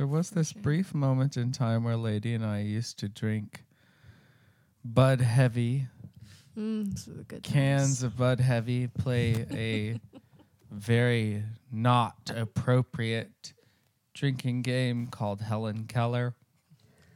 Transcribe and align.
There 0.00 0.06
was 0.06 0.30
this 0.30 0.54
brief 0.54 0.94
moment 0.94 1.36
in 1.36 1.52
time 1.52 1.84
where 1.84 1.94
Lady 1.94 2.32
and 2.32 2.42
I 2.42 2.60
used 2.60 2.98
to 3.00 3.08
drink 3.10 3.64
Bud 4.82 5.20
Heavy, 5.20 5.88
Mm, 6.56 6.90
this 6.90 7.06
is 7.06 7.18
a 7.20 7.24
good 7.24 7.42
cans 7.42 8.02
of 8.02 8.16
Bud 8.16 8.40
Heavy, 8.40 8.86
play 8.86 9.44
a 9.50 10.00
very 10.70 11.42
not 11.70 12.32
appropriate 12.34 13.52
drinking 14.14 14.62
game 14.62 15.06
called 15.06 15.42
Helen 15.42 15.84
Keller. 15.86 16.34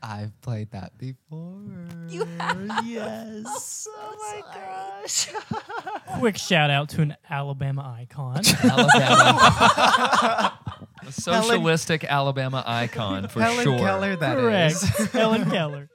I've 0.02 0.38
played 0.42 0.70
that 0.72 0.98
before. 0.98 1.62
You 2.10 2.26
have? 2.38 2.58
Yes. 2.84 3.88
Oh 3.90 4.14
my 4.18 4.42
gosh. 4.54 5.28
Quick 6.18 6.36
shout 6.36 6.68
out 6.68 6.90
to 6.90 7.00
an 7.00 7.16
Alabama 7.30 7.96
icon. 7.98 8.42
Alabama. 8.62 10.58
A 11.06 11.12
socialistic 11.12 12.04
Alabama 12.04 12.62
icon 12.66 13.28
for 13.28 13.40
Helen 13.40 13.64
sure. 13.64 13.78
Keller, 13.78 14.16
that 14.16 14.36
Correct. 14.36 14.72
is. 14.74 14.82
Helen 15.12 15.50
Keller. 15.50 15.88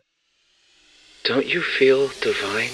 Don't 1.24 1.46
you 1.46 1.62
feel 1.62 2.10
divine? 2.22 2.72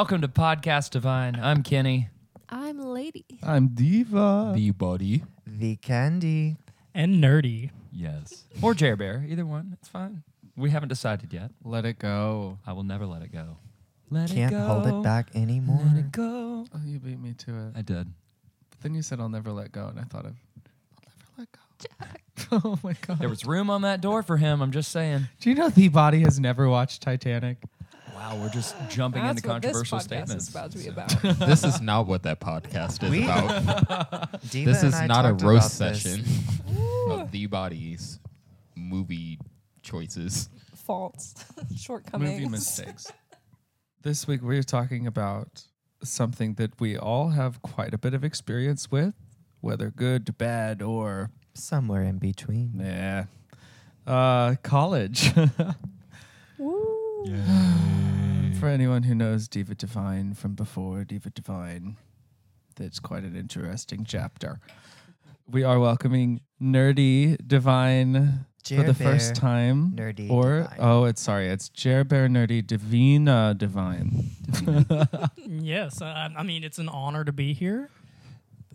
Welcome 0.00 0.22
to 0.22 0.28
Podcast 0.28 0.92
Divine. 0.92 1.38
I'm 1.38 1.62
Kenny. 1.62 2.08
I'm 2.48 2.80
Lady. 2.80 3.26
I'm 3.42 3.68
Diva. 3.68 4.50
The 4.54 4.70
body. 4.70 5.24
The 5.46 5.76
candy. 5.76 6.56
And 6.94 7.22
nerdy. 7.22 7.70
Yes. 7.92 8.44
Or 8.62 8.72
Jer 8.72 8.96
Bear. 8.96 9.26
Either 9.28 9.44
one. 9.44 9.76
It's 9.78 9.88
fine. 9.88 10.22
We 10.56 10.70
haven't 10.70 10.88
decided 10.88 11.34
yet. 11.34 11.50
Let 11.62 11.84
it 11.84 11.98
go. 11.98 12.56
I 12.66 12.72
will 12.72 12.82
never 12.82 13.04
let 13.04 13.20
it 13.20 13.30
go. 13.30 13.58
Let 14.08 14.30
it 14.30 14.36
go. 14.36 14.40
Can't 14.40 14.52
it 14.54 14.56
go. 14.56 14.66
hold 14.66 14.86
it 14.86 15.02
back 15.02 15.36
anymore. 15.36 15.82
Let 15.84 15.98
it 15.98 16.12
go. 16.12 16.64
Oh, 16.74 16.80
you 16.82 16.98
beat 16.98 17.20
me 17.20 17.34
to 17.34 17.50
it. 17.50 17.72
I 17.76 17.82
did. 17.82 18.06
But 18.70 18.80
then 18.80 18.94
you 18.94 19.02
said 19.02 19.20
I'll 19.20 19.28
never 19.28 19.52
let 19.52 19.70
go, 19.70 19.88
and 19.88 20.00
I 20.00 20.04
thought 20.04 20.24
of 20.24 20.34
I'll 20.96 21.10
never 21.10 21.30
let 21.36 21.52
go. 21.52 22.60
oh 22.70 22.78
my 22.82 22.94
god. 23.06 23.18
There 23.18 23.28
was 23.28 23.44
room 23.44 23.68
on 23.68 23.82
that 23.82 24.00
door 24.00 24.22
for 24.22 24.38
him. 24.38 24.62
I'm 24.62 24.72
just 24.72 24.92
saying. 24.92 25.28
Do 25.40 25.50
you 25.50 25.56
know 25.56 25.68
the 25.68 25.88
body 25.88 26.20
has 26.20 26.40
never 26.40 26.70
watched 26.70 27.02
Titanic? 27.02 27.58
Wow, 28.20 28.36
we're 28.42 28.50
just 28.50 28.74
jumping 28.90 29.22
That's 29.22 29.38
into 29.38 29.48
what 29.48 29.62
this 29.62 29.72
controversial 29.72 29.98
podcast 29.98 30.02
statements. 30.02 30.44
is 30.44 30.50
about 30.50 30.70
to 30.72 30.78
be 30.78 30.88
about. 30.88 31.08
this 31.48 31.64
is 31.64 31.80
not 31.80 32.06
what 32.06 32.22
that 32.24 32.38
podcast 32.38 33.02
is 33.02 33.10
We- 33.10 33.24
about. 33.24 34.40
Diva 34.50 34.70
this 34.72 34.80
and 34.82 34.88
is 34.88 34.94
I 34.94 35.06
not 35.06 35.24
a 35.24 35.30
talked 35.30 35.42
roast 35.42 35.80
about 35.80 35.92
this. 35.94 36.02
session 36.02 36.24
of 37.10 37.30
the 37.30 37.46
body's 37.46 38.20
movie 38.76 39.38
choices. 39.82 40.50
Faults, 40.74 41.34
shortcomings. 41.74 42.32
Movie 42.40 42.48
mistakes. 42.50 43.10
this 44.02 44.26
week 44.28 44.42
we're 44.42 44.62
talking 44.62 45.06
about 45.06 45.62
something 46.04 46.54
that 46.54 46.78
we 46.78 46.98
all 46.98 47.30
have 47.30 47.62
quite 47.62 47.94
a 47.94 47.98
bit 47.98 48.12
of 48.12 48.22
experience 48.22 48.90
with, 48.90 49.14
whether 49.62 49.90
good, 49.90 50.36
bad, 50.36 50.82
or 50.82 51.30
Somewhere 51.54 52.02
in 52.02 52.18
between. 52.18 52.72
nah. 52.74 53.24
Uh, 54.06 54.56
college. 54.62 55.32
Woo. 56.58 57.24
For 58.60 58.68
anyone 58.68 59.04
who 59.04 59.14
knows 59.14 59.48
Diva 59.48 59.74
Divine 59.74 60.34
from 60.34 60.52
before, 60.54 61.02
Diva 61.04 61.30
Divine, 61.30 61.96
that's 62.76 63.00
quite 63.00 63.22
an 63.22 63.34
interesting 63.34 64.04
chapter. 64.04 64.60
We 65.50 65.64
are 65.64 65.80
welcoming 65.80 66.42
Nerdy 66.60 67.38
Divine 67.46 68.44
for 68.62 68.74
Jer 68.74 68.82
the 68.82 68.92
first 68.92 69.34
time. 69.34 69.92
Nerdy 69.92 70.30
or 70.30 70.58
Divine. 70.60 70.76
oh, 70.78 71.04
it's 71.04 71.22
sorry, 71.22 71.48
it's 71.48 71.70
Jer 71.70 72.04
Bear 72.04 72.28
Nerdy 72.28 72.66
Divina 72.66 73.54
Divine. 73.56 74.26
Yes, 75.46 76.02
I, 76.02 76.30
I 76.36 76.42
mean 76.42 76.62
it's 76.62 76.78
an 76.78 76.90
honor 76.90 77.24
to 77.24 77.32
be 77.32 77.54
here, 77.54 77.88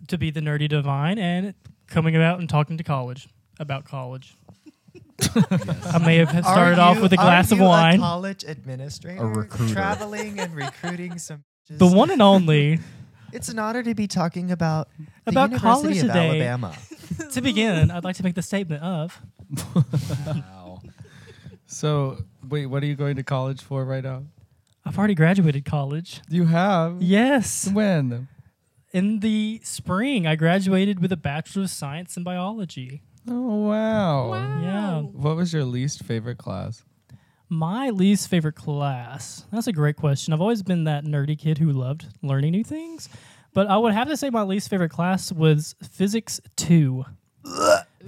to 0.08 0.18
be 0.18 0.30
the 0.32 0.40
nerdy 0.40 0.68
divine, 0.68 1.18
and 1.18 1.54
coming 1.86 2.16
about 2.16 2.40
and 2.40 2.48
talking 2.48 2.76
to 2.76 2.84
college 2.84 3.28
about 3.60 3.84
college. 3.84 4.36
I 5.94 5.98
may 6.04 6.16
have 6.16 6.30
started 6.44 6.78
Are 6.78 6.90
off 6.90 7.00
with 7.00 7.12
a 7.12 7.16
are 7.18 7.24
glass 7.24 7.50
of 7.52 7.58
you 7.58 7.64
wine. 7.64 7.98
college 8.00 8.44
administrator. 8.44 9.22
A 9.22 9.26
recruiter. 9.26 9.72
Traveling 9.72 10.38
and 10.38 10.54
recruiting 10.54 11.18
some. 11.18 11.44
The 11.68 11.86
one 11.86 12.10
and 12.10 12.22
only. 12.22 12.78
It's 13.32 13.48
an 13.48 13.58
honor 13.58 13.82
to 13.82 13.92
be 13.94 14.06
talking 14.06 14.50
about 14.52 14.88
the 15.24 15.30
About 15.32 15.50
University 15.50 15.58
college 15.58 15.96
of 15.98 16.06
today. 16.06 16.28
Alabama. 16.48 16.76
to 17.32 17.40
begin, 17.42 17.90
I'd 17.90 18.04
like 18.04 18.16
to 18.16 18.22
make 18.22 18.34
the 18.36 18.40
statement 18.40 18.82
of 18.82 19.20
Wow. 19.74 20.80
So 21.66 22.18
wait, 22.48 22.66
what 22.66 22.82
are 22.82 22.86
you 22.86 22.94
going 22.94 23.16
to 23.16 23.22
college 23.22 23.62
for 23.62 23.84
right 23.84 24.02
now? 24.04 24.22
I've 24.84 24.96
already 24.96 25.14
graduated 25.16 25.64
college. 25.64 26.22
You 26.28 26.46
have 26.46 27.02
Yes, 27.02 27.68
when? 27.70 28.28
in 28.92 29.20
the 29.20 29.60
spring, 29.64 30.26
I 30.26 30.36
graduated 30.36 31.00
with 31.00 31.12
a 31.12 31.16
Bachelor 31.16 31.64
of 31.64 31.70
Science 31.70 32.16
in 32.16 32.22
Biology. 32.22 33.02
Oh 33.28 33.66
wow. 33.68 34.34
Yeah. 34.62 35.00
What 35.00 35.36
was 35.36 35.52
your 35.52 35.64
least 35.64 36.02
favorite 36.04 36.38
class? 36.38 36.84
My 37.48 37.90
least 37.90 38.28
favorite 38.28 38.54
class. 38.56 39.44
That's 39.52 39.66
a 39.66 39.72
great 39.72 39.96
question. 39.96 40.32
I've 40.32 40.40
always 40.40 40.62
been 40.62 40.84
that 40.84 41.04
nerdy 41.04 41.38
kid 41.38 41.58
who 41.58 41.70
loved 41.70 42.06
learning 42.22 42.52
new 42.52 42.64
things, 42.64 43.08
but 43.54 43.68
I 43.68 43.76
would 43.76 43.92
have 43.92 44.08
to 44.08 44.16
say 44.16 44.30
my 44.30 44.42
least 44.42 44.68
favorite 44.68 44.90
class 44.90 45.30
was 45.30 45.76
Physics 45.92 46.40
2. 46.56 47.04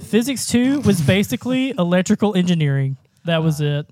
Physics 0.01 0.47
2 0.49 0.81
was 0.81 1.01
basically 1.01 1.71
electrical 1.79 2.35
engineering. 2.37 2.97
That 3.25 3.43
was 3.43 3.61
it. 3.61 3.87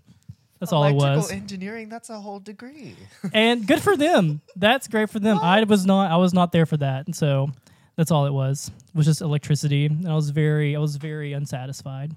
That's 0.59 0.73
all 0.73 0.85
it 0.85 0.95
was. 0.95 1.03
Electrical 1.03 1.23
was. 1.23 1.31
engineering, 1.33 1.89
that's 1.89 2.11
a 2.11 2.19
whole 2.19 2.41
degree. 2.41 2.97
and 3.33 3.67
good 3.67 3.83
for 3.83 3.97
them. 3.97 4.41
That's 4.57 4.89
great 4.89 5.11
for 5.11 5.19
them. 5.21 5.39
I 5.39 5.63
was 5.65 5.85
not 5.87 6.11
I 6.11 6.17
was 6.17 6.33
not 6.35 6.51
there 6.53 6.67
for 6.67 6.77
that. 6.79 7.07
And 7.07 7.15
so 7.15 7.51
that's 7.97 8.11
all 8.11 8.27
it 8.27 8.33
was. 8.33 8.71
It 8.89 8.97
was 8.97 9.07
just 9.07 9.21
electricity. 9.21 9.87
And 9.87 10.09
I 10.09 10.15
was 10.15 10.31
very 10.31 10.77
I 10.77 10.79
was 10.79 10.97
very 10.97 11.33
unsatisfied. 11.33 12.13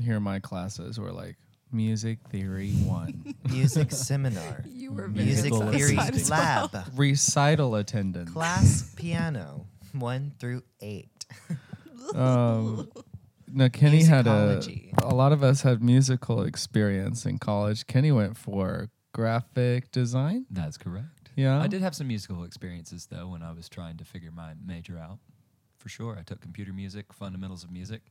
Here 0.00 0.20
my 0.20 0.38
classes 0.38 0.98
were 1.00 1.12
like 1.12 1.36
music 1.72 2.18
theory 2.30 2.70
one, 2.84 3.34
Music 3.48 3.90
seminar. 4.08 4.64
You 4.68 4.92
were 4.92 5.08
very 5.08 5.26
Music 5.26 5.52
theory 5.54 5.96
satisfied 5.96 6.14
as 6.14 6.30
well. 6.30 6.70
lab. 6.72 6.84
recital 6.98 7.74
attendance. 7.76 8.30
Class 8.30 8.92
piano. 8.96 9.66
One 9.92 10.32
through 10.38 10.62
eight. 10.80 11.26
Um, 12.14 12.88
now 13.52 13.68
Kenny 13.68 14.04
had 14.04 14.26
a 14.26 14.60
a 15.02 15.14
lot 15.14 15.32
of 15.32 15.42
us 15.42 15.62
had 15.62 15.82
musical 15.82 16.42
experience 16.42 17.26
in 17.26 17.38
college. 17.38 17.86
Kenny 17.86 18.12
went 18.12 18.36
for 18.36 18.88
graphic 19.12 19.90
design. 19.90 20.46
That's 20.50 20.76
correct. 20.78 21.19
Yeah, 21.36 21.60
I 21.60 21.66
did 21.68 21.80
have 21.82 21.94
some 21.94 22.08
musical 22.08 22.42
experiences 22.44 23.06
though 23.06 23.28
when 23.28 23.42
I 23.42 23.52
was 23.52 23.68
trying 23.68 23.96
to 23.98 24.04
figure 24.04 24.30
my 24.32 24.54
major 24.64 24.98
out. 24.98 25.18
For 25.78 25.88
sure, 25.88 26.16
I 26.18 26.22
took 26.22 26.40
computer 26.40 26.72
music, 26.74 27.12
fundamentals 27.12 27.62
of 27.64 27.70
music, 27.70 28.02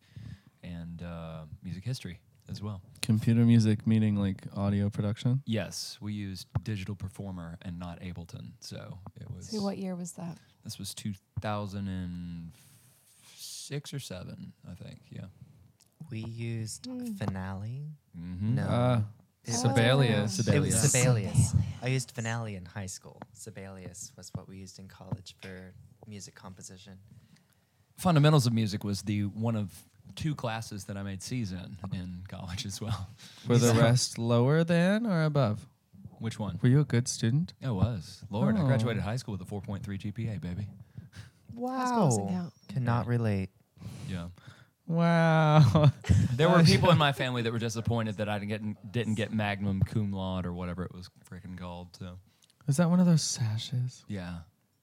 and 0.63 1.02
uh, 1.03 1.46
music 1.63 1.84
history 1.85 2.19
as 2.50 2.62
well. 2.63 2.81
computer 3.03 3.46
music, 3.46 3.85
meaning 3.85 4.16
like 4.16 4.44
audio 4.56 4.90
production. 4.90 5.44
Yes, 5.46 5.97
we 6.02 6.13
used 6.13 6.47
Digital 6.63 6.96
Performer 6.96 7.57
and 7.62 7.78
not 7.78 8.00
Ableton, 8.02 8.53
so 8.59 8.97
it 9.22 9.30
was. 9.30 9.50
See, 9.50 9.59
what 9.59 9.78
year 9.78 9.96
was 9.96 10.13
that? 10.13 10.40
This 10.63 10.80
was 10.80 10.96
2006 10.96 13.94
or 13.94 14.00
seven, 14.00 14.53
I 14.69 14.74
think. 14.84 15.00
Yeah. 15.12 15.25
We 16.09 16.19
used 16.22 16.88
Hmm. 16.88 17.13
finale. 17.13 17.86
Mm-hmm. 18.18 18.56
No. 18.56 18.63
Uh. 18.63 19.01
Sibelius. 19.51 20.39
It 20.47 20.59
was 20.59 20.75
Sibelius. 20.75 20.91
Sibelius. 20.91 21.55
I 21.81 21.87
used 21.87 22.11
finale 22.11 22.55
in 22.55 22.65
high 22.65 22.85
school. 22.87 23.21
Sibelius 23.33 24.11
was 24.17 24.29
what 24.35 24.47
we 24.47 24.57
used 24.57 24.79
in 24.79 24.87
college 24.87 25.35
for 25.41 25.73
music 26.07 26.35
composition. 26.35 26.93
Fundamentals 27.97 28.47
of 28.47 28.53
music 28.53 28.83
was 28.83 29.01
the 29.03 29.24
one 29.24 29.56
of 29.56 29.71
two 30.15 30.33
classes 30.35 30.85
that 30.85 30.97
I 30.97 31.03
made 31.03 31.21
C's 31.21 31.51
in 31.51 31.77
in 31.94 32.24
college 32.27 32.65
as 32.65 32.81
well. 32.81 33.09
Were 33.47 33.57
the 33.57 33.74
rest 33.79 34.18
lower 34.18 34.63
than 34.63 35.06
or 35.06 35.24
above? 35.24 35.68
Which 36.19 36.38
one? 36.39 36.59
Were 36.62 36.69
you 36.69 36.79
a 36.81 36.85
good 36.85 37.07
student? 37.07 37.53
I 37.63 37.71
was. 37.71 38.24
Lord, 38.29 38.57
I 38.57 38.62
Oh. 38.62 38.65
graduated 38.68 39.03
high 39.03 39.15
school 39.15 39.33
with 39.33 39.41
a 39.41 39.45
4.3 39.45 39.97
GPA, 39.97 40.41
baby. 40.41 40.68
High 41.57 41.85
school 41.85 42.06
doesn't 42.09 42.25
Wow. 42.25 42.51
Cannot 42.69 43.07
relate. 43.07 43.50
Yeah. 44.09 44.27
Wow. 44.89 45.91
There 46.36 46.50
were 46.50 46.63
people 46.63 46.89
in 46.89 46.97
my 46.97 47.12
family 47.12 47.41
that 47.44 47.51
were 47.53 47.59
disappointed 47.59 48.18
that 48.18 48.27
I 48.30 48.39
didn't 48.39 48.50
get 48.50 48.91
didn't 48.91 49.15
get 49.15 49.31
Magnum 49.33 49.81
cum 49.81 50.12
laude 50.12 50.45
or 50.45 50.53
whatever 50.53 50.83
it 50.83 50.94
was 50.94 51.09
freaking 51.30 51.57
called. 51.57 51.95
So 52.00 52.18
Is 52.68 52.77
that 52.77 52.89
one 52.89 53.00
of 53.00 53.06
those 53.06 53.21
sashes 53.21 54.03
yeah, 54.07 54.39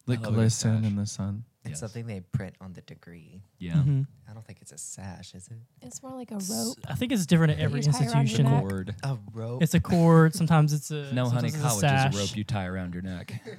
that 0.06 0.18
I 0.20 0.22
love 0.22 0.32
a 0.32 0.36
glisten 0.36 0.82
sash. 0.82 0.90
in 0.90 0.96
the 0.96 1.06
sun? 1.06 1.44
It's 1.64 1.70
Yes. 1.70 1.80
something 1.80 2.06
they 2.06 2.20
print 2.20 2.54
on 2.60 2.74
the 2.74 2.82
degree. 2.82 3.42
Yeah. 3.58 3.72
Mhm. 3.74 4.06
I 4.30 4.34
don't 4.34 4.46
think 4.46 4.60
it's 4.60 4.70
a 4.70 4.78
sash, 4.78 5.34
is 5.34 5.48
it? 5.48 5.56
It's 5.82 6.00
more 6.02 6.12
like 6.14 6.30
a 6.30 6.36
rope. 6.38 6.76
I 6.86 6.94
think 6.94 7.10
it's 7.10 7.26
different 7.26 7.54
at 7.54 7.58
every 7.58 7.80
you 7.80 7.90
tie 7.90 8.04
around 8.04 8.12
your 8.12 8.20
institution. 8.22 8.44
neck. 8.44 8.60
Cord. 8.68 8.94
A 9.02 9.18
rope. 9.32 9.62
It's 9.62 9.74
a 9.74 9.80
cord. 9.80 10.34
Sometimes 10.34 10.72
it's 10.74 10.90
a 10.92 11.12
No, 11.12 11.28
honey, 11.30 11.48
sometimes 11.48 11.54
it's 11.54 11.62
college 11.62 11.84
a 12.04 12.08
is 12.10 12.16
a 12.16 12.18
rope 12.20 12.36
you 12.36 12.44
tie 12.44 12.66
around 12.66 12.94
your 12.94 13.02
neck. 13.02 13.32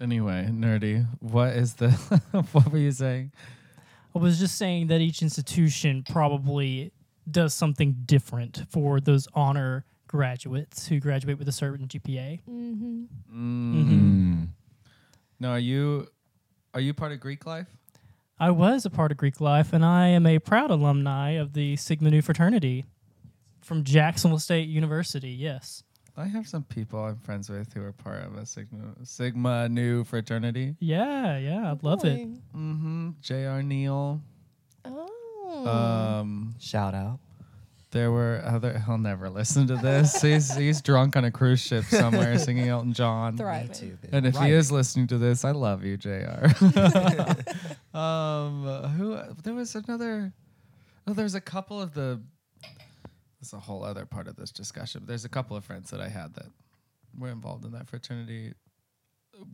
Anyway, 0.00 0.48
nerdy. 0.52 1.04
What 1.20 1.54
is 1.54 1.74
the? 1.74 1.90
what 2.52 2.70
were 2.72 2.78
you 2.78 2.92
saying? 2.92 3.32
I 4.18 4.20
was 4.20 4.40
just 4.40 4.58
saying 4.58 4.88
that 4.88 5.00
each 5.00 5.22
institution 5.22 6.02
probably 6.02 6.90
does 7.30 7.54
something 7.54 7.98
different 8.04 8.64
for 8.68 8.98
those 8.98 9.28
honor 9.32 9.84
graduates 10.08 10.88
who 10.88 10.98
graduate 10.98 11.38
with 11.38 11.46
a 11.46 11.52
certain 11.52 11.86
GPA. 11.86 12.40
Mm-hmm. 12.50 13.04
Mm. 13.32 14.48
No, 15.38 15.50
are 15.50 15.58
you 15.60 16.08
are 16.74 16.80
you 16.80 16.94
part 16.94 17.12
of 17.12 17.20
Greek 17.20 17.46
life? 17.46 17.68
I 18.40 18.50
was 18.50 18.84
a 18.84 18.90
part 18.90 19.12
of 19.12 19.18
Greek 19.18 19.40
life, 19.40 19.72
and 19.72 19.84
I 19.84 20.08
am 20.08 20.26
a 20.26 20.40
proud 20.40 20.72
alumni 20.72 21.30
of 21.30 21.52
the 21.52 21.76
Sigma 21.76 22.10
Nu 22.10 22.20
fraternity 22.20 22.86
from 23.60 23.84
Jacksonville 23.84 24.40
State 24.40 24.68
University. 24.68 25.30
Yes. 25.30 25.84
I 26.18 26.24
have 26.26 26.48
some 26.48 26.64
people 26.64 26.98
I'm 27.04 27.16
friends 27.20 27.48
with 27.48 27.72
who 27.72 27.82
are 27.84 27.92
part 27.92 28.24
of 28.24 28.36
a 28.36 28.44
Sigma 28.44 28.80
Sigma 29.04 29.68
Nu 29.68 30.02
fraternity. 30.04 30.74
Yeah, 30.80 31.38
yeah, 31.38 31.72
I 31.72 31.76
love 31.80 32.04
it. 32.04 32.26
Mm-hmm. 32.54 33.10
J.R. 33.20 33.62
Neal. 33.62 34.20
Oh. 34.84 35.66
Um, 35.66 36.54
Shout 36.58 36.94
out. 36.94 37.20
there 37.92 38.10
were 38.10 38.42
other. 38.44 38.78
He'll 38.84 38.98
never 38.98 39.30
listen 39.30 39.66
to 39.68 39.76
this. 39.76 40.20
he's 40.28 40.54
he's 40.56 40.82
drunk 40.82 41.16
on 41.16 41.24
a 41.24 41.30
cruise 41.30 41.60
ship 41.60 41.84
somewhere 41.84 42.36
singing 42.46 42.68
Elton 42.68 42.92
John. 42.92 43.34
Me 43.34 43.38
Thriving. 43.38 43.72
too. 43.72 43.98
baby. 44.02 44.08
And 44.16 44.26
if 44.26 44.34
Right. 44.34 44.48
he 44.48 44.52
is 44.54 44.72
listening 44.72 45.06
to 45.08 45.18
this, 45.18 45.44
I 45.44 45.52
love 45.52 45.84
you, 45.84 45.96
Jr. 45.96 46.46
um, 47.96 48.64
who? 48.96 49.18
There 49.42 49.54
was 49.54 49.74
another. 49.74 50.32
Oh, 51.06 51.12
there's 51.14 51.34
a 51.34 51.40
couple 51.40 51.80
of 51.80 51.94
the. 51.94 52.20
There's 53.40 53.52
a 53.52 53.58
whole 53.58 53.84
other 53.84 54.04
part 54.04 54.26
of 54.26 54.36
this 54.36 54.50
discussion. 54.50 55.04
There's 55.06 55.24
a 55.24 55.28
couple 55.28 55.56
of 55.56 55.64
friends 55.64 55.90
that 55.90 56.00
I 56.00 56.08
had 56.08 56.34
that 56.34 56.46
were 57.16 57.28
involved 57.28 57.64
in 57.64 57.72
that 57.72 57.88
fraternity. 57.88 58.52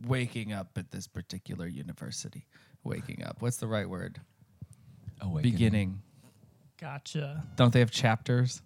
Waking 0.07 0.51
up 0.51 0.77
at 0.77 0.89
this 0.89 1.07
particular 1.07 1.67
university. 1.67 2.47
Waking 2.83 3.23
up. 3.23 3.41
What's 3.41 3.57
the 3.57 3.67
right 3.67 3.87
word? 3.87 4.19
Awakening. 5.21 5.51
Beginning. 5.51 6.01
Gotcha. 6.79 7.43
Don't 7.55 7.71
they 7.71 7.79
have 7.79 7.91
chapters? 7.91 8.61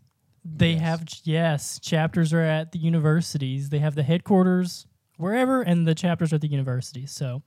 They 0.45 0.75
have 0.75 1.03
yes, 1.23 1.79
chapters 1.79 2.33
are 2.33 2.41
at 2.41 2.71
the 2.71 2.79
universities. 2.79 3.69
They 3.69 3.79
have 3.79 3.95
the 3.95 4.03
headquarters 4.03 4.87
wherever, 5.17 5.61
and 5.61 5.85
the 5.85 5.93
chapters 5.93 6.31
are 6.31 6.35
at 6.35 6.41
the 6.41 6.47
universities. 6.47 7.11
So, 7.11 7.43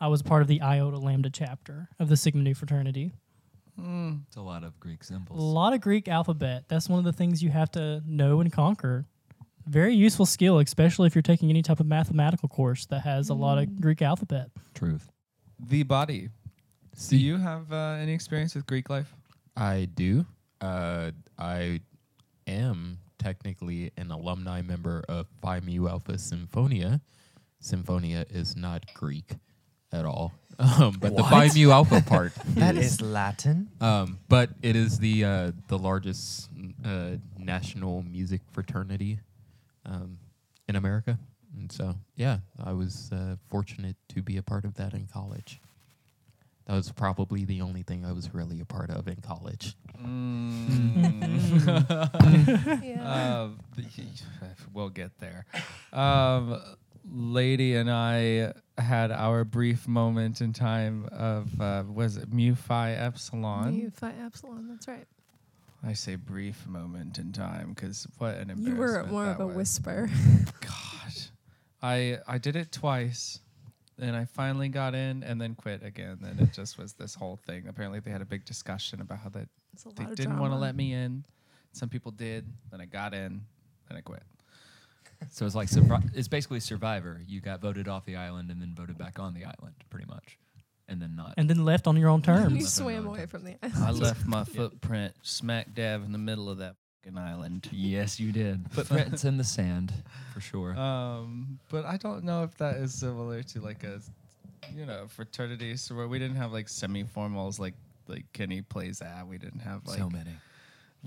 I 0.00 0.08
was 0.08 0.22
part 0.22 0.42
of 0.42 0.48
the 0.48 0.60
Iota 0.60 0.98
Lambda 0.98 1.30
chapter 1.30 1.88
of 1.98 2.08
the 2.08 2.16
Sigma 2.16 2.42
Nu 2.42 2.54
fraternity. 2.54 3.12
It's 3.78 4.36
a 4.36 4.40
lot 4.40 4.64
of 4.64 4.78
Greek 4.80 5.04
symbols. 5.04 5.38
A 5.38 5.42
lot 5.42 5.72
of 5.72 5.80
Greek 5.80 6.08
alphabet. 6.08 6.64
That's 6.68 6.88
one 6.88 6.98
of 6.98 7.04
the 7.04 7.12
things 7.12 7.42
you 7.42 7.50
have 7.50 7.70
to 7.72 8.02
know 8.06 8.40
and 8.40 8.52
conquer. 8.52 9.04
Very 9.66 9.94
useful 9.94 10.26
skill, 10.26 10.58
especially 10.60 11.08
if 11.08 11.14
you're 11.14 11.22
taking 11.22 11.50
any 11.50 11.62
type 11.62 11.80
of 11.80 11.86
mathematical 11.86 12.48
course 12.48 12.86
that 12.86 13.00
has 13.00 13.28
a 13.28 13.34
lot 13.34 13.58
of 13.58 13.80
Greek 13.80 14.00
alphabet. 14.00 14.50
Truth. 14.74 15.10
The 15.58 15.82
body. 15.82 16.28
Do 17.08 17.16
you 17.16 17.36
have 17.36 17.72
uh, 17.72 17.98
any 18.00 18.12
experience 18.12 18.54
with 18.54 18.66
Greek 18.66 18.88
life? 18.88 19.12
I 19.56 19.88
do. 19.94 20.24
Uh, 20.60 21.10
I 21.38 21.80
am 22.46 22.98
technically 23.18 23.90
an 23.96 24.10
alumni 24.10 24.62
member 24.62 25.04
of 25.08 25.26
Phi 25.42 25.60
Mu 25.60 25.88
Alpha 25.88 26.12
Sinfonia. 26.12 27.00
Sinfonia 27.62 28.24
is 28.30 28.56
not 28.56 28.84
Greek 28.94 29.34
at 29.92 30.04
all, 30.04 30.32
um, 30.58 30.96
but 31.00 31.16
the 31.16 31.22
Phi 31.22 31.48
Mu 31.54 31.70
Alpha 31.70 32.02
part 32.02 32.32
That 32.54 32.76
is 32.76 33.00
Latin. 33.00 33.68
Um, 33.80 34.18
but 34.28 34.50
it 34.62 34.76
is 34.76 34.98
the 34.98 35.24
uh, 35.24 35.52
the 35.68 35.78
largest 35.78 36.48
uh, 36.84 37.16
national 37.38 38.02
music 38.02 38.40
fraternity 38.52 39.20
um, 39.84 40.18
in 40.68 40.76
America, 40.76 41.18
and 41.56 41.70
so 41.70 41.94
yeah, 42.16 42.38
I 42.62 42.72
was 42.72 43.10
uh, 43.12 43.36
fortunate 43.48 43.96
to 44.10 44.22
be 44.22 44.36
a 44.36 44.42
part 44.42 44.64
of 44.64 44.74
that 44.74 44.92
in 44.94 45.06
college. 45.06 45.60
That 46.66 46.74
was 46.74 46.90
probably 46.90 47.44
the 47.44 47.60
only 47.60 47.84
thing 47.84 48.04
I 48.04 48.10
was 48.10 48.34
really 48.34 48.60
a 48.60 48.64
part 48.64 48.90
of 48.90 49.06
in 49.08 49.16
college. 49.16 49.76
Yeah. 52.82 53.44
Um, 53.44 53.58
we'll 54.72 54.88
get 54.90 55.12
there. 55.20 55.46
Um, 55.92 56.60
Lady 57.10 57.74
and 57.76 57.90
I 57.90 58.52
had 58.78 59.10
our 59.10 59.44
brief 59.44 59.86
moment 59.86 60.40
in 60.40 60.52
time 60.52 61.08
of 61.12 61.60
uh, 61.60 61.84
was 61.88 62.16
it 62.16 62.32
Mu 62.32 62.54
Phi 62.54 62.92
Epsilon? 62.92 63.76
Mu 63.76 63.90
Phi 63.90 64.12
Epsilon. 64.24 64.68
That's 64.68 64.88
right. 64.88 65.06
I 65.84 65.92
say 65.92 66.16
brief 66.16 66.66
moment 66.66 67.18
in 67.18 67.32
time 67.32 67.72
because 67.74 68.06
what 68.18 68.34
an 68.36 68.50
embarrassment. 68.50 68.66
You 68.66 68.74
were 68.74 69.04
more 69.06 69.30
of 69.30 69.40
a 69.40 69.46
was. 69.46 69.56
whisper. 69.56 70.10
God, 70.60 71.12
I 71.82 72.18
I 72.26 72.38
did 72.38 72.56
it 72.56 72.72
twice, 72.72 73.40
and 73.98 74.16
I 74.16 74.24
finally 74.24 74.68
got 74.68 74.94
in, 74.94 75.22
and 75.22 75.40
then 75.40 75.54
quit 75.54 75.84
again. 75.84 76.18
And 76.24 76.40
it 76.40 76.52
just 76.52 76.76
was 76.76 76.94
this 76.94 77.14
whole 77.14 77.36
thing. 77.36 77.66
Apparently, 77.68 78.00
they 78.00 78.10
had 78.10 78.22
a 78.22 78.26
big 78.26 78.44
discussion 78.44 79.00
about 79.00 79.18
how 79.18 79.28
that 79.30 79.48
they 79.94 80.06
didn't 80.14 80.38
want 80.38 80.52
to 80.52 80.58
let 80.58 80.74
me 80.74 80.92
in. 80.92 81.24
Some 81.72 81.88
people 81.88 82.10
did. 82.10 82.46
Then 82.70 82.80
I 82.80 82.86
got 82.86 83.14
in. 83.14 83.42
Then 83.88 83.98
I 83.98 84.00
quit. 84.00 84.22
So 85.30 85.46
it's 85.46 85.54
like 85.54 85.68
survi- 85.68 86.10
it's 86.14 86.28
basically 86.28 86.60
Survivor. 86.60 87.20
You 87.26 87.40
got 87.40 87.60
voted 87.60 87.88
off 87.88 88.04
the 88.04 88.16
island 88.16 88.50
and 88.50 88.60
then 88.60 88.74
voted 88.74 88.96
back 88.98 89.18
on 89.18 89.34
the 89.34 89.44
island, 89.44 89.74
pretty 89.90 90.06
much, 90.06 90.38
and 90.88 91.00
then 91.00 91.14
not. 91.16 91.34
And 91.36 91.48
then 91.50 91.64
left 91.64 91.86
on 91.86 91.96
your 91.96 92.08
own 92.08 92.20
You 92.20 92.24
terms. 92.24 92.52
Nothing 92.52 92.66
swam 92.66 93.04
wrong. 93.04 93.16
away 93.16 93.26
from 93.26 93.44
the 93.44 93.56
island. 93.62 93.84
I 93.84 93.90
left 94.06 94.26
my 94.26 94.44
footprint 94.44 95.14
smack 95.22 95.74
dab 95.74 96.04
in 96.04 96.12
the 96.12 96.18
middle 96.18 96.48
of 96.48 96.58
that 96.58 96.76
fucking 97.04 97.18
island. 97.18 97.68
yes, 97.72 98.18
you 98.20 98.32
did. 98.32 98.66
Footprints 98.72 99.24
in 99.24 99.36
the 99.36 99.44
sand, 99.44 99.92
for 100.32 100.40
sure. 100.40 100.76
Um, 100.78 101.58
but 101.70 101.84
I 101.84 101.96
don't 101.96 102.24
know 102.24 102.42
if 102.44 102.56
that 102.58 102.76
is 102.76 102.94
similar 102.94 103.42
to 103.42 103.60
like 103.60 103.84
a, 103.84 104.00
you 104.74 104.86
know, 104.86 105.06
fraternity. 105.08 105.76
So 105.76 105.94
where 105.94 106.08
we 106.08 106.18
didn't 106.18 106.36
have 106.36 106.52
like 106.52 106.68
semi-formals 106.68 107.58
like 107.58 107.74
like 108.08 108.24
Kenny 108.32 108.62
plays 108.62 109.02
at. 109.02 109.26
We 109.26 109.38
didn't 109.38 109.60
have 109.60 109.84
like 109.86 109.98
so 109.98 110.08
many. 110.08 110.30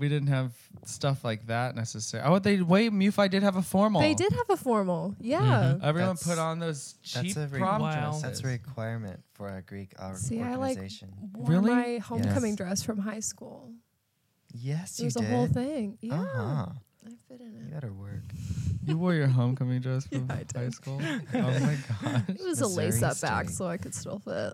We 0.00 0.08
didn't 0.08 0.28
have 0.28 0.52
stuff 0.84 1.22
like 1.24 1.46
that 1.46 1.76
necessarily. 1.76 2.28
Oh, 2.28 2.38
they 2.40 2.60
wait. 2.62 2.90
MUFI 2.92 3.30
did 3.30 3.42
have 3.44 3.54
a 3.56 3.62
formal. 3.62 4.00
They 4.00 4.14
did 4.14 4.32
have 4.32 4.50
a 4.50 4.56
formal. 4.56 5.14
Yeah. 5.20 5.76
Everyone 5.82 6.16
That's- 6.16 6.26
put 6.26 6.38
on 6.38 6.58
those 6.58 6.94
cheap 7.02 7.34
That's 7.34 7.52
a, 7.52 7.54
re- 7.54 7.60
prom 7.60 7.82
Wow. 7.82 7.92
dresses. 7.92 8.22
that's 8.22 8.40
a 8.40 8.46
requirement 8.48 9.22
for 9.34 9.48
a 9.54 9.62
Greek 9.62 9.92
or- 10.00 10.16
See, 10.16 10.40
I 10.40 10.56
like 10.56 10.78
organization. 10.78 11.12
wore 11.34 11.50
Really? 11.50 11.70
my 11.70 11.98
homecoming 11.98 12.52
Yes. 12.52 12.56
dress 12.56 12.82
from 12.82 12.98
high 12.98 13.20
school. 13.20 13.72
yes, 14.52 14.98
It 14.98 15.02
you 15.02 15.04
was 15.06 15.14
did. 15.14 15.24
a 15.24 15.28
whole 15.28 15.46
thing. 15.46 15.98
Yeah. 16.00 16.14
Uh-huh. 16.20 16.66
I 17.06 17.10
fit 17.28 17.40
in 17.40 17.46
it. 17.54 17.60
You 17.62 17.68
it. 17.68 17.72
gotta 17.74 17.92
work. 17.92 18.22
You 18.84 18.98
wore 18.98 19.14
your 19.14 19.26
homecoming 19.28 19.80
dress 19.80 20.06
from 20.10 20.26
Yeah, 20.28 20.42
high 20.54 20.70
school. 20.70 21.00
Oh 21.34 21.60
my 21.60 21.76
god. 22.02 22.24
It 22.28 22.40
was 22.42 22.60
a 22.60 22.66
lace 22.66 23.02
up 23.02 23.20
back, 23.20 23.48
so 23.50 23.66
I 23.66 23.76
could 23.76 23.94
still 23.94 24.18
fit. 24.18 24.52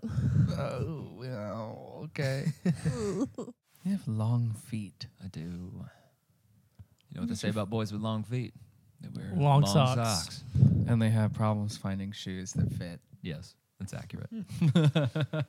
Oh, 0.57 1.07
well, 1.17 2.01
okay. 2.05 2.45
you 3.83 3.91
have 3.91 4.07
long 4.07 4.53
feet. 4.67 5.07
I 5.23 5.27
do. 5.27 5.39
You 5.39 7.15
know 7.15 7.21
what 7.21 7.29
they 7.29 7.35
say 7.35 7.49
about 7.49 7.69
boys 7.69 7.91
with 7.91 8.01
long 8.01 8.23
feet? 8.23 8.53
They 9.01 9.09
wear 9.09 9.31
Long 9.35 9.65
socks. 9.65 10.43
And 10.87 11.01
they 11.01 11.09
have 11.09 11.33
problems 11.33 11.77
finding 11.77 12.11
shoes 12.11 12.53
that 12.53 12.71
fit. 12.73 12.99
Yes, 13.21 13.55
that's 13.79 13.93
accurate. 13.93 14.29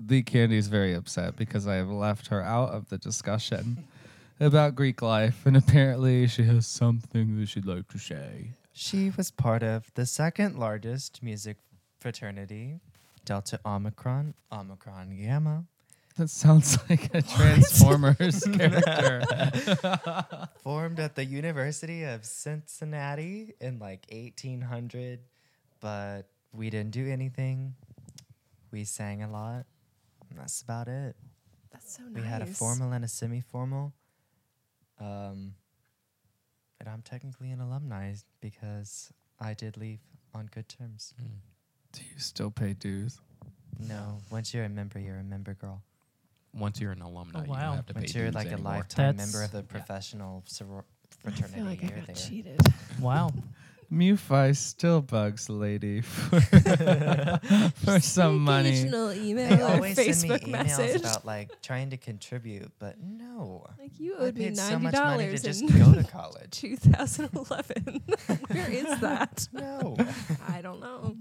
The 0.00 0.22
candy 0.22 0.56
is 0.56 0.68
very 0.68 0.94
upset 0.94 1.34
because 1.36 1.66
I 1.66 1.74
have 1.74 1.90
left 1.90 2.28
her 2.28 2.40
out 2.40 2.70
of 2.70 2.88
the 2.88 2.98
discussion 2.98 3.84
about 4.40 4.76
Greek 4.76 5.02
life, 5.02 5.44
and 5.44 5.56
apparently 5.56 6.28
she 6.28 6.44
has 6.44 6.66
something 6.68 7.38
that 7.38 7.48
she'd 7.48 7.66
like 7.66 7.88
to 7.88 7.98
say. 7.98 8.52
She 8.72 9.10
was 9.10 9.32
part 9.32 9.64
of 9.64 9.92
the 9.94 10.06
second 10.06 10.56
largest 10.56 11.20
music 11.20 11.56
fraternity, 11.98 12.78
Delta 13.24 13.58
Omicron, 13.66 14.34
Omicron 14.52 15.16
Gamma, 15.20 15.64
That 16.18 16.28
sounds 16.30 16.76
like 16.90 17.14
a 17.14 17.22
Transformers 17.22 18.42
character. 18.52 19.22
formed 20.62 20.98
at 20.98 21.14
the 21.14 21.24
University 21.24 22.02
of 22.02 22.24
Cincinnati 22.24 23.54
in 23.60 23.78
like 23.78 24.04
1800, 24.10 25.20
but 25.80 26.22
we 26.52 26.70
didn't 26.70 26.90
do 26.90 27.08
anything. 27.08 27.74
We 28.72 28.82
sang 28.84 29.22
a 29.22 29.30
lot. 29.30 29.64
and 30.28 30.38
That's 30.38 30.60
about 30.60 30.88
it. 30.88 31.14
That's 31.70 31.96
so 31.96 32.02
nice. 32.02 32.22
We 32.22 32.28
had 32.28 32.42
a 32.42 32.46
formal 32.46 32.92
and 32.92 33.04
a 33.04 33.08
semi-formal. 33.08 33.92
Um, 35.00 35.54
and 36.80 36.88
I'm 36.88 37.02
technically 37.02 37.52
an 37.52 37.60
alumni 37.60 38.14
because 38.40 39.12
I 39.38 39.54
did 39.54 39.76
leave 39.76 40.00
on 40.34 40.46
good 40.52 40.68
terms. 40.68 41.14
Do 41.92 42.00
you 42.02 42.18
still 42.18 42.50
pay 42.50 42.72
dues? 42.72 43.20
No, 43.78 44.18
once 44.30 44.52
you're 44.52 44.64
a 44.64 44.68
member, 44.68 44.98
you're 44.98 45.18
a 45.18 45.24
member, 45.24 45.54
girl. 45.54 45.82
Once 46.58 46.80
you're 46.80 46.92
an 46.92 47.02
alumni, 47.02 47.40
Oh, 47.40 47.44
you 47.44 47.50
wow. 47.50 47.60
don't 47.68 47.76
have 47.76 47.86
to 47.86 47.94
pay 47.94 48.00
Once 48.00 48.14
you're 48.14 48.24
dues 48.26 48.34
like 48.34 48.46
a 48.48 48.52
anymore. 48.52 48.72
lifetime 48.74 49.16
member 49.16 49.42
of 49.42 49.52
the 49.52 49.62
professional 49.62 50.42
soror- 50.48 50.82
I 51.26 51.30
fraternity, 51.30 51.54
feel 51.54 51.64
like 51.64 51.82
I 51.84 51.86
you're 51.88 51.96
got 51.98 52.06
there. 52.06 52.14
cheated. 52.16 52.60
Wow. 53.00 53.30
MuFi 53.90 54.54
still 54.54 55.00
bugs 55.00 55.48
lady 55.48 56.00
for, 56.02 56.40
for 56.40 58.00
some 58.00 58.40
money. 58.40 58.68
Occasional 58.70 59.12
email 59.14 59.48
They 59.48 59.62
or 59.62 59.66
always 59.66 59.96
Facebook 59.96 60.14
send 60.14 60.30
me 60.30 60.38
emails 60.52 60.52
message. 60.52 61.00
about 61.00 61.24
like 61.24 61.62
trying 61.62 61.88
to 61.90 61.96
contribute, 61.96 62.70
but 62.78 62.96
no. 63.02 63.64
like 63.78 63.98
you 63.98 64.14
I 64.16 64.24
owed 64.24 64.36
me 64.36 64.44
paid 64.48 64.58
so 64.58 64.68
ninety 64.72 64.84
much 64.84 64.92
money 64.94 65.16
to 65.24 65.24
dollars 65.30 65.42
just 65.42 65.62
in 65.62 65.68
go 65.68 65.94
to 65.94 66.04
college. 66.06 66.50
2011. 66.50 68.02
Where 68.50 68.70
is 68.70 69.00
that? 69.00 69.48
No. 69.54 69.96
I 70.46 70.60
don't 70.60 70.80
know. 70.80 71.16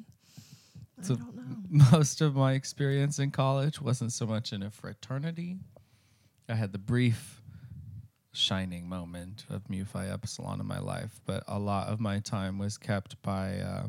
So 1.04 1.14
I 1.14 1.18
don't 1.18 1.36
know. 1.38 1.57
most 1.92 2.22
of 2.22 2.36
my 2.36 2.54
experience 2.54 3.20
in 3.20 3.32
college 3.32 3.82
wasn't 3.82 4.12
so 4.12 4.26
much 4.26 4.54
in 4.54 4.64
a 4.64 4.70
fraternity. 4.70 5.58
I 6.48 6.56
had 6.56 6.72
the 6.72 6.78
brief 6.78 7.42
shining 8.32 8.88
moment 8.88 9.46
of 9.50 9.70
Mu 9.70 9.84
Phi 9.84 10.08
Epsilon 10.08 10.60
in 10.60 10.68
my 10.68 10.80
life, 10.80 11.20
but 11.26 11.44
a 11.48 11.60
lot 11.60 11.88
of 11.88 12.00
my 12.00 12.20
time 12.20 12.58
was 12.58 12.78
kept 12.78 13.22
by 13.22 13.60
uh, 13.60 13.88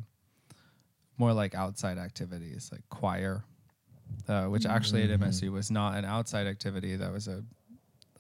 more 1.19 1.33
like 1.33 1.55
outside 1.55 1.99
activities, 1.99 2.71
like 2.73 2.83
choir, 2.89 3.45
uh, 4.27 4.47
which 4.47 4.67
actually 4.67 5.03
at 5.03 5.21
MSU 5.21 5.53
was 5.53 5.71
not 5.71 5.97
an 5.97 6.05
outside 6.05 6.47
activity. 6.47 6.97
That 6.97 7.13
was 7.13 7.29
a, 7.29 7.45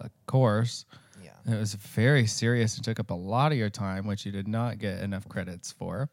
a 0.01 0.11
course. 0.27 0.85
Yeah. 1.23 1.31
And 1.45 1.55
It 1.55 1.59
was 1.59 1.75
very 1.75 2.27
serious 2.27 2.77
and 2.77 2.85
took 2.85 3.01
up 3.01 3.11
a 3.11 3.15
lot 3.15 3.51
of 3.51 3.59
your 3.59 3.71
time, 3.71 4.07
which 4.07 4.27
you 4.27 4.33
did 4.33 4.47
not 4.47 4.79
get 4.79 5.03
enough 5.03 5.29
credits 5.29 5.73
for. 5.73 6.11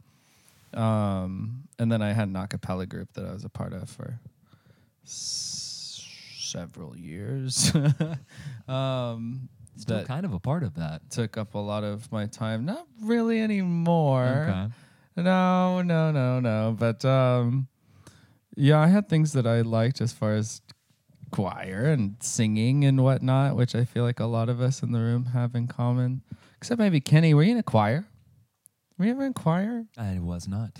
Um, 0.76 1.64
and 1.80 1.92
then 1.92 2.02
I 2.02 2.12
had 2.14 2.28
an 2.28 2.36
a 2.36 2.48
cappella 2.48 2.86
group 2.86 3.14
that 3.14 3.26
I 3.26 3.32
was 3.34 3.44
a 3.46 3.50
part 3.50 3.74
of 3.74 3.90
for 3.90 4.20
s- 5.06 6.06
several 6.38 6.98
years. 6.98 7.72
um, 8.68 9.50
Still 9.78 9.98
that 9.98 10.08
kind 10.08 10.26
of 10.26 10.34
a 10.34 10.40
part 10.40 10.64
of 10.64 10.76
that. 10.76 11.10
took 11.10 11.38
up 11.38 11.54
a 11.56 11.60
lot 11.60 11.84
of 11.84 12.10
my 12.12 12.28
time. 12.28 12.66
Not 12.66 12.86
really 13.02 13.40
anymore. 13.42 14.48
Okay. 14.50 14.74
No, 15.18 15.82
no, 15.82 16.12
no, 16.12 16.40
no. 16.40 16.76
But 16.78 17.04
um, 17.06 17.68
yeah, 18.56 18.80
I 18.80 18.88
had 18.88 19.10
things 19.10 19.34
that 19.34 19.46
I 19.46 19.62
liked 19.62 20.00
as 20.02 20.14
far 20.14 20.34
as 20.34 20.62
choir 21.32 21.86
and 21.92 22.16
singing 22.22 22.86
and 22.86 23.04
whatnot, 23.04 23.56
which 23.58 23.76
I 23.76 23.84
feel 23.84 24.04
like 24.04 24.20
a 24.22 24.26
lot 24.26 24.48
of 24.48 24.62
us 24.62 24.82
in 24.82 24.92
the 24.94 25.00
room 25.00 25.26
have 25.28 25.56
in 25.56 25.68
common. 25.68 26.22
Except 26.58 26.80
maybe 26.80 27.02
Kenny, 27.02 27.34
were 27.34 27.44
you 27.44 27.52
in 27.52 27.58
a 27.58 27.64
choir? 27.64 28.06
Were 28.98 29.06
you 29.06 29.12
ever 29.12 29.26
in 29.26 29.34
choir 29.34 29.86
I 29.98 30.20
was 30.20 30.48
not, 30.48 30.72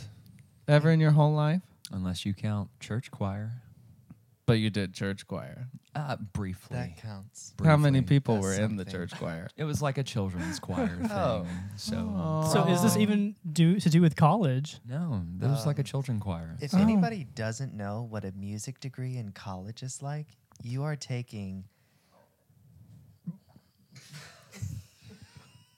ever 0.68 0.90
in 0.92 1.00
your 1.00 1.12
whole 1.12 1.34
life? 1.34 1.62
unless 1.92 2.26
you 2.26 2.34
count 2.34 2.68
church 2.80 3.12
choir. 3.12 3.62
But 4.48 4.54
you 4.54 4.70
did 4.72 4.94
church 4.94 5.28
choir. 5.28 5.68
Uh, 5.94 6.16
briefly. 6.34 6.78
That 6.78 6.98
counts. 6.98 7.54
How 7.64 7.78
many 7.78 8.00
Briefly. 8.00 8.16
people 8.16 8.36
That's 8.36 8.44
were 8.46 8.54
in 8.54 8.76
the 8.76 8.84
something. 8.84 8.92
church 8.92 9.12
choir? 9.20 9.48
It 9.56 9.64
was 9.66 9.82
like 9.84 9.98
a 10.00 10.04
children's 10.04 10.60
choir 10.60 10.88
thing. 11.02 11.12
Oh. 11.12 11.46
So 11.78 12.50
So 12.52 12.68
is 12.68 12.82
this 12.82 12.96
Oh. 12.98 13.00
even 13.00 13.36
do 13.52 13.80
to 13.80 13.90
do 13.90 14.02
with 14.02 14.16
college? 14.16 14.80
no, 14.88 15.24
that 15.38 15.48
was 15.50 15.66
like 15.68 15.78
a 15.78 15.82
Um, 15.82 15.86
children 15.86 16.20
choir. 16.20 16.58
If 16.60 16.74
Oh. 16.74 16.80
anybody 16.80 17.24
doesn't 17.24 17.74
know 17.76 18.02
what 18.10 18.26
a 18.26 18.32
music 18.32 18.80
degree 18.80 19.16
in 19.18 19.32
college 19.32 19.84
is 19.84 20.02
like, 20.02 20.36
you 20.64 20.84
are 20.84 20.96
taking 20.96 21.66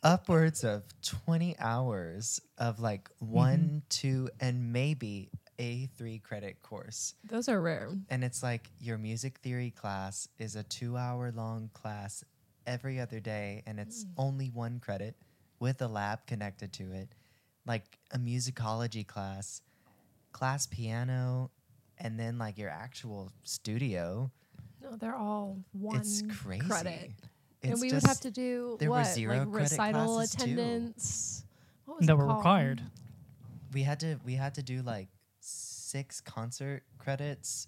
upwards 0.07 0.63
of 0.63 0.83
20 1.01 1.57
hours 1.59 2.39
of 2.57 2.79
like 2.79 3.09
mm-hmm. 3.21 3.33
one, 3.33 3.81
two, 3.89 4.29
and 4.39 4.71
maybe 4.71 5.29
a 5.59 5.89
three 5.97 6.19
credit 6.19 6.61
course. 6.61 7.13
Those 7.25 7.49
are 7.49 7.59
rare. 7.59 7.89
And 8.09 8.23
it's 8.23 8.41
like 8.41 8.69
your 8.79 8.97
music 8.97 9.39
theory 9.39 9.71
class 9.71 10.29
is 10.39 10.55
a 10.55 10.63
two 10.63 10.95
hour 10.95 11.31
long 11.35 11.69
class 11.73 12.23
every 12.65 13.01
other 13.01 13.19
day, 13.19 13.63
and 13.67 13.79
it's 13.79 14.05
mm. 14.05 14.09
only 14.17 14.47
one 14.47 14.79
credit 14.79 15.15
with 15.59 15.81
a 15.81 15.87
lab 15.87 16.25
connected 16.25 16.71
to 16.73 16.91
it. 16.93 17.09
Like 17.65 17.97
a 18.13 18.17
musicology 18.17 19.05
class, 19.05 19.61
class 20.31 20.67
piano, 20.67 21.51
and 21.97 22.17
then 22.17 22.37
like 22.37 22.57
your 22.57 22.69
actual 22.69 23.33
studio. 23.43 24.31
No, 24.81 24.95
they're 24.95 25.15
all 25.15 25.57
one 25.73 25.99
it's 25.99 26.23
crazy. 26.29 26.65
credit. 26.65 27.11
It's 27.63 27.71
and 27.73 27.81
we 27.81 27.91
would 27.91 28.05
have 28.05 28.19
to 28.21 28.31
do 28.31 28.77
there 28.79 28.89
were 28.89 28.97
what, 28.97 29.07
zero 29.07 29.37
like 29.39 29.51
credit 29.51 29.71
recital 29.71 30.13
classes, 30.15 30.35
too. 30.35 30.43
attendance. 30.43 31.43
What 31.85 31.97
was 31.99 32.07
That 32.07 32.13
it 32.13 32.15
were 32.17 32.25
called? 32.25 32.37
required. 32.37 32.81
we 33.73 33.83
had 33.83 33.99
to 34.01 34.19
we 34.25 34.33
had 34.35 34.53
to 34.55 34.63
do 34.63 34.81
like 34.83 35.07
six 35.39 36.21
concert 36.21 36.83
credits. 36.97 37.67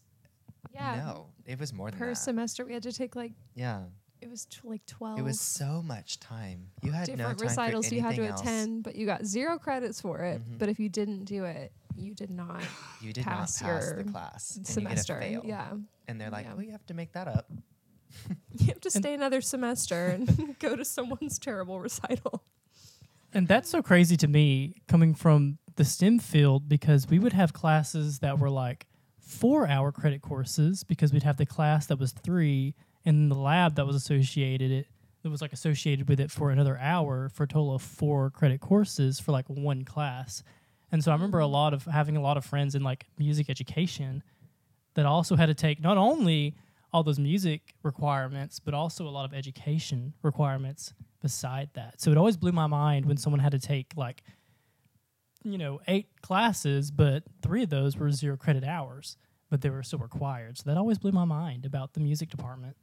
Yeah. 0.74 0.96
No, 1.06 1.28
it 1.46 1.60
was 1.60 1.74
more 1.74 1.90
than 1.90 2.00
Per 2.00 2.10
that. 2.10 2.16
semester, 2.16 2.66
we 2.66 2.74
had 2.74 2.84
to 2.84 2.92
take 2.94 3.16
like 3.16 3.32
yeah, 3.56 3.84
it 4.22 4.30
was 4.30 4.46
t- 4.46 4.60
like 4.64 4.86
twelve. 4.86 5.18
it 5.18 5.24
was 5.24 5.40
so 5.40 5.82
much 5.82 6.20
time. 6.20 6.68
You 6.84 6.92
had 6.92 7.06
different 7.08 7.20
no 7.20 7.34
time 7.34 7.48
recitals 7.48 7.88
for 7.90 7.96
you 7.96 8.02
had 8.02 8.16
to 8.16 8.28
else. 8.28 8.42
attend, 8.42 8.84
but 8.84 8.96
you 8.96 9.06
got 9.06 9.26
zero 9.26 9.58
credits 9.58 10.00
for 10.02 10.20
it. 10.20 10.42
Mhm. 10.44 10.60
But 10.60 10.70
if 10.70 10.80
you 10.80 10.90
didn't 10.90 11.26
do 11.26 11.46
it, 11.46 11.72
you 11.96 12.14
did 12.14 12.30
not 12.30 12.62
You 13.02 13.12
did 13.14 13.24
pass 13.24 13.62
not 13.62 13.68
pass 13.72 13.86
your 13.88 14.04
the 14.04 14.12
class. 14.12 14.56
and 14.58 14.68
semester. 14.68 15.14
You 15.16 15.20
get 15.20 15.28
a 15.30 15.42
fail. 15.42 15.50
Yeah, 15.50 15.74
And 16.08 16.20
they're 16.22 16.30
like, 16.30 16.46
Yeah. 16.46 16.54
well, 16.54 16.64
you 16.64 16.72
have 16.72 16.86
to 16.88 16.94
make 16.94 17.14
that 17.14 17.28
up. 17.28 17.50
you 18.58 18.68
have 18.68 18.82
to 18.82 18.92
stay 18.92 19.14
another 19.14 19.42
semester 19.42 20.08
and 20.08 20.58
go 20.60 20.76
to 20.76 20.86
someone's 20.86 21.40
terrible 21.40 21.80
recital. 21.80 22.44
And 23.34 23.48
that's 23.48 23.70
so 23.70 23.82
crazy 23.82 24.18
to 24.18 24.28
me 24.28 24.82
coming 24.88 25.14
from 25.14 25.60
the 25.76 25.86
STEM 25.86 26.20
field 26.20 26.68
because 26.68 27.08
we 27.08 27.20
would 27.20 27.34
have 27.34 27.54
classes 27.54 28.20
that 28.20 28.40
were 28.40 28.50
like 28.50 28.88
four 29.20 29.68
hour 29.68 29.92
credit 29.92 30.22
courses 30.22 30.84
because 30.84 31.14
we'd 31.14 31.24
have 31.24 31.38
the 31.38 31.46
class 31.46 31.86
that 31.86 32.00
was 32.00 32.12
three 32.12 32.74
and 33.06 33.30
the 33.30 33.36
lab 33.36 33.76
that 33.76 33.86
was 33.86 33.96
associated 33.96 34.72
it 34.72 34.88
that 35.22 35.30
was 35.30 35.42
like 35.42 35.54
associated 35.54 36.08
with 36.08 36.20
it 36.20 36.32
for 36.32 36.50
another 36.50 36.78
hour 36.78 37.30
for 37.30 37.44
a 37.44 37.48
total 37.48 37.76
of 37.76 37.82
four 37.82 38.30
credit 38.30 38.62
courses 38.62 39.20
for 39.20 39.32
like 39.32 39.46
one 39.48 39.84
class. 39.84 40.44
And 40.92 41.04
so 41.04 41.12
I 41.12 41.14
remember 41.14 41.40
a 41.40 41.44
mm-hmm. 41.44 41.54
lot 41.54 41.74
of 41.74 41.86
having 41.86 42.18
a 42.18 42.22
lot 42.22 42.38
of 42.38 42.46
friends 42.46 42.74
in 42.74 42.84
like 42.84 43.06
music 43.18 43.50
education 43.50 44.24
that 44.96 45.06
also 45.06 45.36
had 45.36 45.48
to 45.48 45.54
take 45.54 45.82
not 45.82 45.98
only 45.98 46.56
all 46.92 47.04
those 47.04 47.20
music 47.20 47.76
requirements, 47.84 48.60
but 48.60 48.74
also 48.74 49.08
a 49.08 49.10
lot 49.10 49.26
of 49.26 49.34
education 49.34 50.14
requirements 50.24 50.94
beside 51.22 51.70
that. 51.74 52.02
So 52.02 52.12
it 52.12 52.18
always 52.18 52.38
blew 52.38 52.52
my 52.52 52.68
mind 52.68 53.06
when 53.06 53.18
someone 53.18 53.40
had 53.40 53.52
to 53.52 53.60
take 53.60 53.94
like, 53.96 54.24
you 55.44 55.58
know, 55.58 55.80
eight 55.88 56.08
classes, 56.22 56.92
but 56.92 57.24
three 57.42 57.64
of 57.64 57.70
those 57.70 57.98
were 57.98 58.12
zero 58.12 58.38
credit 58.38 58.64
hours, 58.64 59.18
but 59.50 59.62
they 59.62 59.70
were 59.70 59.84
still 59.84 60.00
required. 60.00 60.58
So 60.58 60.64
that 60.66 60.78
always 60.78 60.98
blew 60.98 61.12
my 61.12 61.26
mind 61.26 61.66
about 61.66 61.94
the 61.94 62.00
music 62.00 62.30
department. 62.30 62.76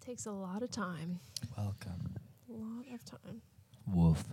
Takes 0.00 0.26
a 0.26 0.32
lot 0.32 0.62
of 0.62 0.70
time. 0.70 1.20
Welcome. 1.56 2.16
A 2.50 2.52
lot 2.52 2.84
of 2.92 3.04
time. 3.04 3.40
Wolf. 3.86 4.24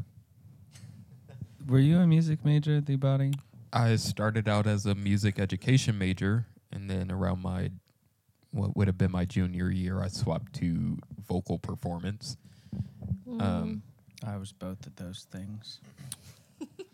Were 1.67 1.79
you 1.79 1.97
a 1.99 2.07
music 2.07 2.43
major 2.43 2.77
at 2.77 2.85
the 2.87 2.95
body? 2.95 3.33
I 3.71 3.95
started 3.95 4.49
out 4.49 4.67
as 4.67 4.85
a 4.85 4.95
music 4.95 5.39
education 5.39 5.97
major, 5.97 6.45
and 6.73 6.89
then 6.89 7.09
around 7.09 7.41
my 7.41 7.71
what 8.51 8.75
would 8.75 8.87
have 8.87 8.97
been 8.97 9.11
my 9.11 9.25
junior 9.25 9.69
year, 9.69 10.01
I 10.01 10.07
swapped 10.07 10.53
to 10.55 10.97
vocal 11.27 11.57
performance. 11.57 12.37
Um, 13.39 13.81
I 14.25 14.37
was 14.37 14.51
both 14.51 14.85
of 14.85 14.95
those 14.97 15.25
things. 15.31 15.79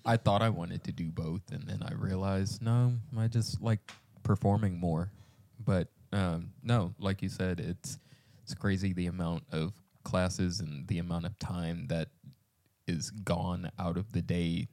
I 0.05 0.17
thought 0.17 0.41
I 0.41 0.49
wanted 0.49 0.83
to 0.85 0.91
do 0.91 1.11
both, 1.11 1.41
and 1.51 1.63
then 1.67 1.83
I 1.83 1.93
realized 1.93 2.61
no, 2.61 2.93
I 3.17 3.27
just 3.27 3.61
like 3.61 3.79
performing 4.23 4.79
more. 4.79 5.11
But 5.63 5.89
um, 6.13 6.51
no, 6.63 6.93
like 6.99 7.21
you 7.21 7.29
said, 7.29 7.59
it's 7.59 7.99
it's 8.43 8.53
crazy 8.53 8.93
the 8.93 9.07
amount 9.07 9.43
of 9.51 9.73
classes 10.03 10.61
and 10.61 10.87
the 10.87 10.99
amount 10.99 11.25
of 11.25 11.37
time 11.39 11.87
that 11.87 12.07
is 12.87 13.09
gone 13.11 13.69
out 13.77 13.97
of 13.97 14.13
the 14.13 14.21
day, 14.21 14.69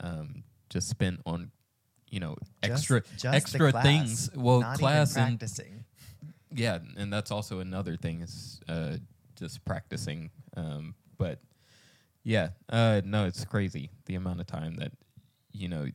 um, 0.00 0.44
just 0.70 0.88
spent 0.88 1.20
on 1.26 1.50
you 2.08 2.20
know 2.20 2.36
extra 2.62 3.02
just 3.02 3.22
the 3.22 3.28
extra 3.30 3.72
things. 3.72 4.30
Well, 4.34 4.60
not 4.60 4.78
class 4.78 5.12
even 5.12 5.22
and 5.24 5.38
practicing. 5.40 5.84
Yeah, 6.54 6.78
and 6.96 7.12
that's 7.12 7.30
also 7.30 7.60
another 7.60 7.96
thing 7.96 8.20
is 8.20 8.60
uh, 8.68 8.96
just 9.36 9.64
practicing. 9.64 10.30
Um, 10.56 10.94
but 11.18 11.40
yeah, 12.24 12.50
uh, 12.68 13.02
no, 13.04 13.26
it's 13.26 13.44
crazy 13.44 13.90
the 14.06 14.14
amount 14.14 14.40
of 14.40 14.46
time 14.46 14.76
that 14.76 14.92
you 15.52 15.68
know 15.68 15.86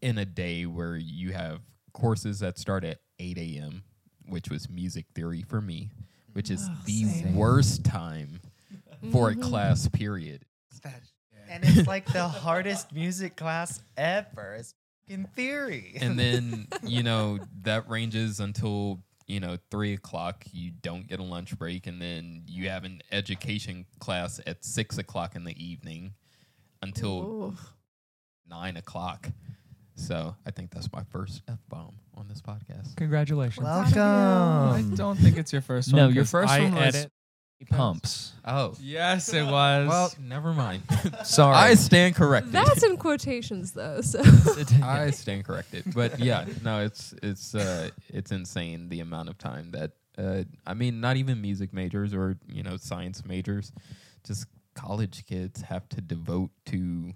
in 0.00 0.18
a 0.18 0.24
day 0.24 0.66
where 0.66 0.96
you 0.96 1.32
have 1.32 1.60
courses 1.92 2.40
that 2.40 2.58
start 2.58 2.84
at 2.84 2.98
eight 3.18 3.38
a.m., 3.38 3.82
which 4.26 4.50
was 4.50 4.68
music 4.68 5.06
theory 5.14 5.42
for 5.42 5.60
me, 5.60 5.90
which 6.32 6.50
is 6.50 6.68
the 6.86 7.06
worst 7.34 7.84
time 7.84 8.40
for 9.10 9.30
a 9.30 9.36
class 9.36 9.88
period. 9.88 10.44
and 11.48 11.64
it's 11.64 11.86
like 11.86 12.10
the 12.12 12.26
hardest 12.26 12.92
music 12.92 13.36
class 13.36 13.82
ever. 13.96 14.54
It's 14.54 14.74
in 15.08 15.24
theory. 15.34 15.94
and 16.00 16.18
then 16.18 16.66
you 16.84 17.02
know 17.02 17.38
that 17.62 17.88
ranges 17.88 18.40
until 18.40 19.00
you 19.26 19.40
know 19.40 19.56
three 19.70 19.94
o'clock 19.94 20.44
you 20.52 20.70
don't 20.82 21.06
get 21.08 21.20
a 21.20 21.22
lunch 21.22 21.56
break 21.58 21.86
and 21.86 22.00
then 22.02 22.42
you 22.46 22.68
have 22.68 22.84
an 22.84 23.00
education 23.12 23.86
class 24.00 24.40
at 24.46 24.64
six 24.64 24.98
o'clock 24.98 25.34
in 25.36 25.44
the 25.44 25.64
evening 25.64 26.14
until 26.82 27.22
Ooh. 27.22 27.54
nine 28.48 28.76
o'clock 28.76 29.28
so 29.94 30.34
i 30.46 30.50
think 30.50 30.70
that's 30.72 30.90
my 30.92 31.02
first 31.04 31.42
f-bomb 31.48 31.94
on 32.16 32.26
this 32.28 32.40
podcast 32.42 32.94
Congratulations. 32.96 33.64
Welcome. 33.64 33.98
I 34.00 34.82
don't 34.96 35.16
think 35.16 35.36
it's 35.36 35.52
your 35.52 35.62
first 35.62 35.92
one. 35.92 36.02
no, 36.02 36.08
your 36.08 36.24
'cause 36.24 36.30
first 36.30 36.52
I 36.52 36.60
one 36.62 36.74
was 36.74 36.94
edit. 36.94 37.12
Pumps. 37.68 38.32
oh 38.44 38.74
Yes, 38.80 39.32
it 39.32 39.44
was. 39.44 39.88
well 39.88 40.12
never 40.20 40.52
mind 40.52 40.82
Sorry. 41.24 41.54
i 41.54 41.74
stand 41.74 42.14
corrected 42.14 42.52
That's 42.52 42.82
in 42.82 42.96
quotations 42.96 43.72
though. 43.72 44.00
So 44.00 44.20
I 44.82 45.10
stand 45.10 45.44
corrected, 45.44 45.84
but 45.94 46.18
yeah, 46.18 46.46
no, 46.62 46.80
it's 46.80 47.14
it's 47.22 47.54
uh, 47.54 47.90
it's 48.08 48.32
insane 48.32 48.88
the 48.88 49.00
amount 49.00 49.28
of 49.28 49.38
time 49.38 49.70
that 49.72 49.92
uh, 50.18 50.44
I 50.66 50.74
mean, 50.74 51.00
not 51.00 51.16
even 51.16 51.40
music 51.40 51.72
majors 51.72 52.12
or 52.14 52.36
you 52.48 52.62
know 52.62 52.76
science 52.76 53.24
majors, 53.24 53.72
just 54.24 54.46
college 54.74 55.24
kids 55.26 55.62
have 55.62 55.88
to 55.90 56.00
devote 56.00 56.50
to, 56.66 57.12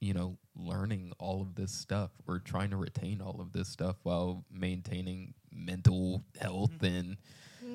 you 0.00 0.14
know, 0.14 0.38
learning 0.56 1.12
all 1.18 1.40
of 1.42 1.54
this 1.54 1.72
stuff 1.72 2.10
or 2.26 2.38
trying 2.38 2.70
to 2.70 2.76
retain 2.76 3.20
all 3.20 3.40
of 3.40 3.52
this 3.52 3.68
stuff 3.68 3.96
while 4.02 4.44
maintaining 4.50 5.34
mental 5.52 6.24
health 6.38 6.82
and 6.82 7.16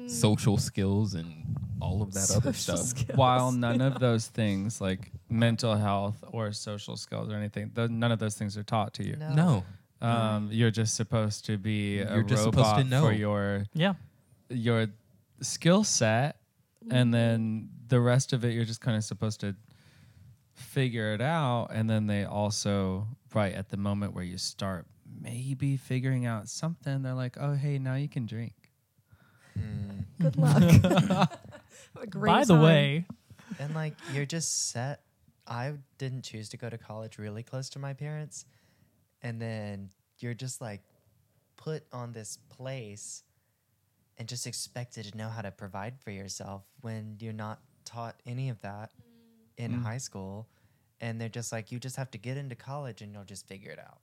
social 0.08 0.58
skills 0.58 1.14
and 1.14 1.58
all 1.82 2.02
of 2.02 2.14
that 2.14 2.32
other 2.36 2.54
stuff. 2.54 2.80
skills. 2.80 3.18
While 3.18 3.52
none 3.52 3.82
of 3.82 4.00
those 4.08 4.28
things, 4.28 4.80
like 4.82 5.12
mental 5.30 5.75
health 5.75 6.24
or 6.32 6.52
social 6.52 6.96
skills 6.98 7.30
or 7.32 7.36
anything, 7.36 7.72
th- 7.75 7.90
none 7.90 8.12
of 8.12 8.20
those 8.20 8.36
things 8.36 8.58
are 8.58 8.64
taught 8.64 8.94
to 8.96 9.04
you. 9.06 9.16
No. 9.18 9.64
Um, 10.02 10.50
you're 10.52 10.72
just 10.72 10.96
supposed 10.96 11.46
to 11.46 11.58
be 11.58 12.00
a 12.00 12.14
You're 12.14 12.24
just 12.24 12.44
supposed 12.44 12.70
to 12.75 12.84
robot 12.84 12.88
know. 12.88 13.02
for 13.08 13.12
your 13.14 13.66
Yeah. 13.74 13.94
your 14.50 14.88
skill 15.42 15.84
set, 15.84 16.38
and 16.92 17.14
then 17.14 17.70
the 17.88 18.00
rest 18.00 18.32
of 18.34 18.44
it 18.46 18.54
you're 18.54 18.66
just 18.66 18.82
kind 18.82 18.96
of 18.98 19.04
supposed 19.04 19.40
to 19.42 19.56
figure 20.54 21.14
it 21.14 21.22
out. 21.22 21.68
And 21.72 21.90
then 21.90 22.08
they 22.08 22.24
also, 22.24 23.08
right 23.34 23.54
at 23.54 23.70
the 23.70 23.78
moment 23.78 24.14
where 24.14 24.24
you 24.24 24.38
start 24.38 24.86
maybe 25.22 25.78
figuring 25.78 26.25
out 26.25 26.50
something, 26.50 27.02
they're 27.02 27.14
like, 27.14 27.38
"Oh, 27.40 27.54
hey, 27.56 27.80
now 27.80 27.96
you 27.96 28.08
can 28.10 28.25
drink." 28.25 28.54
Good 30.20 30.38
luck. 30.38 30.62
Have 30.62 31.30
a 32.02 32.08
great 32.08 32.32
By 32.32 32.46
the 32.46 32.54
time. 32.56 32.64
way, 32.64 33.06
And 33.60 33.74
like 33.74 33.94
you're 34.14 34.26
just 34.26 34.70
set. 34.72 35.02
I 35.48 35.74
didn't 35.98 36.24
choose 36.24 36.50
to 36.50 36.58
go 36.58 36.70
to 36.70 36.78
college 36.78 37.18
really 37.20 37.44
close 37.44 37.70
to 37.72 37.80
my 37.80 37.94
parents. 37.94 38.46
And 39.22 39.42
then 39.42 39.90
you're 40.20 40.34
just 40.34 40.62
like 40.62 40.82
put 41.58 41.84
on 41.92 42.12
this 42.14 42.38
place 42.50 43.24
and 44.18 44.28
just 44.28 44.48
expected 44.48 45.06
to 45.12 45.18
know 45.18 45.30
how 45.30 45.42
to 45.42 45.52
provide 45.52 46.00
for 46.00 46.10
yourself 46.12 46.64
when 46.82 47.18
you're 47.20 47.34
not 47.34 47.60
taught 47.86 48.16
any 48.26 48.50
of 48.50 48.60
that 48.62 48.92
in 49.58 49.72
Mm. 49.72 49.84
high 49.84 49.98
school. 50.00 50.48
And 51.02 51.20
they're 51.20 51.30
just 51.30 51.52
like, 51.52 51.72
you 51.72 51.80
just 51.80 51.98
have 51.98 52.10
to 52.12 52.18
get 52.18 52.38
into 52.38 52.56
college 52.56 53.02
and 53.02 53.14
you'll 53.14 53.24
just 53.26 53.48
figure 53.48 53.72
it 53.72 53.80
out. 53.80 54.00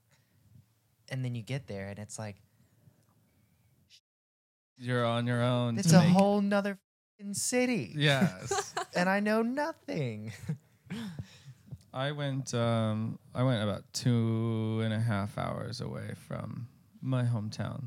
And 1.08 1.24
then 1.24 1.34
you 1.34 1.42
get 1.42 1.66
there 1.66 1.88
and 1.88 1.98
it's 1.98 2.18
like, 2.18 2.36
You're 4.78 5.04
on 5.04 5.26
your 5.26 5.42
own. 5.42 5.78
it's 5.78 5.90
to 5.90 5.98
a 5.98 6.02
make- 6.02 6.10
whole 6.12 6.40
nother 6.40 6.72
f***ing 6.72 7.34
city. 7.34 7.92
Yes. 7.96 8.74
And 8.94 9.08
I 9.08 9.20
know 9.20 9.40
nothing. 9.40 10.32
I 11.94 12.12
went 12.12 12.52
um 12.52 13.18
I 13.34 13.42
went 13.42 13.62
about 13.62 13.84
two 13.94 14.80
and 14.84 14.92
a 14.92 15.00
half 15.00 15.38
hours 15.38 15.80
away 15.80 16.12
from 16.28 16.68
my 17.00 17.22
hometown. 17.22 17.84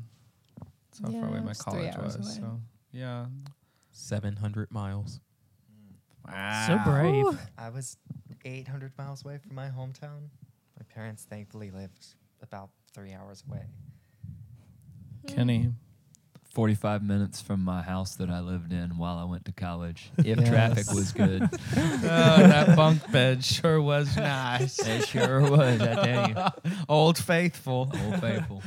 That's 1.00 1.00
how 1.14 1.20
far 1.20 1.28
away 1.30 1.40
my 1.40 1.50
it's 1.52 1.62
three 1.62 1.72
college 1.72 1.94
hours 1.96 2.18
was. 2.18 2.38
away. 2.38 2.48
So 2.48 2.60
yeah. 2.92 3.26
700 3.92 4.70
miles. 4.72 5.20
Wow. 6.26 6.64
So 6.66 6.90
brave. 6.90 7.24
Ooh. 7.24 7.38
I 7.56 7.68
was 7.70 7.96
800 8.44 8.92
miles 8.98 9.24
away 9.24 9.38
from 9.38 9.54
my 9.54 9.68
hometown. 9.68 10.30
My 10.78 10.84
parents 10.92 11.24
thankfully 11.24 11.70
lived 11.70 12.04
about 12.42 12.70
three 12.92 13.12
hours 13.12 13.44
away. 13.48 13.66
Kenny. 15.28 15.70
45 16.56 17.02
minutes 17.02 17.42
from 17.42 17.62
my 17.62 17.82
house 17.82 18.14
that 18.16 18.30
I 18.30 18.40
lived 18.40 18.72
in 18.72 18.96
while 18.96 19.18
I 19.18 19.24
went 19.24 19.44
to 19.44 19.52
college. 19.52 20.10
If 20.16 20.42
traffic 20.48 20.90
was 20.90 21.12
good. 21.12 21.42
oh, 21.52 21.56
that 22.06 22.74
bunk 22.74 23.12
bed 23.12 23.44
sure 23.44 23.78
was 23.82 24.16
nice. 24.16 24.78
it 24.78 25.06
sure 25.06 25.42
was, 25.42 25.78
I 25.82 25.94
tell 25.94 26.28
you. 26.30 26.72
Old 26.88 27.18
faithful. 27.18 27.92
Old 28.04 28.20
faithful. 28.22 28.62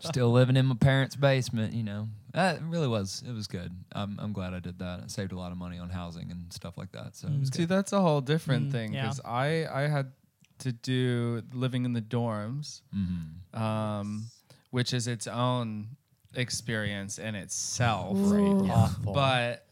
Still 0.00 0.30
living 0.30 0.58
in 0.58 0.66
my 0.66 0.74
parents' 0.74 1.16
basement, 1.16 1.72
you 1.72 1.84
know. 1.84 2.08
Uh, 2.34 2.56
it 2.58 2.62
really 2.64 2.86
was. 2.86 3.24
It 3.26 3.32
was 3.32 3.46
good. 3.46 3.72
I'm, 3.92 4.18
I'm 4.20 4.34
glad 4.34 4.52
I 4.52 4.58
did 4.60 4.78
that. 4.80 5.00
I 5.04 5.06
saved 5.06 5.32
a 5.32 5.38
lot 5.38 5.52
of 5.52 5.56
money 5.56 5.78
on 5.78 5.88
housing 5.88 6.30
and 6.30 6.52
stuff 6.52 6.76
like 6.76 6.92
that. 6.92 7.16
So 7.16 7.28
it 7.28 7.40
was 7.40 7.48
See, 7.48 7.64
that's 7.64 7.94
a 7.94 8.00
whole 8.02 8.20
different 8.20 8.68
Mm, 8.68 8.72
thing 8.72 8.92
yeah. 8.92 9.04
because 9.04 9.22
I 9.24 9.64
I 9.72 9.88
had 9.88 10.12
to 10.58 10.72
do 10.72 11.42
living 11.54 11.86
in 11.86 11.94
the 11.94 12.02
dorms, 12.02 12.82
Mhm. 12.94 13.58
um, 13.58 14.26
which 14.70 14.92
is 14.92 15.06
its 15.06 15.26
own 15.26 15.96
experience 16.34 17.18
in 17.18 17.34
itself. 17.34 18.18
Ooh. 18.18 18.66
Awful. 18.70 19.12
but 19.12 19.66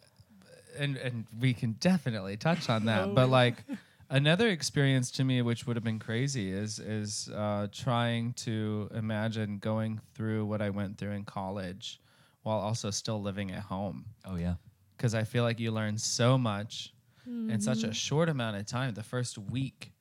and 0.79 0.97
and 0.97 1.27
we 1.41 1.55
can 1.55 1.73
definitely 1.81 2.37
touch 2.37 2.69
on 2.71 2.85
that 2.85 3.13
but 3.15 3.29
like 3.29 3.65
another 4.11 4.49
experience 4.49 5.11
to 5.11 5.25
me 5.25 5.43
which 5.43 5.67
would 5.67 5.75
have 5.77 5.83
been 5.85 5.99
crazy 5.99 6.51
is 6.53 6.79
is 6.79 7.29
uh, 7.35 7.67
trying 7.73 8.33
to 8.35 8.89
imagine 8.95 9.59
going 9.59 10.01
through 10.15 10.45
what 10.47 10.63
i 10.63 10.71
went 10.71 10.97
through 10.97 11.11
in 11.13 11.25
college 11.25 12.01
while 12.45 12.59
also 12.59 12.91
still 12.91 13.21
living 13.21 13.51
at 13.51 13.63
home 13.63 14.05
Oh, 14.25 14.37
yeah. 14.37 14.55
because 14.97 15.15
i 15.17 15.25
feel 15.25 15.43
like 15.43 15.59
you 15.59 15.73
learn 15.73 15.99
so 15.99 16.39
much 16.39 16.93
in 17.27 17.61
such 17.61 17.83
a 17.83 17.93
short 17.93 18.29
amount 18.29 18.57
of 18.57 18.65
time 18.65 18.95
the 18.95 19.03
first 19.03 19.37
week 19.37 19.93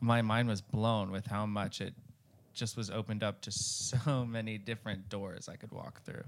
my 0.00 0.22
mind 0.22 0.48
was 0.48 0.60
blown 0.60 1.10
with 1.12 1.26
how 1.26 1.46
much 1.46 1.80
it 1.80 1.94
just 2.56 2.76
was 2.76 2.90
opened 2.90 3.22
up 3.22 3.40
to 3.42 3.52
so 3.52 4.24
many 4.26 4.58
different 4.58 5.08
doors 5.08 5.48
I 5.48 5.54
could 5.56 5.70
walk 5.70 6.02
through. 6.02 6.24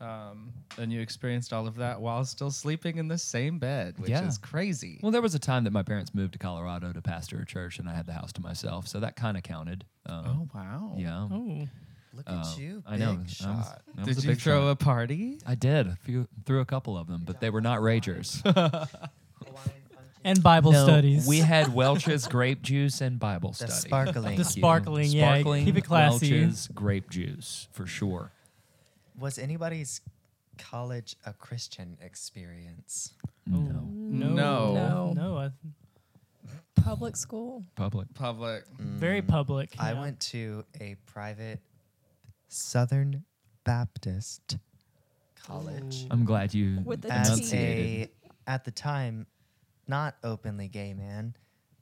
Um, 0.00 0.52
and 0.78 0.92
you 0.92 1.00
experienced 1.00 1.52
all 1.52 1.66
of 1.66 1.74
that 1.76 2.00
while 2.00 2.24
still 2.24 2.52
sleeping 2.52 2.98
in 2.98 3.08
the 3.08 3.18
same 3.18 3.58
bed, 3.58 3.94
which 3.98 4.10
Yeah. 4.10 4.26
is 4.28 4.38
crazy. 4.38 5.00
Well, 5.02 5.10
there 5.10 5.20
was 5.22 5.34
a 5.34 5.40
time 5.40 5.64
that 5.64 5.72
my 5.72 5.82
parents 5.82 6.14
moved 6.14 6.34
to 6.34 6.38
Colorado 6.38 6.92
to 6.92 7.02
pastor 7.02 7.40
a 7.40 7.44
church, 7.46 7.80
and 7.80 7.88
I 7.88 7.94
had 7.94 8.06
the 8.06 8.12
house 8.12 8.32
to 8.34 8.40
myself. 8.40 8.86
So 8.86 9.00
that 9.00 9.16
kind 9.16 9.36
of 9.36 9.42
counted. 9.42 9.84
Um, 10.06 10.24
oh 10.26 10.48
wow! 10.54 10.94
Yeah. 10.96 11.26
Oh, 11.32 11.66
Look 12.14 12.30
Uh, 12.30 12.44
at 12.52 12.58
you, 12.58 12.82
I 12.86 12.96
know. 12.96 13.10
big 13.12 13.18
I 13.18 13.22
was- 13.22 13.32
shot. 13.32 13.82
that 13.96 14.06
was 14.06 14.16
Did 14.16 14.24
a 14.24 14.26
you 14.28 14.34
big 14.34 14.40
throw 14.42 14.60
shot. 14.66 14.70
a 14.70 14.76
party? 14.76 15.40
I 15.46 15.54
did. 15.56 15.88
A 15.88 15.96
few, 15.96 16.28
threw 16.46 16.60
a 16.60 16.64
couple 16.64 16.96
of 16.96 17.06
them, 17.08 17.22
but 17.24 17.40
they 17.40 17.50
were 17.50 17.60
not 17.60 17.80
ragers. 17.80 18.40
and 20.28 20.42
Bible 20.42 20.72
No, 20.72 20.84
studies. 20.84 21.26
We 21.26 21.38
had 21.38 21.72
Welch's 21.82 22.26
grape 22.28 22.62
juice 22.62 23.00
and 23.00 23.18
Bible 23.18 23.50
The 23.50 23.66
study. 23.68 23.72
sparkling. 23.72 24.14
the 24.14 24.22
Thank 24.22 24.38
you. 24.38 24.44
sparkling. 24.62 25.10
Yeah, 25.10 25.32
Sparkling 25.34 25.64
keep 25.64 25.76
it 25.76 25.84
classy. 25.84 26.40
Welch's 26.40 26.68
grape 26.68 27.10
juice 27.10 27.68
for 27.72 27.86
sure. 27.86 28.32
Was 29.18 29.38
anybody's 29.38 30.00
college 30.58 31.16
a 31.26 31.32
Christian 31.32 31.96
experience? 32.02 33.14
No. 33.46 33.58
No, 33.60 34.28
No. 34.30 34.74
No. 34.74 35.12
no. 35.14 35.36
I, 35.38 35.50
Public 36.76 37.16
school. 37.16 37.64
Public. 37.74 38.06
Public. 38.14 38.64
very 38.78 39.20
Mm, 39.20 39.28
public. 39.28 39.74
I 39.78 39.92
yeah. 39.92 40.00
went 40.00 40.20
to 40.20 40.64
a 40.80 40.96
private 41.06 41.60
Southern 42.48 43.24
Baptist 43.64 44.56
college. 45.44 46.06
I'm 46.10 46.24
glad 46.24 46.54
you 46.54 46.80
With 46.84 47.02
the 47.02 47.12
as 47.12 47.28
enunciated. 47.28 48.10
a 48.46 48.50
at 48.50 48.64
the 48.64 48.70
time 48.70 49.26
not 49.88 50.16
openly 50.22 50.68
gay 50.68 50.94
man 50.94 51.34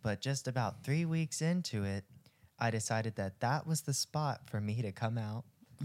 but 0.03 0.21
just 0.21 0.47
about 0.47 0.85
three 0.85 1.05
weeks 1.05 1.43
into 1.43 1.85
it 1.85 2.05
i 2.59 2.71
decided 2.71 3.17
that 3.17 3.41
that 3.41 3.67
was 3.67 3.83
the 3.83 3.93
spot 3.95 4.41
for 4.49 4.61
me 4.61 4.81
to 4.83 4.93
come 4.93 5.19
out 5.19 5.45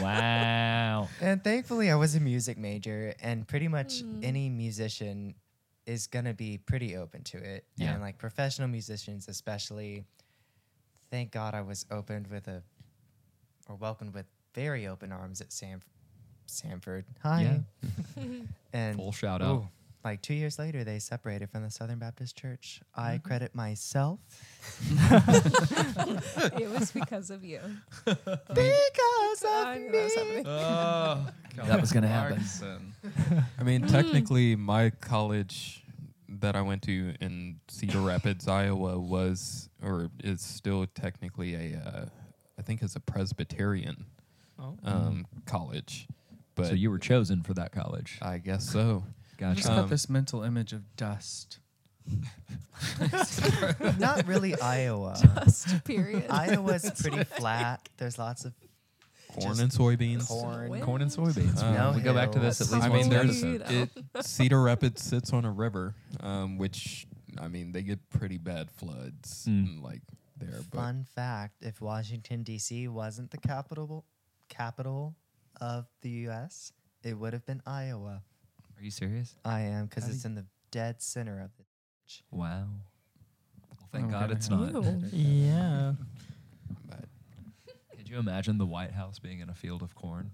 wow. 0.00 1.08
and 1.20 1.44
thankfully 1.44 1.90
i 1.90 1.94
was 1.94 2.16
a 2.16 2.20
music 2.20 2.58
major 2.58 3.14
and 3.22 3.46
pretty 3.46 3.68
much 3.68 4.00
hmm. 4.00 4.18
any 4.24 4.48
musician 4.48 5.32
is 5.86 6.06
going 6.08 6.24
to 6.24 6.34
be 6.34 6.58
pretty 6.58 6.96
open 6.96 7.22
to 7.22 7.36
it 7.36 7.64
Yeah. 7.76 7.92
and 7.92 8.02
like 8.02 8.18
professional 8.18 8.66
musicians 8.68 9.28
especially 9.28 10.04
thank 11.10 11.30
god 11.30 11.54
i 11.54 11.60
was 11.60 11.86
opened 11.90 12.26
with 12.26 12.48
a 12.48 12.62
or 13.68 13.76
welcomed 13.76 14.12
with 14.14 14.26
very 14.54 14.86
open 14.86 15.10
arms 15.12 15.40
at 15.40 15.52
Sam, 15.52 15.80
Samford 16.48 17.04
hi 17.22 17.60
and 18.72 18.96
Full 18.96 19.12
shout 19.12 19.40
out. 19.42 19.54
Ooh, 19.56 19.68
like 20.04 20.20
two 20.22 20.34
years 20.34 20.58
later, 20.58 20.84
they 20.84 20.98
separated 20.98 21.50
from 21.50 21.62
the 21.62 21.70
Southern 21.70 21.98
Baptist 21.98 22.36
Church. 22.36 22.80
I 22.94 23.18
credit 23.24 23.54
myself 23.54 24.20
it 26.60 26.70
was 26.70 26.90
because 26.92 27.30
of 27.30 27.44
you. 27.44 27.60
because 28.04 29.44
I 29.44 29.76
of 29.86 29.92
that 29.92 29.92
was 29.92 30.16
me. 30.16 30.42
Oh, 30.46 31.26
That 31.56 31.80
was 31.80 31.92
gonna 31.92 32.08
happen. 32.08 32.42
I 33.58 33.62
mean, 33.62 33.86
technically, 33.86 34.56
my 34.56 34.90
college 34.90 35.82
that 36.28 36.56
I 36.56 36.62
went 36.62 36.82
to 36.82 37.14
in 37.20 37.60
Cedar 37.68 38.00
Rapids, 38.00 38.48
Iowa, 38.48 38.98
was 38.98 39.68
or 39.82 40.10
is 40.22 40.40
still 40.40 40.86
technically 40.94 41.54
a, 41.54 41.78
uh, 41.78 42.06
I 42.58 42.62
think 42.62 42.82
it's 42.82 42.96
a 42.96 43.00
Presbyterian 43.00 44.06
Oh. 44.58 44.76
um, 44.84 45.26
college. 45.46 46.06
But 46.54 46.66
so 46.68 46.74
you 46.74 46.88
were 46.90 46.98
chosen 47.00 47.42
for 47.42 47.54
that 47.54 47.72
college. 47.72 48.18
I 48.22 48.38
guess 48.38 48.68
so. 48.68 49.02
I 49.42 49.54
just 49.54 49.66
Gotcha. 49.66 49.68
got 49.76 49.84
Um, 49.84 49.88
this 49.90 50.08
mental 50.08 50.42
image 50.42 50.72
of 50.72 50.96
dust. 50.96 51.58
Not 53.98 54.26
really 54.26 54.58
Iowa. 54.60 55.16
Just 55.44 55.84
period. 55.84 56.26
Iowa's 56.30 56.90
pretty 57.00 57.24
flat. 57.24 57.88
There's 57.96 58.18
lots 58.18 58.44
of 58.44 58.52
Corn 59.32 59.56
Just 59.56 59.60
and 59.62 59.72
soybeans. 59.72 60.28
corn. 60.28 60.80
Corn 60.82 61.02
and 61.02 61.10
soybeans. 61.10 61.56
We, 61.56 61.76
No 61.76 61.92
we 61.96 62.02
go 62.02 62.14
back 62.14 62.30
to 62.32 62.38
this 62.38 62.60
at 62.60 62.68
hills. 62.68 62.72
least 62.74 62.86
I 62.86 62.88
once 62.90 63.04
mean, 63.08 63.12
an 63.14 63.26
there's 63.26 63.44
episode. 63.44 63.90
it, 64.14 64.24
Cedar 64.24 64.62
Rapids 64.62 65.02
sits 65.02 65.32
on 65.32 65.44
a 65.44 65.50
river, 65.50 65.94
um, 66.20 66.56
which 66.56 67.06
I 67.40 67.48
mean 67.48 67.72
they 67.72 67.82
get 67.82 68.08
pretty 68.10 68.38
bad 68.38 68.70
floods 68.70 69.46
Mm. 69.48 69.82
like 69.82 70.02
there. 70.36 70.60
But 70.70 70.76
Fun 70.78 71.04
fact: 71.16 71.62
If 71.62 71.80
Washington 71.80 72.44
D.C. 72.44 72.86
wasn't 72.86 73.32
the 73.32 73.38
capital 73.38 74.04
capital 74.48 75.16
of 75.60 75.86
the 76.02 76.10
U.S., 76.28 76.72
it 77.02 77.14
would 77.18 77.32
have 77.32 77.44
been 77.44 77.60
Iowa. 77.66 78.22
Are 78.78 78.82
you 78.82 78.90
serious? 78.90 79.34
I 79.44 79.60
am 79.60 79.86
because 79.86 80.04
How 80.04 80.08
do 80.10 80.14
it's 80.16 80.24
in 80.24 80.34
the 80.34 80.46
dead 80.70 81.00
center 81.00 81.40
of 81.40 81.50
it. 81.58 81.66
Wow. 82.30 82.66
Well, 83.70 83.88
Thank 83.92 84.10
God 84.10 84.20
gonna 84.22 84.32
it's 84.34 84.50
not. 84.50 84.72
to- 84.72 84.98
Yeah. 85.16 85.94
But 86.88 87.04
Could 87.96 88.08
you 88.08 88.18
imagine 88.18 88.58
the 88.58 88.66
White 88.66 88.92
House 88.92 89.18
being 89.18 89.40
in 89.40 89.48
a 89.48 89.54
field 89.54 89.82
of 89.82 89.94
corn 89.94 90.32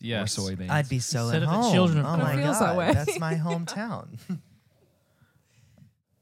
Yes. 0.00 0.36
or 0.38 0.50
soybeans? 0.50 0.70
I'd 0.70 0.88
be 0.88 0.98
so 0.98 1.24
Instead 1.24 1.42
at 1.42 1.48
of 1.48 1.50
the 1.50 1.62
home. 1.62 1.72
children 1.74 1.98
of 2.00 2.06
oh 2.06 2.16
my 2.22 2.32
It 2.32 2.36
feels 2.42 2.58
god, 2.58 2.66
that 2.70 2.76
way. 2.76 2.92
that's 2.92 3.18
my 3.20 3.34
hometown. 3.46 4.18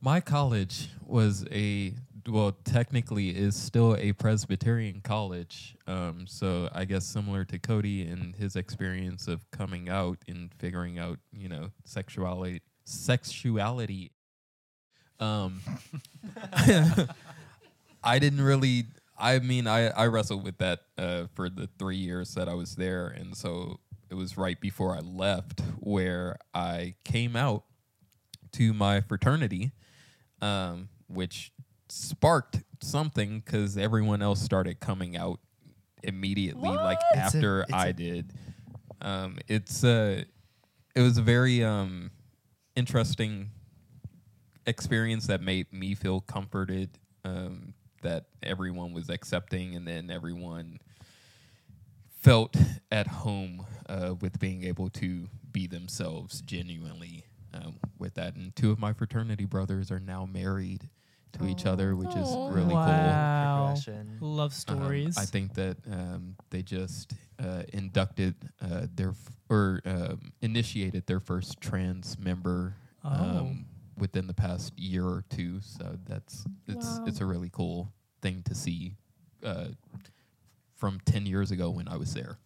my 0.01 0.21
college 0.21 0.89
was 1.07 1.47
a 1.51 1.95
well, 2.29 2.57
technically 2.65 3.31
is 3.31 3.55
still 3.55 3.97
a 3.97 4.13
Presbyterian 4.13 5.01
college. 5.03 5.77
Um, 5.87 6.27
so 6.27 6.69
I 6.73 6.85
guess 6.85 7.05
similar 7.05 7.45
to 7.47 7.59
Cody 7.59 8.03
and 8.03 8.35
his 8.35 8.57
experience 8.57 9.29
of 9.29 9.51
coming 9.51 9.89
out 9.89 10.19
and 10.27 10.51
figuring 10.59 10.99
out, 10.99 11.19
you 11.33 11.49
know, 11.49 11.71
sexuality, 11.85 12.63
sexuality. 12.85 14.13
Um, 15.21 15.61
I 18.03 18.19
didn't 18.19 18.43
really. 18.43 18.87
I 19.19 19.39
mean, 19.39 19.67
I 19.67 19.89
I 19.91 20.07
wrestled 20.07 20.45
with 20.45 20.59
that 20.59 20.81
uh, 20.99 21.25
for 21.35 21.49
the 21.49 21.69
three 21.79 21.97
years 21.97 22.35
that 22.35 22.49
I 22.49 22.55
was 22.55 22.75
there, 22.77 23.07
and 23.07 23.37
so 23.37 23.81
it 24.11 24.15
was 24.15 24.37
right 24.37 24.61
before 24.61 24.95
I 24.95 25.01
left 25.01 25.61
where 25.79 26.37
I 26.53 26.95
came 27.05 27.37
out 27.37 27.65
to 28.53 28.73
my 28.73 29.01
fraternity, 29.01 29.73
um, 30.41 30.89
which 31.07 31.53
sparked 31.95 32.61
something 32.83 33.41
because 33.41 33.77
everyone 33.79 34.21
else 34.23 34.41
started 34.43 34.81
coming 34.81 35.17
out 35.17 35.39
immediately, 36.03 36.69
like 36.69 36.99
It's 37.13 37.35
a- 37.35 37.39
after 37.39 37.61
it's 37.63 37.73
I 37.73 37.87
a- 37.89 37.93
did. 37.93 38.33
Um, 39.01 39.39
it's 39.49 39.85
a, 39.85 40.25
it 40.95 41.01
was 41.01 41.19
a 41.19 41.23
very 41.23 41.63
um, 41.63 42.11
interesting 42.75 43.51
experience 44.67 45.27
that 45.27 45.43
made 45.43 45.73
me 45.73 45.95
feel 45.95 46.21
comforted 46.21 46.99
um, 47.25 47.75
that 48.03 48.27
everyone 48.43 48.93
was 48.93 49.09
accepting, 49.11 49.75
and 49.77 49.87
then 49.87 50.11
everyone 50.11 50.79
felt 52.21 52.57
at 52.91 53.07
home 53.07 53.65
uh, 53.89 54.15
with 54.21 54.39
being 54.39 54.65
able 54.65 54.89
to 54.89 55.29
be 55.53 55.67
themselves 55.67 56.41
genuinely 56.41 57.25
um, 57.53 57.77
with 57.99 58.15
that. 58.15 58.35
And 58.37 58.55
two 58.57 58.71
of 58.71 58.79
my 58.79 58.93
fraternity 58.93 59.45
brothers 59.45 59.91
are 59.91 60.01
now 60.01 60.27
married 60.27 60.89
to 61.35 61.47
each 61.47 61.67
other, 61.67 61.95
which 61.97 62.15
is 62.17 62.29
Aw. 62.29 62.49
really 62.49 62.69
cool. 62.69 62.75
wow. 62.77 63.67
Progression. 63.67 64.19
Love 64.21 64.51
Um, 64.69 64.79
stories. 64.79 65.19
I 65.19 65.25
think 65.25 65.55
that 65.55 65.77
um, 65.91 66.37
they 66.51 66.63
just 66.63 67.13
uh, 67.39 67.63
inducted 67.73 68.35
uh, 68.61 68.87
their 68.95 69.11
f- 69.11 69.37
or 69.49 69.81
um, 69.85 70.33
initiated 70.41 71.07
their 71.07 71.21
first 71.21 71.61
trans 71.61 72.19
member 72.19 72.75
Oh. 73.05 73.11
um, 73.11 73.67
within 73.99 74.27
the 74.27 74.35
past 74.35 74.79
year 74.79 75.05
or 75.05 75.25
two. 75.29 75.61
So 75.61 75.99
that's 76.07 76.45
it's 76.67 76.87
Wow. 76.87 77.05
it's 77.07 77.21
a 77.21 77.27
really 77.27 77.51
cool 77.51 77.93
thing 78.23 78.43
to 78.45 78.55
see 78.55 78.97
uh, 79.45 79.69
from 80.77 81.01
ten 81.05 81.27
years 81.27 81.51
ago 81.51 81.71
when 81.71 81.87
I 81.89 81.97
was 81.97 82.15
there. 82.15 82.39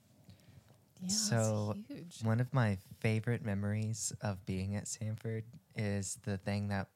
Yeah, 1.00 1.08
So, 1.10 1.74
it's 1.78 1.88
huge. 1.88 2.24
One 2.26 2.40
of 2.40 2.52
my 2.52 2.76
favorite 2.98 3.44
memories 3.44 4.12
of 4.20 4.44
being 4.46 4.74
at 4.74 4.86
Samford 4.86 5.44
is 5.76 6.18
the 6.24 6.38
thing 6.38 6.68
that 6.68 6.88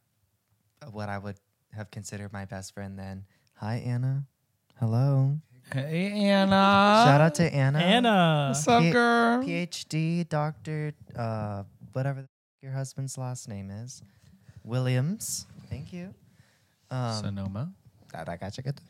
uh, 0.83 0.87
what 0.87 1.09
I 1.09 1.19
would 1.19 1.37
have 1.73 1.91
considered 1.91 2.33
my 2.33 2.45
best 2.45 2.75
friend 2.75 2.99
then. 2.99 3.25
Hi, 3.57 3.77
Anna. 3.77 4.25
Hello. 4.79 5.39
Hey 5.73 6.11
Anna. 6.13 7.03
Shout 7.07 7.21
out 7.21 7.35
to 7.37 7.55
Anna. 7.55 7.79
Anna. 7.79 8.49
What's 8.51 8.67
up, 8.69 8.83
P- 8.83 8.91
girl? 8.91 9.43
PhD, 9.43 10.29
doctor, 10.29 10.93
uh, 11.17 11.63
whatever 11.93 12.23
the 12.23 12.29
your 12.63 12.73
husband's 12.73 13.17
last 13.17 13.49
name 13.49 13.71
is. 13.71 14.03
Williams. 14.65 15.47
Thank 15.71 15.93
you. 15.93 16.15
Um, 16.91 17.15
Sonoma. 17.25 17.73
that 18.13 18.29
I 18.29 18.37
got 18.37 18.57
you 18.57 18.63
good. 18.65 18.81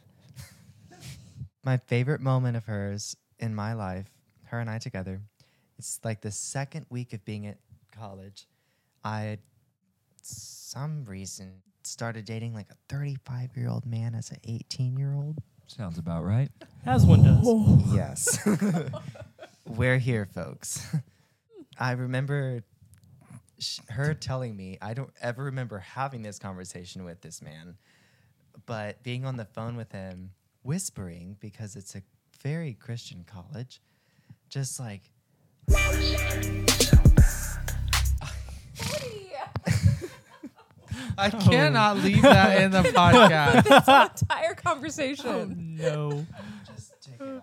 my 1.64 1.76
favorite 1.76 2.20
moment 2.20 2.56
of 2.56 2.64
hers 2.64 3.16
in 3.38 3.54
my 3.54 3.74
life, 3.74 4.10
her 4.44 4.58
and 4.58 4.68
I 4.68 4.78
together, 4.78 5.20
it's 5.78 6.00
like 6.04 6.20
the 6.20 6.32
second 6.32 6.86
week 6.90 7.12
of 7.12 7.24
being 7.24 7.46
at 7.46 7.58
college. 7.96 8.46
I 9.04 9.20
had 9.20 9.38
some 10.22 11.04
reason 11.04 11.62
started 11.92 12.24
dating 12.24 12.55
like 12.55 12.70
a 12.70 12.76
35 12.88 13.50
year 13.57 13.68
old 13.68 13.87
man 13.87 14.14
as 14.14 14.31
an 14.31 14.38
18 14.44 14.96
year 14.96 15.14
old. 15.14 15.38
Sounds 15.66 15.98
about 15.98 16.24
right. 16.24 16.50
As 16.85 17.05
one 17.07 17.22
does. 17.22 17.46
Yes. 17.94 18.38
We're 19.66 19.98
here, 19.98 20.26
folks. 20.26 20.85
I 21.78 21.92
remember 21.92 22.62
sh- 23.59 23.78
her 23.90 24.12
telling 24.14 24.57
me, 24.57 24.78
I 24.83 24.92
don't 24.94 25.12
ever 25.20 25.44
remember 25.44 25.78
having 25.78 26.22
this 26.22 26.38
conversation 26.38 27.05
with 27.05 27.20
this 27.20 27.40
man, 27.40 27.76
but 28.66 29.02
being 29.02 29.24
on 29.24 29.37
the 29.37 29.44
phone 29.44 29.76
with 29.76 29.92
him, 29.92 30.33
whispering, 30.62 31.37
because 31.40 31.76
it's 31.76 31.94
a 31.94 32.02
very 32.42 32.74
Christian 32.74 33.24
college, 33.24 33.81
just 34.50 34.78
like, 34.81 35.02
I 41.18 41.30
cannot 41.30 41.98
leave 41.98 42.22
that 42.22 42.62
in 42.62 42.70
the 42.70 42.82
podcast. 42.82 43.64
This 43.64 44.22
entire 44.22 44.54
conversation. 44.54 45.76
no. 45.78 46.26
just 46.66 46.92
take 47.02 47.20
it 47.20 47.42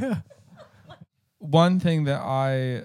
out. 0.00 0.22
One 1.38 1.80
thing 1.80 2.04
that 2.04 2.20
I 2.20 2.82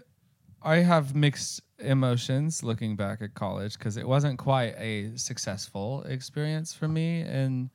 I 0.62 0.78
have 0.78 1.16
mixed 1.16 1.62
emotions 1.80 2.64
looking 2.64 2.96
back 2.96 3.22
at 3.22 3.34
college 3.36 3.78
because 3.78 3.98
it 3.98 4.08
wasn't 4.08 4.40
quite 4.40 4.74
a 4.78 5.16
successful 5.16 6.04
experience 6.04 6.74
for 6.74 6.88
me 6.88 7.22
in 7.22 7.70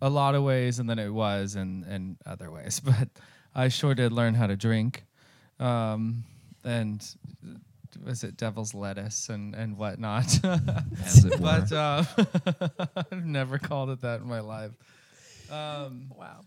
a 0.00 0.08
lot 0.08 0.34
of 0.34 0.42
ways, 0.42 0.78
and 0.78 0.88
then 0.88 0.98
it 0.98 1.10
was 1.10 1.56
in 1.56 1.84
in 1.84 2.16
other 2.24 2.50
ways. 2.50 2.80
But 2.84 3.08
I 3.54 3.68
sure 3.68 3.94
did 3.94 4.12
learn 4.12 4.34
how 4.34 4.46
to 4.46 4.56
drink, 4.56 5.04
um, 5.58 6.24
and 6.64 7.04
was 8.04 8.24
it 8.24 8.36
devil's 8.36 8.74
lettuce 8.74 9.28
and 9.28 9.54
and 9.54 9.76
whatnot. 9.76 10.26
As 11.04 11.24
it 11.24 11.32
were. 11.40 11.46
but 11.46 11.72
uh, 11.72 12.04
I've 13.10 13.24
never 13.24 13.58
called 13.58 13.90
it 13.90 14.00
that 14.02 14.20
in 14.20 14.26
my 14.28 14.40
life. 14.40 14.72
Um, 15.50 16.12
Wow. 16.16 16.40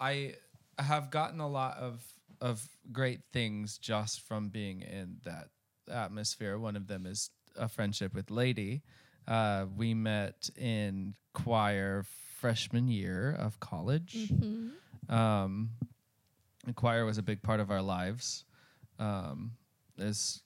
I 0.00 0.34
have 0.78 1.10
gotten 1.10 1.40
a 1.40 1.48
lot 1.48 1.76
of 1.78 2.02
of 2.40 2.66
great 2.92 3.20
things 3.32 3.78
just 3.78 4.20
from 4.22 4.48
being 4.48 4.82
in 4.82 5.16
that 5.24 5.48
atmosphere. 5.90 6.58
One 6.58 6.76
of 6.76 6.86
them 6.86 7.04
is 7.06 7.30
a 7.56 7.68
friendship 7.68 8.14
with 8.14 8.30
Lady. 8.30 8.82
Uh, 9.26 9.66
we 9.76 9.92
met 9.94 10.48
in 10.56 11.14
choir 11.34 12.04
freshman 12.38 12.86
year 12.88 13.34
of 13.38 13.58
college. 13.60 14.32
Um, 15.08 15.70
choir 16.76 17.04
was 17.04 17.18
a 17.18 17.22
big 17.22 17.42
part 17.42 17.60
of 17.60 17.70
our 17.70 17.82
lives. 17.82 18.44
Um, 18.98 19.52
there's 19.96 20.42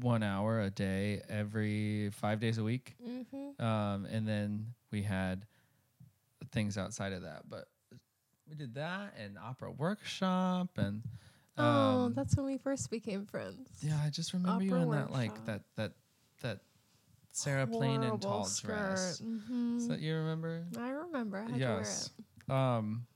one 0.00 0.22
hour 0.22 0.60
a 0.60 0.70
day 0.70 1.22
every 1.28 2.10
five 2.10 2.40
days 2.40 2.58
a 2.58 2.64
week. 2.64 2.94
Mm-hmm. 3.06 3.64
Um, 3.64 4.06
and 4.06 4.26
then 4.26 4.74
we 4.90 5.02
had 5.02 5.46
things 6.52 6.76
outside 6.78 7.12
of 7.12 7.22
that, 7.22 7.42
but 7.48 7.66
we 8.48 8.54
did 8.54 8.74
that 8.74 9.14
and 9.22 9.36
opera 9.38 9.70
workshop 9.70 10.70
and 10.76 11.02
um, 11.58 11.64
oh, 11.66 12.12
that's 12.14 12.36
when 12.36 12.44
we 12.44 12.58
first 12.58 12.90
became 12.90 13.24
friends. 13.24 13.70
yeah. 13.80 13.98
I 14.04 14.10
just 14.10 14.34
remember 14.34 14.62
you 14.62 14.72
opera 14.72 14.82
in 14.82 14.90
that 14.90 15.10
like 15.10 15.46
that 15.46 15.62
that 15.76 15.92
that 16.42 16.60
Sarah 17.32 17.66
Plain 17.66 18.02
and 18.02 18.20
tall 18.20 18.44
skirt. 18.44 18.68
dress. 18.68 19.22
Mhm. 19.24 19.78
Is 19.78 19.88
that 19.88 20.00
you 20.00 20.14
remember? 20.16 20.64
I 20.78 20.90
remember. 20.90 21.46
I 21.50 21.56
yes. 21.56 22.10
Um, 22.48 23.06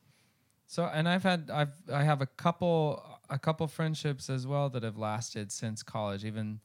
so 0.67 0.85
and 0.85 1.09
I've 1.09 1.23
had 1.23 1.51
I've 1.53 1.75
I 1.93 2.03
have 2.03 2.23
a 2.23 2.27
couple 2.27 3.05
a 3.29 3.39
couple 3.39 3.67
friendships 3.67 4.31
as 4.31 4.47
well 4.47 4.71
that 4.71 4.83
have 4.83 4.97
lasted 4.97 5.53
since 5.53 5.83
college, 5.83 6.25
even 6.25 6.61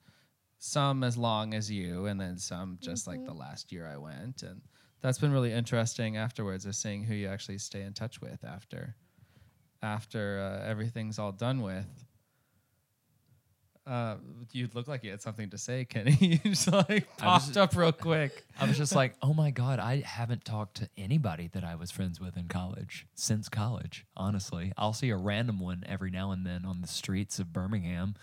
some 0.60 1.04
as 1.04 1.18
long 1.18 1.54
as 1.54 1.70
you, 1.72 2.06
and 2.06 2.20
then 2.20 2.38
some 2.38 2.78
just 2.82 3.08
like 3.08 3.24
the 3.26 3.34
last 3.34 3.72
year 3.72 3.88
I 3.88 3.98
went, 3.98 4.44
and 4.44 4.62
that's 5.02 5.20
been 5.20 5.32
really 5.32 5.52
interesting 5.54 6.18
afterwards, 6.18 6.66
of 6.66 6.76
seeing 6.76 7.04
who 7.04 7.14
you 7.14 7.28
actually 7.28 7.58
stay 7.60 7.82
in 7.82 7.94
touch 7.94 8.22
with 8.22 8.44
after 8.44 8.96
after 9.82 10.40
uh, 10.40 10.68
everything's 10.68 11.20
all 11.20 11.32
done 11.32 11.62
with. 11.62 11.86
Uh, 13.88 14.16
you 14.52 14.68
look 14.74 14.88
like 14.88 15.04
you 15.04 15.12
had 15.12 15.22
something 15.22 15.48
to 15.52 15.60
say, 15.60 15.86
Kenny. 15.86 16.18
you 16.20 16.38
just 16.40 16.72
like 16.72 17.08
I 17.22 17.36
was- 17.36 17.46
popped 17.46 17.58
up 17.58 17.76
real 17.76 17.92
quick. 17.92 18.44
I 18.60 18.66
was 18.66 18.78
just 18.78 18.96
like, 18.96 19.14
oh 19.22 19.34
my 19.34 19.52
God, 19.52 19.78
I 19.78 20.02
haven't 20.02 20.44
talked 20.44 20.78
to 20.78 20.90
anybody 20.98 21.50
that 21.54 21.64
I 21.64 21.76
was 21.76 21.92
friends 21.92 22.20
with 22.20 22.36
in 22.36 22.48
college 22.48 23.06
since 23.14 23.48
college, 23.48 24.06
honestly. 24.18 24.74
I'll 24.76 24.94
see 24.94 25.12
a 25.12 25.18
random 25.18 25.60
one 25.60 25.84
every 25.88 26.10
now 26.10 26.32
and 26.32 26.44
then 26.44 26.66
on 26.66 26.82
the 26.82 26.88
streets 26.88 27.38
of 27.38 27.54
Birmingham, 27.54 28.16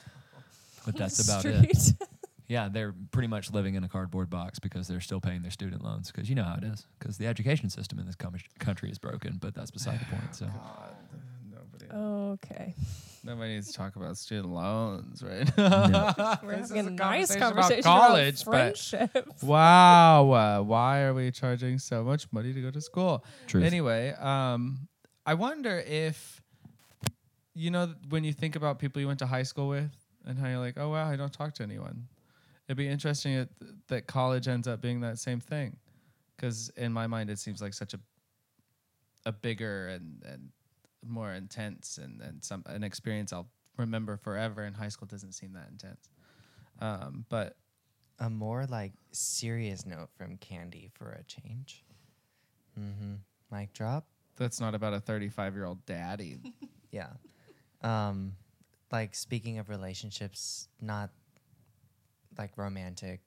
but 0.85 0.97
that's 0.97 1.25
about 1.29 1.45
it. 1.45 1.93
Street. 2.53 2.63
Yeah, 2.65 2.69
they're 2.69 2.95
pretty 3.11 3.29
much 3.29 3.53
living 3.53 3.75
in 3.75 3.85
a 3.85 3.89
cardboard 3.89 4.31
box 4.31 4.59
because 4.59 4.89
they're 4.89 5.01
still 5.01 5.21
paying 5.21 5.43
their 5.43 5.51
student 5.51 5.83
loans. 5.85 6.11
Because 6.11 6.29
you 6.29 6.35
know 6.35 6.45
how 6.45 6.55
it 6.57 6.65
is. 6.65 6.87
Because 6.99 7.19
the 7.19 7.27
education 7.27 7.71
system 7.71 7.99
in 7.99 8.07
this 8.07 8.15
com- 8.17 8.35
country 8.59 8.91
is 8.91 8.99
broken, 8.99 9.39
but 9.41 9.55
that's 9.55 9.71
beside 9.71 10.01
the 10.01 10.05
point. 10.07 10.35
So, 10.35 10.47
nobody. 11.51 11.87
Okay. 11.95 12.75
Nobody 13.25 13.55
needs 13.55 13.69
to 13.69 13.75
talk 13.75 13.95
about 13.97 14.17
student 14.17 14.53
loans, 14.53 15.23
right? 15.23 15.49
We're 16.43 16.57
This 16.57 16.71
is 16.71 16.77
having 16.77 16.87
a 16.87 16.89
a 16.89 16.91
nice 16.91 17.37
conversation 17.37 17.81
about 17.81 18.09
college, 18.09 18.43
about 18.43 18.93
but- 18.93 19.43
wow. 19.43 20.31
Uh, 20.33 20.63
why 20.63 21.03
are 21.03 21.15
we 21.15 21.31
charging 21.31 21.79
so 21.79 22.03
much 22.03 22.27
money 22.33 22.53
to 22.53 22.61
go 22.61 22.71
to 22.71 22.81
school? 22.81 23.25
Truth. 23.47 23.65
Anyway, 23.65 24.11
um, 24.19 24.89
I 25.25 25.35
wonder 25.35 25.79
if, 25.87 26.43
you 27.55 27.71
know, 27.71 27.95
when 28.09 28.25
you 28.25 28.33
think 28.33 28.57
about 28.57 28.81
people 28.81 29.01
you 29.01 29.07
went 29.07 29.21
to 29.21 29.27
high 29.27 29.45
school 29.45 29.69
with 29.69 29.91
and 30.27 30.37
how 30.37 30.49
you're 30.49 30.59
like, 30.59 30.77
oh, 30.77 30.91
wow, 30.91 31.09
I 31.09 31.15
don't 31.15 31.33
talk 31.33 31.55
to 31.55 31.63
anyone. 31.63 32.09
It'd 32.73 32.79
be 32.79 32.89
interesting 32.89 33.37
that, 33.37 33.49
that 33.89 34.07
college 34.07 34.49
ends 34.49 34.67
up 34.67 34.81
being 34.81 35.01
that 35.03 35.19
same 35.19 35.41
thing. 35.41 35.77
Because 36.35 36.71
in 36.75 36.91
my 36.91 37.07
mind, 37.07 37.29
it 37.29 37.39
seems 37.39 37.61
like 37.61 37.75
such 37.75 37.93
a 37.93 38.01
a 39.27 39.31
bigger 39.33 39.89
and, 39.89 40.23
and 40.25 40.49
more 41.07 41.35
intense 41.35 41.99
and, 42.03 42.23
and 42.23 42.43
some 42.43 42.65
an 42.67 42.83
experience 42.83 43.31
I'll 43.31 43.51
remember 43.77 44.17
forever. 44.17 44.63
And 44.63 44.75
high 44.75 44.89
school 44.89 45.07
doesn't 45.07 45.33
seem 45.33 45.53
that 45.53 45.69
intense. 45.71 46.09
Um, 46.81 47.27
but 47.29 47.57
A 48.21 48.31
more 48.31 48.65
like 48.65 48.95
serious 49.11 49.85
note 49.85 50.09
from 50.17 50.39
Candy 50.39 50.89
for 50.95 51.11
a 51.13 51.23
change. 51.25 51.85
Mm-hmm. 52.81 53.17
Mic 53.55 53.75
drop. 53.75 54.07
that's 54.37 54.61
not 54.61 54.75
about 54.75 54.95
a 54.95 55.01
35 55.01 55.55
year 55.55 55.67
old 55.67 55.85
daddy. 55.85 56.39
Yeah. 56.91 57.09
Um, 57.83 58.33
like 58.91 59.15
speaking 59.15 59.59
of 59.59 59.69
relationships, 59.69 60.69
not 60.81 61.11
like 62.39 62.57
romantic, 62.57 63.21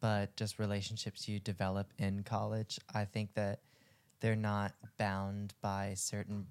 but 0.00 0.36
just 0.36 0.58
relationships 0.58 1.28
you 1.28 1.40
develop 1.40 1.92
in 1.98 2.22
college. 2.22 2.78
I 2.94 3.04
think 3.04 3.34
that 3.34 3.60
they're 4.20 4.36
not 4.36 4.72
bound 4.98 5.54
by 5.60 5.94
certain 5.96 6.46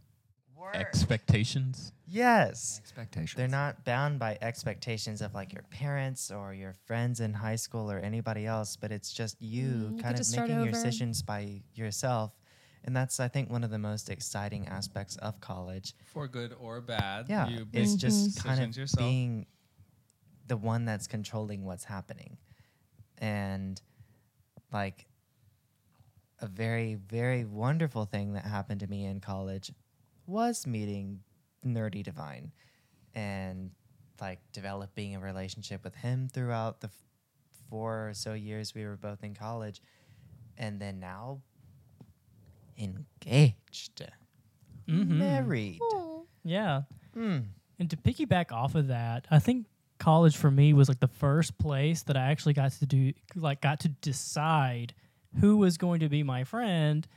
Expectations. 0.73 1.93
Yes. 2.07 2.79
Expectations. 2.81 3.33
They're 3.35 3.47
not 3.47 3.85
bound 3.85 4.19
by 4.19 4.37
expectations 4.41 5.21
of 5.21 5.33
like 5.33 5.53
your 5.53 5.63
parents 5.69 6.31
or 6.31 6.53
your 6.53 6.73
friends 6.85 7.21
in 7.21 7.33
high 7.33 7.55
school 7.55 7.89
or 7.89 7.97
anybody 7.99 8.45
else, 8.45 8.75
but 8.75 8.91
it's 8.91 9.11
just 9.11 9.41
you 9.41 9.93
Mm, 9.93 10.01
kind 10.01 10.15
to 10.17 10.21
of 10.21 10.31
making 10.31 10.63
your 10.63 10.71
decisions 10.71 11.21
by 11.21 11.61
yourself. 11.75 12.33
And 12.83 12.95
that's, 12.95 13.19
I 13.19 13.27
think, 13.27 13.49
one 13.49 13.63
of 13.63 13.71
the 13.71 13.79
most 13.79 14.09
exciting 14.09 14.67
aspects 14.67 15.15
of 15.17 15.39
college. 15.41 15.93
For 16.05 16.27
good 16.27 16.53
or 16.59 16.81
bad. 16.81 17.25
Yeah. 17.29 17.47
You 17.49 17.67
It's 17.73 17.95
just 17.95 18.43
kind 18.43 18.55
decisions 18.59 18.75
of 18.75 18.81
yourself. 18.81 18.99
being 18.99 19.45
the 20.49 20.57
one 20.57 20.83
that's 20.83 21.07
controlling 21.07 21.63
what's 21.63 21.85
happening. 21.85 22.37
And 23.19 23.81
like 24.73 25.07
a 26.41 26.47
very, 26.47 26.95
very 26.95 27.45
wonderful 27.45 28.05
thing 28.05 28.33
that 28.33 28.45
happened 28.45 28.81
to 28.81 28.87
me 28.87 29.05
in 29.05 29.19
college 29.21 29.71
was 30.27 30.67
meeting 30.67 31.21
Nerdy 31.65 32.03
Divine 32.03 32.51
and 33.15 33.71
like 34.21 34.39
developing 34.53 35.15
a 35.15 35.19
relationship 35.19 35.83
with 35.83 35.95
him 35.95 36.27
throughout 36.31 36.81
the 36.81 36.87
f- 36.87 36.93
four 37.69 38.09
or 38.09 38.13
so 38.13 38.33
years 38.33 38.73
we 38.75 38.85
were 38.85 38.97
both 38.97 39.23
in 39.23 39.33
college. 39.33 39.81
And 40.57 40.79
then 40.79 40.99
now 40.99 41.41
engaged, 42.77 44.01
Mhm. 44.87 45.07
married. 45.07 45.79
Yeah. 46.43 46.83
Hmm. 47.13 47.39
And 47.77 47.89
to 47.89 47.97
piggyback 47.97 48.51
off 48.51 48.75
of 48.75 48.87
that, 48.87 49.25
I 49.31 49.39
think 49.39 49.67
college 49.99 50.37
for 50.37 50.49
me 50.49 50.73
was 50.73 50.87
like 50.87 50.99
the 50.99 51.07
first 51.07 51.57
place 51.57 52.03
that 52.03 52.17
I 52.17 52.31
actually 52.31 52.53
got 52.53 52.71
to 52.71 52.85
do 52.85 53.13
like 53.35 53.61
got 53.61 53.81
to 53.81 53.89
decide 53.89 54.93
who 55.39 55.57
was 55.57 55.77
going 55.77 55.99
to 55.99 56.09
be 56.09 56.23
my 56.23 56.43
friend 56.43 57.07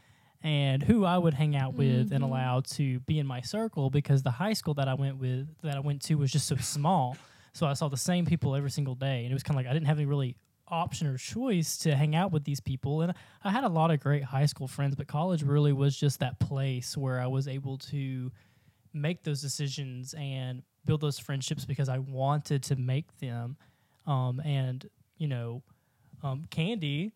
and 0.42 0.82
who 0.82 1.04
I 1.04 1.16
would 1.16 1.34
hang 1.34 1.56
out 1.56 1.74
with 1.74 2.12
and 2.12 2.22
mm-hmm. 2.22 2.24
allow 2.24 2.60
to 2.60 3.00
be 3.00 3.18
in 3.18 3.26
my 3.26 3.40
circle 3.40 3.90
because 3.90 4.22
the 4.22 4.32
high 4.32 4.52
school 4.52 4.74
that 4.74 4.88
I 4.88 4.94
went 4.94 5.18
with 5.18 5.48
that 5.62 5.76
I 5.76 5.80
went 5.80 6.02
to 6.02 6.16
was 6.16 6.32
just 6.32 6.48
so 6.48 6.56
small. 6.56 7.16
So 7.52 7.66
I 7.66 7.74
saw 7.74 7.88
the 7.88 7.96
same 7.96 8.26
people 8.26 8.56
every 8.56 8.70
single 8.70 8.94
day 8.94 9.22
and 9.22 9.30
it 9.30 9.34
was 9.34 9.42
kind 9.42 9.58
of 9.58 9.64
like 9.64 9.70
I 9.70 9.72
didn't 9.72 9.86
have 9.86 9.98
any 9.98 10.06
really 10.06 10.36
option 10.68 11.06
or 11.06 11.16
choice 11.16 11.76
to 11.76 11.94
hang 11.94 12.16
out 12.16 12.32
with 12.32 12.44
these 12.44 12.60
people 12.60 13.02
and 13.02 13.12
I 13.44 13.50
had 13.50 13.64
a 13.64 13.68
lot 13.68 13.90
of 13.90 14.00
great 14.00 14.24
high 14.24 14.46
school 14.46 14.66
friends 14.66 14.96
but 14.96 15.06
college 15.06 15.42
really 15.42 15.72
was 15.72 15.96
just 15.96 16.20
that 16.20 16.40
place 16.40 16.96
where 16.96 17.20
I 17.20 17.26
was 17.26 17.46
able 17.46 17.76
to 17.78 18.32
make 18.94 19.22
those 19.22 19.42
decisions 19.42 20.14
and 20.14 20.62
build 20.84 21.00
those 21.00 21.18
friendships 21.18 21.64
because 21.64 21.88
I 21.88 21.98
wanted 21.98 22.62
to 22.64 22.76
make 22.76 23.18
them. 23.18 23.56
Um, 24.06 24.40
and 24.44 24.88
you 25.18 25.28
know, 25.28 25.62
um, 26.22 26.44
Candy 26.50 27.12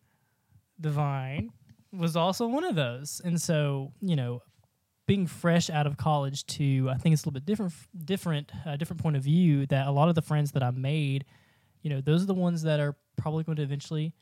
Divine 0.79 1.51
was 1.91 2.15
also 2.15 2.47
one 2.47 2.63
of 2.63 2.75
those. 2.75 3.21
And 3.23 3.41
so 3.41 3.91
you 4.01 4.15
know, 4.15 4.41
being 5.07 5.25
fresh 5.25 5.69
out 5.69 5.87
of 5.87 5.97
college 5.97 6.45
too, 6.45 6.89
I 6.91 6.97
think 6.97 7.13
it's 7.13 7.23
a 7.23 7.29
little 7.29 7.39
bit 7.39 7.45
different, 7.45 7.73
different, 8.05 8.51
uh, 8.65 8.75
different 8.75 9.01
point 9.01 9.15
of 9.15 9.23
view. 9.23 9.65
That 9.65 9.87
a 9.87 9.91
lot 9.91 10.09
of 10.09 10.15
the 10.15 10.21
friends 10.21 10.51
that 10.51 10.63
I 10.63 10.71
made, 10.71 11.25
you 11.81 11.89
know, 11.89 12.01
those 12.01 12.23
are 12.23 12.27
the 12.27 12.33
ones 12.33 12.61
that 12.63 12.79
are 12.79 12.95
probably 13.15 13.43
going 13.43 13.55
to 13.55 13.63
eventually 13.63 14.13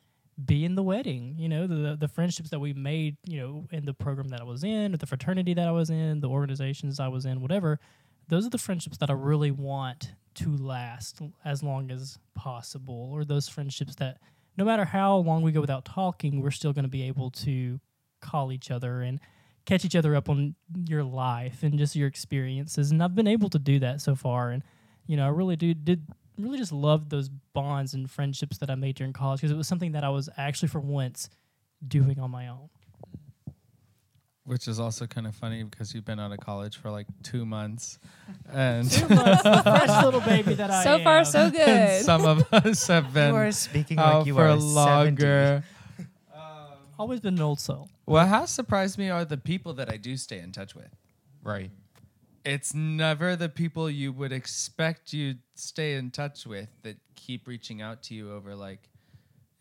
be 0.44 0.66
in 0.66 0.76
the 0.76 0.84
wedding. 0.84 1.36
You 1.38 1.50
know, 1.50 1.68
the 1.68 1.96
the 2.00 2.08
friendships 2.08 2.50
that 2.50 2.60
we 2.60 2.74
made, 2.74 3.18
you 3.26 3.40
know, 3.40 3.68
in 3.72 3.86
the 3.86 3.94
program 3.94 4.28
that 4.30 4.42
I 4.42 4.44
was 4.44 4.64
in, 4.64 4.94
or 4.94 4.98
the 4.98 5.08
fraternity 5.08 5.54
that 5.54 5.68
I 5.68 5.72
was 5.72 5.90
in, 5.90 6.20
the 6.20 6.30
organizations 6.30 7.00
I 7.00 7.08
was 7.08 7.26
in, 7.26 7.42
whatever. 7.42 7.80
Those 8.28 8.46
are 8.46 8.50
the 8.50 8.58
friendships 8.58 8.98
that 8.98 9.10
I 9.10 9.14
really 9.14 9.52
want 9.52 10.14
to 10.36 10.56
last 10.58 11.22
as 11.44 11.64
long 11.64 11.92
as 11.92 12.18
possible, 12.34 13.10
or 13.14 13.24
those 13.24 13.48
friendships 13.48 13.96
that 13.96 14.18
no 14.58 14.66
matter 14.66 14.86
how 14.86 15.18
long 15.18 15.42
we 15.42 15.52
go 15.52 15.62
without 15.62 15.86
talking, 15.86 16.42
we're 16.42 16.52
still 16.52 16.74
going 16.74 16.84
to 16.84 16.90
be 16.90 17.04
able 17.04 17.30
to 17.32 17.80
call 18.22 18.52
each 18.52 18.72
other 18.72 19.02
and 19.02 19.20
catch 19.66 19.86
each 19.86 19.96
other 19.96 20.16
up 20.16 20.30
on 20.30 20.56
your 20.88 21.04
life 21.04 21.64
and 21.64 21.78
just 21.78 21.96
your 21.96 22.08
experiences. 22.08 22.92
And 22.92 23.02
I've 23.04 23.16
been 23.16 23.28
able 23.28 23.50
to 23.50 23.60
do 23.60 23.80
that 23.80 24.02
so 24.02 24.16
far. 24.16 24.52
And, 24.52 24.64
you 25.08 25.18
know, 25.18 25.26
I 25.26 25.30
really 25.30 25.56
do 25.56 25.74
did 25.74 26.06
really 26.38 26.58
just 26.58 26.72
love 26.72 27.10
those 27.10 27.30
bonds 27.54 27.94
and 27.94 28.10
friendships 28.10 28.58
that 28.58 28.70
I 28.70 28.76
made 28.76 28.96
during 28.96 29.14
college 29.14 29.42
because 29.42 29.52
it 29.52 29.58
was 29.58 29.68
something 29.68 29.94
that 29.94 30.04
I 30.04 30.10
was 30.10 30.30
actually 30.38 30.68
for 30.68 30.80
once 30.80 31.30
doing 31.88 32.20
on 32.20 32.32
my 32.32 32.48
own. 32.48 32.70
Which 34.46 34.68
is 34.68 34.80
also 34.80 35.08
kind 35.08 35.26
of 35.26 35.36
funny 35.36 35.64
because 35.64 35.94
you've 35.96 36.06
been 36.06 36.20
out 36.20 36.32
of 36.32 36.40
college 36.40 36.78
for 36.78 36.92
like 36.92 37.08
two 37.24 37.46
months. 37.46 37.98
And, 38.52 38.90
Two 38.90 39.08
months, 39.10 39.44
the 39.44 39.62
fresh 39.64 40.04
little 40.04 40.22
baby 40.22 40.54
that 40.56 40.70
I 40.72 40.84
So 40.84 41.00
far, 41.04 41.18
am. 41.20 41.26
so 41.26 41.40
and 41.46 41.54
good. 41.54 42.06
some 42.06 42.26
of 42.26 42.46
us 42.54 42.88
have 42.88 43.12
been 43.14 43.30
You 43.34 43.36
are 43.36 43.52
speaking 43.52 43.98
out 43.98 44.20
like 44.20 44.28
you 44.28 44.36
for 44.36 44.46
are 44.48 44.56
longer. 44.56 45.64
Always 47.00 47.20
been 47.20 47.34
an 47.36 47.42
old 47.42 47.60
soul. 47.60 47.90
What 48.06 48.28
has 48.28 48.52
surprised 48.52 48.98
me 48.98 49.10
are 49.10 49.26
the 49.26 49.38
people 49.38 49.74
that 49.74 49.92
I 49.92 49.98
do 49.98 50.16
stay 50.16 50.40
in 50.40 50.52
touch 50.52 50.76
with. 50.76 50.90
Right. 51.44 51.72
It's 52.46 52.74
never 52.74 53.36
the 53.36 53.50
people 53.50 53.90
you 53.90 54.14
would 54.14 54.32
expect 54.32 55.12
you'd 55.12 55.40
stay 55.56 55.96
in 55.96 56.12
touch 56.12 56.46
with 56.46 56.70
that 56.84 56.98
keep 57.16 57.48
reaching 57.48 57.82
out 57.82 58.04
to 58.04 58.14
you 58.14 58.32
over 58.32 58.56
like 58.56 58.90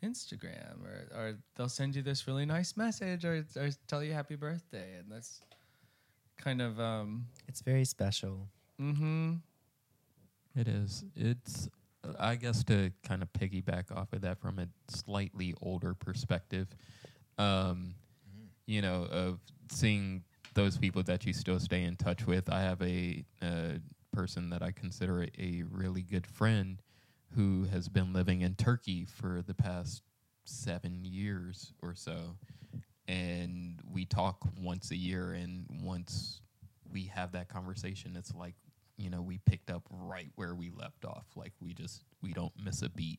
Instagram 0.04 0.84
or, 0.84 1.08
or 1.18 1.38
they'll 1.56 1.68
send 1.68 1.94
you 1.96 2.02
this 2.02 2.26
really 2.28 2.46
nice 2.46 2.76
message 2.76 3.24
or, 3.24 3.44
or 3.56 3.70
tell 3.86 4.02
you 4.04 4.12
happy 4.12 4.36
birthday 4.36 4.98
and 4.98 5.10
that's 5.10 5.40
kind 6.36 6.60
of 6.60 6.78
um 6.78 7.26
It's 7.48 7.62
very 7.62 7.84
special. 7.84 8.48
mm-hmm 8.80 9.34
It 10.56 10.68
is. 10.68 11.04
It's, 11.16 11.68
I 12.18 12.36
guess, 12.36 12.62
to 12.64 12.90
kind 13.02 13.22
of 13.22 13.32
piggyback 13.32 13.90
off 13.96 14.12
of 14.12 14.20
that 14.20 14.38
from 14.38 14.58
a 14.58 14.68
slightly 14.88 15.54
older 15.62 15.94
perspective, 15.94 16.68
um, 17.38 17.94
you 18.66 18.80
know, 18.82 19.08
of 19.10 19.40
seeing 19.70 20.22
those 20.54 20.78
people 20.78 21.02
that 21.04 21.26
you 21.26 21.32
still 21.32 21.58
stay 21.58 21.82
in 21.82 21.96
touch 21.96 22.26
with. 22.26 22.48
I 22.48 22.60
have 22.60 22.80
a 22.82 23.24
uh, 23.42 23.78
person 24.12 24.50
that 24.50 24.62
I 24.62 24.70
consider 24.70 25.22
a, 25.22 25.28
a 25.38 25.62
really 25.70 26.02
good 26.02 26.26
friend 26.26 26.80
who 27.34 27.64
has 27.64 27.88
been 27.88 28.12
living 28.12 28.42
in 28.42 28.54
Turkey 28.54 29.04
for 29.04 29.42
the 29.46 29.54
past 29.54 30.02
seven 30.44 31.04
years 31.04 31.72
or 31.82 31.94
so. 31.94 32.36
And 33.06 33.80
we 33.92 34.04
talk 34.04 34.46
once 34.58 34.90
a 34.90 34.96
year, 34.96 35.32
and 35.32 35.66
once 35.82 36.40
we 36.90 37.04
have 37.06 37.32
that 37.32 37.48
conversation, 37.48 38.16
it's 38.16 38.34
like 38.34 38.54
you 38.96 39.10
know 39.10 39.20
we 39.20 39.38
picked 39.38 39.70
up 39.70 39.82
right 39.90 40.30
where 40.36 40.54
we 40.54 40.70
left 40.70 41.04
off 41.04 41.26
like 41.34 41.52
we 41.60 41.74
just 41.74 42.04
we 42.22 42.32
don't 42.32 42.52
miss 42.62 42.82
a 42.82 42.88
beat 42.88 43.18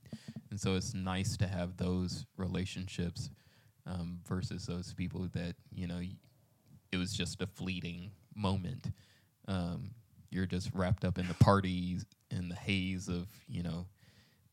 and 0.50 0.60
so 0.60 0.76
it's 0.76 0.94
nice 0.94 1.36
to 1.38 1.48
have 1.48 1.76
those 1.78 2.26
relationships 2.38 3.30
um, 3.86 4.20
versus 4.28 4.66
those 4.66 4.94
people 4.94 5.28
that 5.34 5.56
you 5.72 5.88
know 5.88 6.00
it 6.92 6.98
was 6.98 7.14
just 7.14 7.42
a 7.42 7.48
fleeting 7.48 8.12
moment 8.36 8.92
um, 9.48 9.92
you're 10.32 10.46
just 10.46 10.70
wrapped 10.74 11.04
up 11.06 11.18
in 11.18 11.28
the 11.28 11.34
parties 11.36 12.06
in 12.32 12.50
the 12.50 12.56
haze 12.56 13.08
of 13.08 13.28
you 13.48 13.64
know 13.64 13.86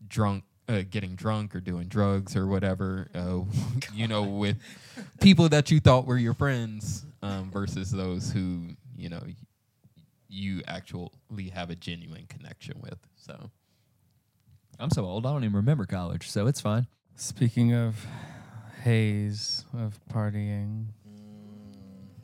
drunk 0.09 0.45
uh, 0.69 0.83
getting 0.89 1.15
drunk 1.15 1.55
or 1.55 1.61
doing 1.61 1.89
drugs 1.89 2.37
or 2.37 2.47
whatever 2.47 3.09
uh, 3.15 3.41
you 3.95 4.07
know 4.07 4.23
with 4.23 4.57
people 5.21 5.49
that 5.49 5.71
you 5.71 5.81
thought 5.81 6.07
were 6.07 6.17
your 6.17 6.35
friends 6.35 7.05
um, 7.23 7.51
versus 7.51 7.91
those 7.91 8.31
who 8.31 8.69
you 8.97 9.09
know 9.09 9.23
you 10.33 10.63
actually 10.67 11.51
have 11.53 11.71
a 11.71 11.77
genuine 11.77 12.27
connection 12.27 12.81
with. 12.81 12.99
So 13.17 13.51
I'm 14.79 14.91
so 14.91 15.05
old, 15.05 15.27
I 15.27 15.31
don't 15.31 15.45
even 15.45 15.57
remember 15.57 15.85
college, 15.85 16.29
so 16.29 16.47
it's 16.47 16.61
fine. 16.61 16.87
speaking 17.15 17.75
of 17.75 18.07
haze 18.83 19.65
of 19.75 20.01
partying 20.13 20.87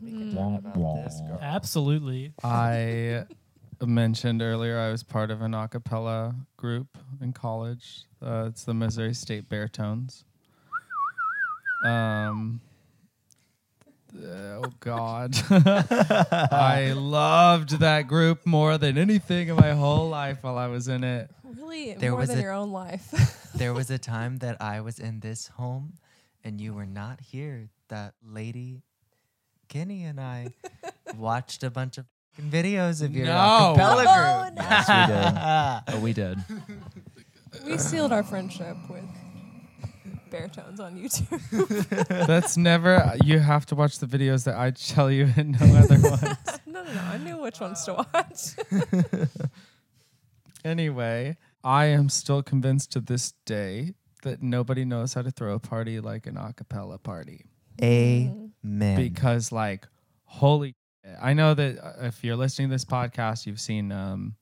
We 0.00 0.10
could 0.12 0.30
talk 0.32 0.58
about 0.58 1.04
this, 1.04 1.20
girl. 1.20 1.38
Absolutely. 1.40 2.32
I 2.42 3.24
mentioned 3.86 4.42
earlier 4.42 4.78
I 4.78 4.90
was 4.90 5.02
part 5.02 5.30
of 5.30 5.40
an 5.42 5.54
a 5.54 5.68
cappella 5.68 6.34
group 6.56 6.98
in 7.20 7.32
college. 7.32 8.04
Uh, 8.20 8.46
it's 8.48 8.64
the 8.64 8.74
Missouri 8.74 9.14
State 9.14 9.48
Baritones. 9.48 10.24
Um, 11.84 12.60
oh 14.20 14.64
God, 14.80 15.36
I 15.50 16.92
loved 16.96 17.78
that 17.78 18.08
group 18.08 18.44
more 18.44 18.76
than 18.78 18.98
anything 18.98 19.48
in 19.48 19.56
my 19.56 19.72
whole 19.72 20.08
life 20.08 20.42
while 20.42 20.58
I 20.58 20.66
was 20.66 20.88
in 20.88 21.04
it. 21.04 21.30
Really, 21.56 21.94
There 21.94 22.10
more 22.10 22.20
was 22.20 22.30
than 22.30 22.38
a- 22.38 22.42
your 22.42 22.52
own 22.52 22.72
life. 22.72 23.50
there 23.54 23.72
was 23.72 23.90
a 23.90 23.98
time 23.98 24.38
that 24.38 24.60
I 24.60 24.80
was 24.80 24.98
in 24.98 25.20
this 25.20 25.46
home 25.48 25.94
and 26.42 26.60
you 26.60 26.74
were 26.74 26.86
not 26.86 27.20
here. 27.20 27.68
That 27.88 28.14
lady, 28.26 28.82
Kenny, 29.68 30.02
and 30.04 30.20
I 30.20 30.52
watched 31.16 31.62
a 31.62 31.70
bunch 31.70 31.96
of 31.96 32.04
f***ing 32.04 32.17
videos 32.40 33.02
of 33.02 33.14
your 33.14 33.26
No. 33.26 33.32
acapella 33.76 34.04
Oh, 34.06 34.42
group. 34.44 34.54
no. 34.58 34.62
Yes, 34.62 34.88
we 35.94 36.12
did. 36.12 36.38
Oh, 36.48 37.60
we 37.60 37.62
did. 37.62 37.66
we 37.66 37.78
sealed 37.78 38.12
our 38.12 38.22
friendship 38.22 38.76
with 38.88 39.04
baritones 40.30 40.78
on 40.80 40.96
YouTube. 40.96 42.06
That's 42.26 42.56
never. 42.56 43.14
You 43.24 43.38
have 43.38 43.64
to 43.66 43.74
watch 43.74 43.98
the 43.98 44.06
videos 44.06 44.44
that 44.44 44.56
I 44.56 44.70
tell 44.72 45.10
you 45.10 45.32
and 45.36 45.58
no 45.60 45.76
other 45.76 45.98
ones. 46.10 46.22
no, 46.66 46.82
no, 46.82 46.92
no. 46.92 47.00
I 47.00 47.18
knew 47.18 47.38
which 47.40 47.60
ones 47.60 47.82
to 47.84 47.94
watch. 47.94 48.54
Anyway, 50.64 51.36
I 51.62 51.86
am 51.86 52.08
still 52.08 52.42
convinced 52.42 52.92
to 52.92 53.00
this 53.00 53.32
day 53.46 53.94
that 54.22 54.42
nobody 54.42 54.84
knows 54.84 55.14
how 55.14 55.22
to 55.22 55.30
throw 55.30 55.54
a 55.54 55.58
party 55.60 56.00
like 56.00 56.26
an 56.26 56.36
a 56.36 56.52
cappella 56.52 56.98
party. 56.98 57.44
Amen. 57.82 58.50
Mm. 58.66 58.96
Because, 58.96 59.52
like, 59.52 59.86
holy. 60.24 60.74
I 61.20 61.34
know 61.34 61.54
that 61.54 61.78
uh, 61.78 62.06
if 62.06 62.22
you're 62.24 62.36
listening 62.36 62.68
to 62.68 62.74
this 62.74 62.84
podcast, 62.84 63.46
you've 63.46 63.60
seen 63.60 63.92
um, 63.92 64.34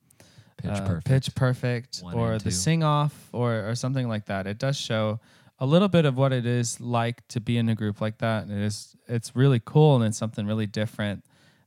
Pitch 0.57 0.71
uh, 0.71 0.87
perfect. 0.87 1.05
Pitch 1.05 1.35
Perfect 1.35 1.99
One 1.99 2.13
or 2.15 2.31
and 2.33 2.41
the 2.41 2.45
two. 2.45 2.55
Sing 2.55 2.83
Off 2.83 3.29
or, 3.31 3.69
or 3.69 3.75
something 3.75 4.07
like 4.07 4.25
that. 4.25 4.47
It 4.47 4.57
does 4.57 4.75
show 4.75 5.19
a 5.59 5.65
little 5.65 5.87
bit 5.87 6.05
of 6.05 6.17
what 6.17 6.33
it 6.33 6.45
is 6.45 6.79
like 6.81 7.27
to 7.29 7.39
be 7.39 7.57
in 7.57 7.69
a 7.69 7.75
group 7.75 8.01
like 8.01 8.17
that. 8.19 8.43
And 8.43 8.51
it 8.51 8.63
is 8.63 8.95
it's 9.07 9.35
really 9.35 9.61
cool 9.63 9.95
and 9.95 10.05
it's 10.05 10.17
something 10.17 10.45
really 10.45 10.65
different 10.65 11.23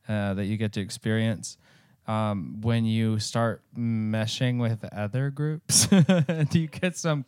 uh, 0.08 0.34
that 0.34 0.46
you 0.46 0.56
get 0.56 0.72
to 0.72 0.80
experience. 0.80 1.56
Um, 2.06 2.60
when 2.62 2.84
you 2.84 3.20
start 3.20 3.62
meshing 3.76 4.58
with 4.58 4.84
other 4.92 5.30
groups, 5.30 5.86
and 5.92 6.52
you 6.54 6.66
get 6.66 6.96
some 6.96 7.24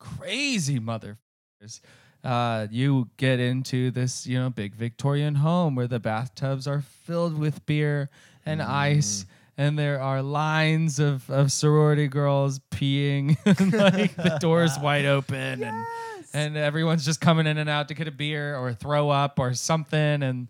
crazy 0.00 0.80
motherfuckers. 0.80 1.80
Uh, 2.26 2.66
you 2.72 3.08
get 3.18 3.38
into 3.38 3.92
this, 3.92 4.26
you 4.26 4.36
know, 4.36 4.50
big 4.50 4.74
Victorian 4.74 5.36
home 5.36 5.76
where 5.76 5.86
the 5.86 6.00
bathtubs 6.00 6.66
are 6.66 6.80
filled 6.80 7.38
with 7.38 7.64
beer 7.66 8.10
and 8.44 8.60
ice, 8.60 9.26
and 9.56 9.78
there 9.78 10.00
are 10.00 10.22
lines 10.22 10.98
of, 10.98 11.30
of 11.30 11.52
sorority 11.52 12.08
girls 12.08 12.58
peeing, 12.72 13.36
and 13.44 13.72
like 13.94 14.16
the 14.16 14.38
doors 14.40 14.76
wide 14.82 15.04
open, 15.04 15.62
and 15.62 15.86
and 16.32 16.56
everyone's 16.56 17.04
just 17.04 17.20
coming 17.20 17.46
in 17.46 17.58
and 17.58 17.70
out 17.70 17.86
to 17.88 17.94
get 17.94 18.08
a 18.08 18.10
beer 18.12 18.56
or 18.56 18.72
throw 18.74 19.08
up 19.08 19.38
or 19.38 19.54
something, 19.54 20.24
and 20.24 20.48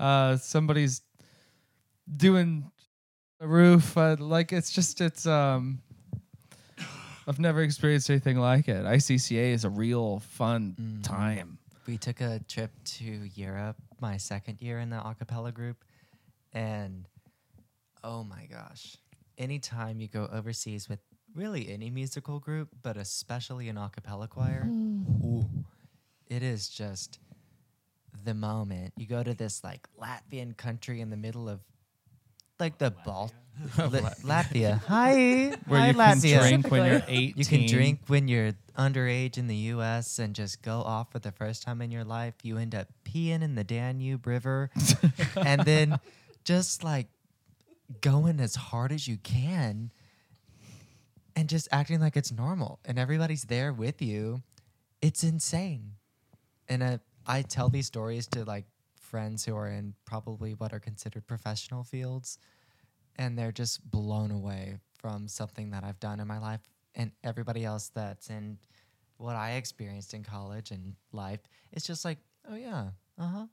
uh, 0.00 0.38
somebody's 0.38 1.02
doing 2.16 2.70
the 3.38 3.46
roof. 3.46 3.98
Uh, 3.98 4.16
like 4.18 4.50
it's 4.50 4.70
just 4.70 5.02
it's 5.02 5.26
um. 5.26 5.82
I've 7.28 7.38
never 7.38 7.60
experienced 7.60 8.08
anything 8.08 8.38
like 8.38 8.68
it. 8.68 8.86
ICCA 8.86 9.52
is 9.52 9.64
a 9.64 9.68
real 9.70 10.20
fun 10.20 10.74
Mhm. 10.78 11.02
time. 11.02 11.58
We 11.86 11.98
took 11.98 12.22
a 12.22 12.40
trip 12.48 12.70
to 12.96 13.04
Europe 13.04 13.76
my 14.00 14.16
second 14.16 14.62
year 14.62 14.78
in 14.78 14.88
the 14.88 14.96
acapella 14.96 15.52
group, 15.52 15.84
and 16.54 17.06
oh 18.02 18.24
my 18.24 18.46
gosh, 18.46 18.96
anytime 19.36 20.00
you 20.00 20.08
go 20.08 20.26
overseas 20.32 20.88
with 20.88 21.00
really 21.34 21.68
any 21.68 21.90
musical 21.90 22.40
group, 22.40 22.70
but 22.82 22.96
especially 22.96 23.68
an 23.68 23.76
acapella 23.76 24.26
choir, 24.26 24.64
ooh, 24.66 25.50
it 26.28 26.42
is 26.42 26.70
just 26.70 27.18
the 28.24 28.32
moment. 28.32 28.94
You 28.96 29.06
go 29.06 29.22
to 29.22 29.34
this 29.34 29.62
like 29.62 29.86
Latvian 29.98 30.56
country 30.56 31.02
in 31.02 31.10
the 31.10 31.16
middle 31.16 31.46
of 31.46 31.60
like 32.58 32.78
the 32.78 32.90
Bal- 32.90 33.26
Li- 33.26 33.32
Latvia. 33.76 34.80
Hi, 34.86 35.52
Where 35.66 35.80
Hi, 35.80 35.88
you 35.88 35.94
can 35.94 36.18
Latvia. 36.18 36.40
drink 36.40 36.70
when 36.70 36.86
you're 36.90 37.02
18. 37.08 37.34
You 37.36 37.44
can 37.44 37.66
drink 37.66 38.00
when 38.06 38.28
you're 38.28 38.52
underage 38.76 39.36
in 39.38 39.46
the 39.48 39.56
U.S. 39.74 40.18
and 40.18 40.34
just 40.34 40.62
go 40.62 40.80
off 40.82 41.10
for 41.12 41.18
the 41.18 41.32
first 41.32 41.62
time 41.62 41.82
in 41.82 41.90
your 41.90 42.04
life. 42.04 42.34
You 42.42 42.58
end 42.58 42.74
up 42.74 42.88
peeing 43.04 43.42
in 43.42 43.54
the 43.56 43.64
Danube 43.64 44.26
River, 44.26 44.70
and 45.36 45.62
then 45.62 45.98
just 46.44 46.84
like 46.84 47.08
going 48.00 48.38
as 48.40 48.54
hard 48.54 48.92
as 48.92 49.08
you 49.08 49.16
can, 49.16 49.90
and 51.34 51.48
just 51.48 51.68
acting 51.72 52.00
like 52.00 52.16
it's 52.16 52.30
normal, 52.30 52.78
and 52.84 52.98
everybody's 52.98 53.44
there 53.44 53.72
with 53.72 54.00
you. 54.00 54.42
It's 55.02 55.24
insane, 55.24 55.92
and 56.68 56.82
uh, 56.82 56.98
I 57.26 57.42
tell 57.42 57.68
these 57.68 57.86
stories 57.86 58.26
to 58.28 58.44
like 58.44 58.66
friends 59.00 59.44
who 59.44 59.56
are 59.56 59.68
in 59.68 59.94
probably 60.04 60.52
what 60.54 60.72
are 60.72 60.80
considered 60.80 61.26
professional 61.26 61.82
fields 61.82 62.38
and 63.18 63.38
they're 63.38 63.52
just 63.52 63.88
blown 63.90 64.30
away 64.30 64.78
from 64.98 65.28
something 65.28 65.70
that 65.70 65.84
I've 65.84 66.00
done 66.00 66.20
in 66.20 66.26
my 66.26 66.38
life 66.38 66.60
and 66.94 67.12
everybody 67.22 67.64
else 67.64 67.90
that's 67.94 68.30
in 68.30 68.58
what 69.16 69.36
I 69.36 69.52
experienced 69.52 70.14
in 70.14 70.22
college 70.24 70.70
and 70.70 70.94
life. 71.12 71.40
It's 71.72 71.86
just 71.86 72.04
like, 72.04 72.18
oh 72.50 72.56
yeah, 72.56 72.90
uh-huh. 73.18 73.46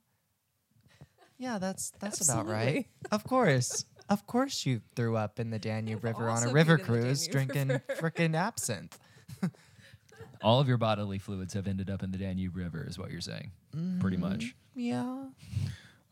Yeah, 1.38 1.58
that's 1.58 1.92
that's 2.00 2.26
about 2.26 2.46
right. 2.46 2.86
Of 3.10 3.24
course. 3.24 3.84
Of 4.08 4.26
course 4.26 4.64
you 4.64 4.80
threw 4.94 5.16
up 5.16 5.38
in 5.38 5.50
the 5.50 5.58
Danube 5.58 6.02
River 6.02 6.28
on 6.28 6.42
a 6.44 6.52
river 6.52 6.78
peed 6.78 6.80
in 6.80 6.94
the 6.94 7.00
cruise 7.00 7.26
drinking 7.26 7.68
River. 7.68 7.84
frickin' 8.00 8.34
absinthe. 8.34 8.98
All 10.42 10.60
of 10.60 10.68
your 10.68 10.76
bodily 10.76 11.18
fluids 11.18 11.54
have 11.54 11.66
ended 11.66 11.90
up 11.90 12.02
in 12.02 12.12
the 12.12 12.18
Danube 12.18 12.56
River, 12.56 12.86
is 12.88 12.98
what 12.98 13.10
you're 13.10 13.20
saying. 13.20 13.50
Pretty 14.00 14.16
much. 14.16 14.54
Mm-hmm. 14.76 14.80
Yeah. 14.80 15.24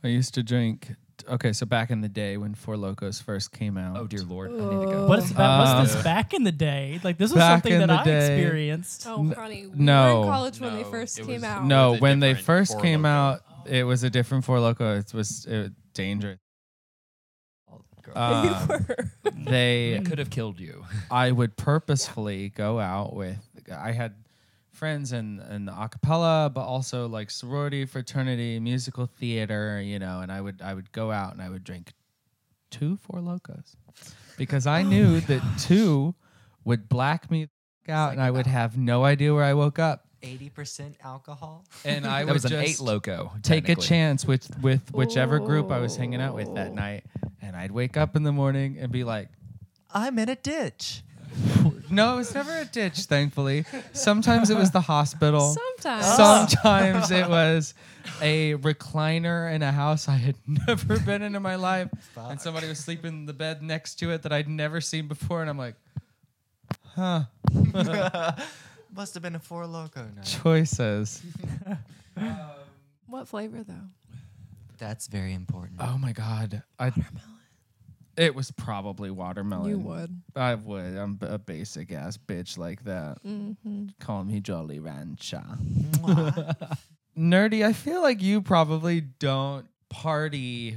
I 0.03 0.09
used 0.09 0.35
to 0.35 0.43
drink. 0.43 0.93
Okay, 1.29 1.53
so 1.53 1.65
back 1.67 1.91
in 1.91 2.01
the 2.01 2.09
day 2.09 2.37
when 2.37 2.55
Four 2.55 2.77
Lokos 2.77 3.23
first 3.23 3.53
came 3.53 3.79
out. 3.79 3.97
Oh 3.97 4.07
dear 4.07 4.23
lord, 4.23 4.51
I 4.51 4.55
need 4.55 4.61
to 4.61 4.87
go. 4.93 5.07
What 5.07 5.21
is 5.21 5.31
about, 5.31 5.61
Uh, 5.61 5.79
what's 5.81 5.95
this 5.95 6.03
back 6.03 6.35
in 6.35 6.43
the 6.45 6.53
day? 6.53 7.01
Like 7.05 7.19
this 7.19 7.31
was 7.31 7.39
Back 7.39 7.63
something 7.63 7.73
in 7.73 7.81
that 7.81 7.87
the 7.89 8.01
I 8.01 8.05
day. 8.05 8.35
experienced. 8.43 9.07
Oh, 9.09 9.33
honey, 9.35 9.67
we 9.67 9.79
no. 9.79 10.21
were 10.21 10.27
in 10.27 10.33
college 10.33 10.61
when 10.61 10.75
they 10.75 10.83
No, 10.83 10.91
first 10.91 11.19
it 11.19 11.27
came 11.27 11.35
was- 11.43 11.45
out. 11.45 11.65
No, 11.65 11.91
was 11.93 11.99
a 11.99 12.03
when 12.03 12.21
they 12.21 12.29
different 12.31 12.47
first 12.47 12.73
Four 12.73 12.83
came 12.83 13.03
Loko. 13.03 13.07
out, 13.07 13.41
it 13.67 13.85
was 13.85 14.03
a 14.03 14.11
different 14.11 14.45
Four 14.45 14.59
Loko. 14.59 14.99
It 14.99 15.15
was 15.15 15.47
uh, 15.47 15.69
dangerous. 15.95 16.39
They, 19.47 19.93
It 19.93 20.07
could 20.07 20.19
have 20.19 20.31
killed 20.31 20.59
you. 20.59 20.85
I 21.11 21.31
would 21.31 21.57
purposefully 21.59 22.49
go 22.51 22.79
out 22.81 23.15
with. 23.15 23.39
I 23.71 23.93
had 23.93 24.15
friends 24.75 25.13
in 25.13 25.41
in 25.51 25.69
a 25.69 25.89
cappella, 25.89 26.51
but 26.55 26.63
also 26.65 27.07
like 27.09 27.31
sorority, 27.31 27.85
fraternity, 27.87 28.61
musical 28.61 29.07
theater. 29.07 29.81
You 29.81 29.99
know, 29.99 30.21
and 30.21 30.31
I 30.33 30.41
would 30.41 30.61
I 30.63 30.75
would 30.75 30.93
go 30.93 31.11
out 31.11 31.33
and 31.33 31.43
I 31.43 31.49
would 31.49 31.65
drink 31.65 31.93
two 32.71 32.97
Four 32.97 33.21
Lokos 33.21 33.77
because 34.37 34.67
I 34.67 34.81
oh 34.83 34.89
knew 34.89 35.21
that 35.21 35.43
two 35.59 36.15
would 36.65 36.89
black 36.89 37.31
me 37.31 37.49
out, 37.89 38.13
and 38.13 38.21
I 38.23 38.31
would 38.31 38.47
have 38.47 38.77
no 38.77 39.05
idea 39.05 39.33
where 39.35 39.45
I 39.45 39.55
woke 39.55 39.79
up. 39.79 40.07
80% 40.23 40.95
alcohol. 41.05 41.67
And 41.85 42.07
I 42.07 42.21
that 42.25 42.27
would 42.29 42.33
was 42.33 42.45
an 42.47 42.53
just 42.53 42.81
eight 42.81 42.85
loco. 42.85 43.31
take 43.43 43.65
a 43.65 43.75
technically. 43.77 43.85
chance 43.87 44.25
with 44.27 44.59
with 44.63 44.91
whichever 44.95 45.39
group 45.39 45.71
I 45.71 45.79
was 45.81 45.97
hanging 45.97 46.21
out 46.23 46.35
with 46.35 46.55
that 46.55 46.71
Oh. 46.71 46.75
night, 46.75 47.05
and 47.43 47.55
I'd 47.55 47.71
wake 47.71 47.97
up 47.99 48.17
in 48.17 48.23
the 48.23 48.33
morning 48.33 48.79
and 48.81 48.91
be 48.91 49.05
like, 49.05 49.29
I'm 49.93 50.19
in 50.19 50.31
a 50.31 50.35
ditch. 50.37 51.03
"No, 51.91 52.15
it 52.15 52.17
was 52.17 52.35
never 52.35 52.57
a 52.59 52.65
ditch." 52.65 53.01
Thankfully, 53.01 53.65
sometimes 53.93 54.51
it 54.51 54.57
was 54.57 54.71
the 54.71 54.81
hospital. 54.81 55.55
Sometimes. 55.55 56.05
Oh. 56.07 56.47
Sometimes 56.47 57.11
it 57.11 57.29
was 57.29 57.75
a 58.21 58.55
recliner 58.55 59.53
in 59.53 59.63
a 59.63 59.73
house 59.73 60.09
I 60.09 60.17
had 60.17 60.37
never 60.47 60.99
been 60.99 61.23
in 61.23 61.35
in 61.35 61.43
my 61.43 61.57
life, 61.57 61.89
and 62.17 62.41
somebody 62.41 62.69
was 62.69 62.79
sleeping 62.79 63.13
in 63.13 63.27
the 63.27 63.33
bed 63.33 63.63
next 63.63 63.97
to 63.97 64.11
it 64.11 64.23
that 64.23 64.33
I'd 64.33 64.49
never 64.49 64.81
seen 64.81 65.09
before, 65.09 65.41
and 65.41 65.51
I'm 65.51 65.59
like, 65.59 65.77
"Huh." 66.95 67.25
Must 68.95 69.15
have 69.15 69.23
been 69.25 69.35
a 69.35 69.41
four 69.41 69.65
loko 69.65 70.15
night. 70.15 70.25
Choices. 70.43 71.23
Um, 72.17 72.31
what 73.09 73.27
flavor 73.27 73.65
though? 73.65 73.89
That's 74.79 75.09
very 75.09 75.35
important. 75.35 75.81
Oh 75.81 75.99
my 75.99 76.13
god. 76.13 76.63
I 76.79 76.93
It 78.17 78.35
was 78.35 78.51
probably 78.53 79.11
watermelon. 79.11 79.71
You 79.71 79.79
would. 79.79 80.23
I 80.37 80.55
would. 80.55 80.97
I'm 80.97 81.19
a 81.23 81.39
basic 81.39 81.91
ass 81.93 82.17
bitch 82.17 82.57
like 82.57 82.85
that. 82.85 83.19
Mm-hmm. 83.27 83.87
Call 83.99 84.23
me 84.25 84.41
Jolly 84.41 84.79
Rancher. 84.79 85.43
Nerdy, 87.17 87.65
I 87.65 87.73
feel 87.73 88.03
like 88.03 88.21
you 88.23 88.43
probably 88.43 89.01
don't 89.01 89.67
party. 89.89 90.77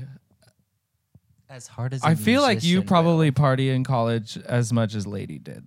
as 1.49 1.67
hard 1.67 1.93
as 1.93 2.03
a 2.03 2.07
I 2.07 2.15
feel 2.15 2.41
like 2.41 2.63
you 2.63 2.77
musician 2.77 2.87
probably 2.87 3.31
party 3.31 3.69
in 3.69 3.83
college 3.83 4.37
as 4.45 4.73
much 4.73 4.93
as 4.95 5.07
Lady 5.07 5.39
did, 5.39 5.65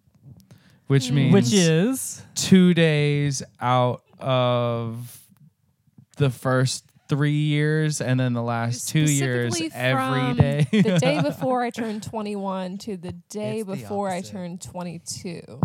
which 0.89 1.09
Mm. 1.09 1.13
means 1.15 1.33
Which 1.35 1.53
is 1.53 2.23
two 2.35 2.75
days 2.75 3.43
out 3.61 4.03
of 4.19 5.19
the 6.19 6.31
first 6.31 6.85
three 7.11 7.33
years, 7.33 8.01
and 8.01 8.19
then 8.19 8.33
the 8.33 8.43
last 8.43 8.89
two 8.89 9.01
years 9.01 9.55
Specifically 9.55 9.79
every 9.79 10.21
from 10.21 10.37
day. 10.37 10.67
the 10.71 10.99
day 10.99 11.21
before 11.23 11.61
I 11.63 11.69
turned 11.69 12.03
21 12.03 12.79
to 12.79 12.97
the 12.97 13.13
day 13.29 13.59
It's 13.59 13.69
the 13.69 13.77
before 13.77 14.09
I 14.09 14.19
opposite. 14.19 14.33
turned 14.33 14.63
22. 14.63 15.61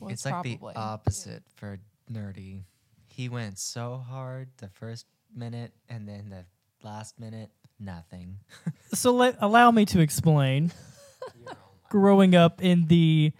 was 0.00 0.12
it's 0.12 0.24
like 0.24 0.32
probably. 0.32 0.72
the 0.72 0.78
opposite 0.78 1.42
for 1.56 1.78
nerdy. 2.10 2.62
He 3.08 3.28
went 3.28 3.58
so 3.58 4.02
hard 4.08 4.48
the 4.56 4.68
first 4.70 5.04
minute, 5.36 5.72
and 5.90 6.08
then 6.08 6.30
the 6.30 6.44
last 6.86 7.20
minute, 7.20 7.50
nothing. 7.78 8.38
So 8.94 9.12
let 9.12 9.36
allow 9.40 9.70
me 9.70 9.84
to 9.86 10.00
explain. 10.00 10.72
Growing 11.90 12.34
up 12.34 12.60
in 12.62 12.86
the 12.86 13.32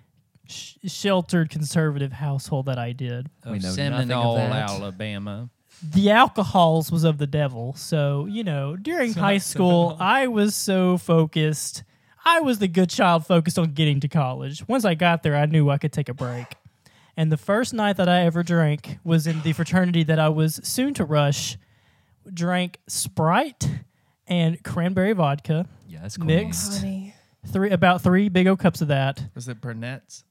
sh- 0.47 0.75
sheltered 0.87 1.51
conservative 1.51 2.13
household 2.13 2.67
that 2.67 2.79
I 2.79 2.93
did, 2.93 3.29
We 3.45 3.51
oh, 3.51 3.55
know 3.55 3.55
nothing 3.55 3.69
of 3.69 3.75
Seminole, 3.75 4.37
that. 4.37 4.71
Alabama. 4.71 5.51
The 5.83 6.11
alcohols 6.11 6.93
was 6.93 7.05
of 7.05 7.19
the 7.19 7.27
devil. 7.27 7.75
So, 7.75 8.27
you 8.27 8.45
know, 8.45 8.77
during 8.77 9.15
high 9.15 9.39
school, 9.39 9.97
I 9.99 10.27
was 10.27 10.55
so 10.55 10.99
focused. 10.99 11.83
I 12.25 12.41
was 12.41 12.59
the 12.59 12.69
good 12.69 12.91
child 12.91 13.27
focused 13.27 13.59
on 13.59 13.73
getting 13.73 14.01
to 14.01 14.09
college. 14.09 14.67
Once 14.69 14.85
I 14.85 14.95
got 14.95 15.23
there, 15.23 15.37
I 15.37 15.47
knew 15.47 15.71
I 15.71 15.79
could 15.79 15.93
take 15.93 16.09
a 16.09 16.15
break. 16.15 16.47
And 17.17 17.33
the 17.33 17.37
first 17.37 17.75
night 17.75 17.97
that 17.97 18.09
I 18.09 18.21
ever 18.21 18.43
drank 18.43 18.99
was 19.05 19.27
in 19.27 19.43
the 19.43 19.53
fraternity 19.53 20.05
that 20.05 20.19
I 20.19 20.29
was 20.29 20.61
soon 20.63 20.95
to 20.95 21.05
rush. 21.05 21.59
Drank 22.33 22.79
Sprite 22.87 23.69
and 24.27 24.63
cranberry 24.63 25.13
vodka. 25.13 25.67
Yes, 25.89 26.19
Mixed. 26.19 26.81
Honey. 26.81 27.15
Three 27.47 27.71
about 27.71 28.03
three 28.03 28.29
big 28.29 28.47
old 28.47 28.59
cups 28.59 28.83
of 28.83 28.89
that. 28.89 29.23
Was 29.35 29.49
it 29.49 29.61
Burnett's? 29.61 30.25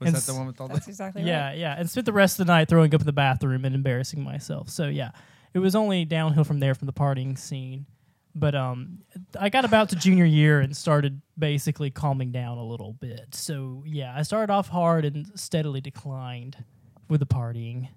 Was 0.00 0.06
And 0.08 0.16
that 0.16 0.22
the 0.22 0.32
s- 0.32 0.38
one 0.38 0.46
with 0.46 0.60
all 0.60 0.68
the? 0.68 0.74
That's 0.74 0.88
exactly 0.88 1.22
Yeah, 1.22 1.48
right. 1.48 1.58
yeah, 1.58 1.74
and 1.78 1.88
spent 1.90 2.06
the 2.06 2.12
rest 2.12 2.38
of 2.38 2.46
the 2.46 2.52
night 2.52 2.68
throwing 2.68 2.94
up 2.94 3.00
in 3.00 3.06
the 3.06 3.12
bathroom 3.12 3.64
and 3.64 3.74
embarrassing 3.74 4.22
myself. 4.22 4.68
So 4.68 4.86
yeah, 4.86 5.10
it 5.54 5.58
was 5.58 5.74
only 5.74 6.04
downhill 6.04 6.44
from 6.44 6.60
there 6.60 6.74
from 6.74 6.86
the 6.86 6.92
partying 6.92 7.36
scene. 7.38 7.86
But 8.34 8.54
um, 8.54 8.98
I 9.40 9.48
got 9.48 9.64
about 9.64 9.88
to 9.88 9.96
junior 9.96 10.24
year 10.26 10.60
and 10.60 10.76
started 10.76 11.20
basically 11.36 11.90
calming 11.90 12.30
down 12.30 12.58
a 12.58 12.64
little 12.64 12.92
bit. 12.92 13.34
So 13.34 13.82
yeah, 13.84 14.14
I 14.16 14.22
started 14.22 14.52
off 14.52 14.68
hard 14.68 15.04
and 15.04 15.26
steadily 15.34 15.80
declined 15.80 16.62
with 17.08 17.18
the 17.18 17.26
partying. 17.26 17.88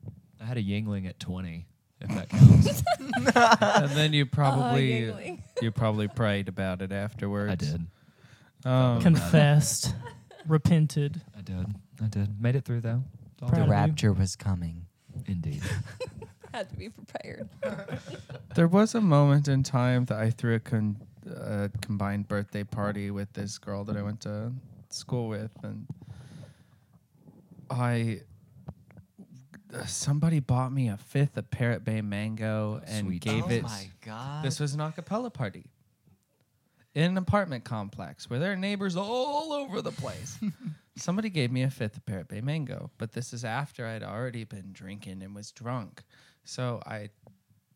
I 0.41 0.45
had 0.45 0.58
a 0.58 0.64
Yuengling 0.64 1.08
at 1.08 1.20
20, 1.20 1.68
if 1.99 2.08
that 2.10 2.30
counts. 2.30 2.82
and 3.36 3.91
then 3.91 4.14
you 4.14 4.26
probably 4.26 5.02
Yuengling. 5.02 5.41
you 5.62 5.70
probably 5.72 6.08
prayed 6.08 6.47
about 6.47 6.82
it 6.82 6.91
afterwards. 6.91 7.52
I 7.52 7.56
did. 7.56 7.86
Um, 8.66 9.02
Confessed, 9.02 9.93
repented. 10.47 11.22
I 11.38 11.41
did. 11.41 11.68
I 12.04 12.08
did. 12.08 12.41
Made 12.41 12.56
it 12.56 12.66
through, 12.66 12.82
though. 12.82 13.04
It's 13.34 13.43
all 13.43 13.49
Proud 13.49 13.58
the 13.60 13.62
of 13.64 13.68
you. 13.68 13.72
rapture 13.74 14.14
was 14.14 14.36
coming. 14.36 14.86
Indeed. 15.28 15.62
Had 16.54 16.70
to 16.70 16.76
be 16.76 16.89
prepared. 16.89 17.47
There 18.56 18.68
was 18.68 18.95
a 18.95 18.99
moment 19.02 19.47
in 19.47 19.64
time 19.64 20.04
that 20.06 20.20
I 20.20 20.30
threw 20.30 20.56
a 20.56 20.60
con- 20.60 20.97
uh, 21.26 21.70
combined 21.82 22.28
birthday 22.28 22.66
party 22.66 23.10
with 23.10 23.32
this 23.32 23.58
girl 23.58 23.86
that 23.86 23.95
I 23.95 24.02
went 24.02 24.20
to 24.22 24.52
school 24.89 25.30
with, 25.30 25.52
and 25.64 25.88
I 27.70 28.20
uh, 29.74 29.86
somebody 29.86 30.41
bought 30.41 30.74
me 30.74 30.89
a 30.89 30.97
fifth 30.97 31.38
of 31.38 31.49
Parrot 31.49 31.86
Bay 31.86 32.02
Mango 32.02 32.82
and 32.86 33.08
Sweet 33.08 33.22
gave 33.22 33.45
oh 33.45 33.49
it. 33.52 33.64
my 33.64 33.89
god! 34.06 34.43
This 34.43 34.60
was 34.60 34.74
an 34.74 34.82
acapella 34.82 35.34
party 35.34 35.64
in 36.93 37.04
an 37.04 37.18
apartment 37.18 37.64
complex 37.64 38.30
where 38.30 38.38
there 38.39 38.52
are 38.52 38.58
neighbors 38.58 38.97
all 38.97 39.54
over 39.54 39.82
the 39.82 39.93
place. 39.93 40.38
Somebody 40.98 41.30
gave 41.30 41.52
me 41.52 41.64
a 41.64 41.70
fifth 41.70 41.98
of 41.98 42.06
Parrot 42.06 42.28
Bay 42.28 42.42
Mango, 42.42 42.92
but 42.98 43.14
this 43.14 43.32
is 43.34 43.46
after 43.46 43.86
I'd 43.88 44.04
already 44.04 44.44
been 44.44 44.70
drinking 44.74 45.24
and 45.24 45.34
was 45.34 45.52
drunk. 45.52 46.04
So 46.44 46.82
I 46.86 47.10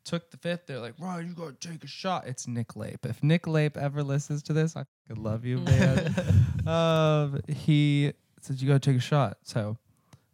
took 0.03 0.29
the 0.31 0.37
fifth. 0.37 0.67
They're 0.67 0.79
like, 0.79 0.95
Ryan, 0.99 1.27
you 1.27 1.33
gotta 1.33 1.53
take 1.53 1.83
a 1.83 1.87
shot. 1.87 2.27
It's 2.27 2.47
Nick 2.47 2.75
Lape. 2.75 3.05
If 3.05 3.23
Nick 3.23 3.47
Lape 3.47 3.77
ever 3.77 4.03
listens 4.03 4.43
to 4.43 4.53
this, 4.53 4.75
I 4.75 4.83
fucking 5.07 5.23
love 5.23 5.45
you, 5.45 5.59
man. 5.59 6.13
um, 6.67 7.41
he 7.47 8.11
said, 8.41 8.61
You 8.61 8.67
gotta 8.67 8.79
take 8.79 8.97
a 8.97 9.01
shot. 9.01 9.37
So 9.43 9.77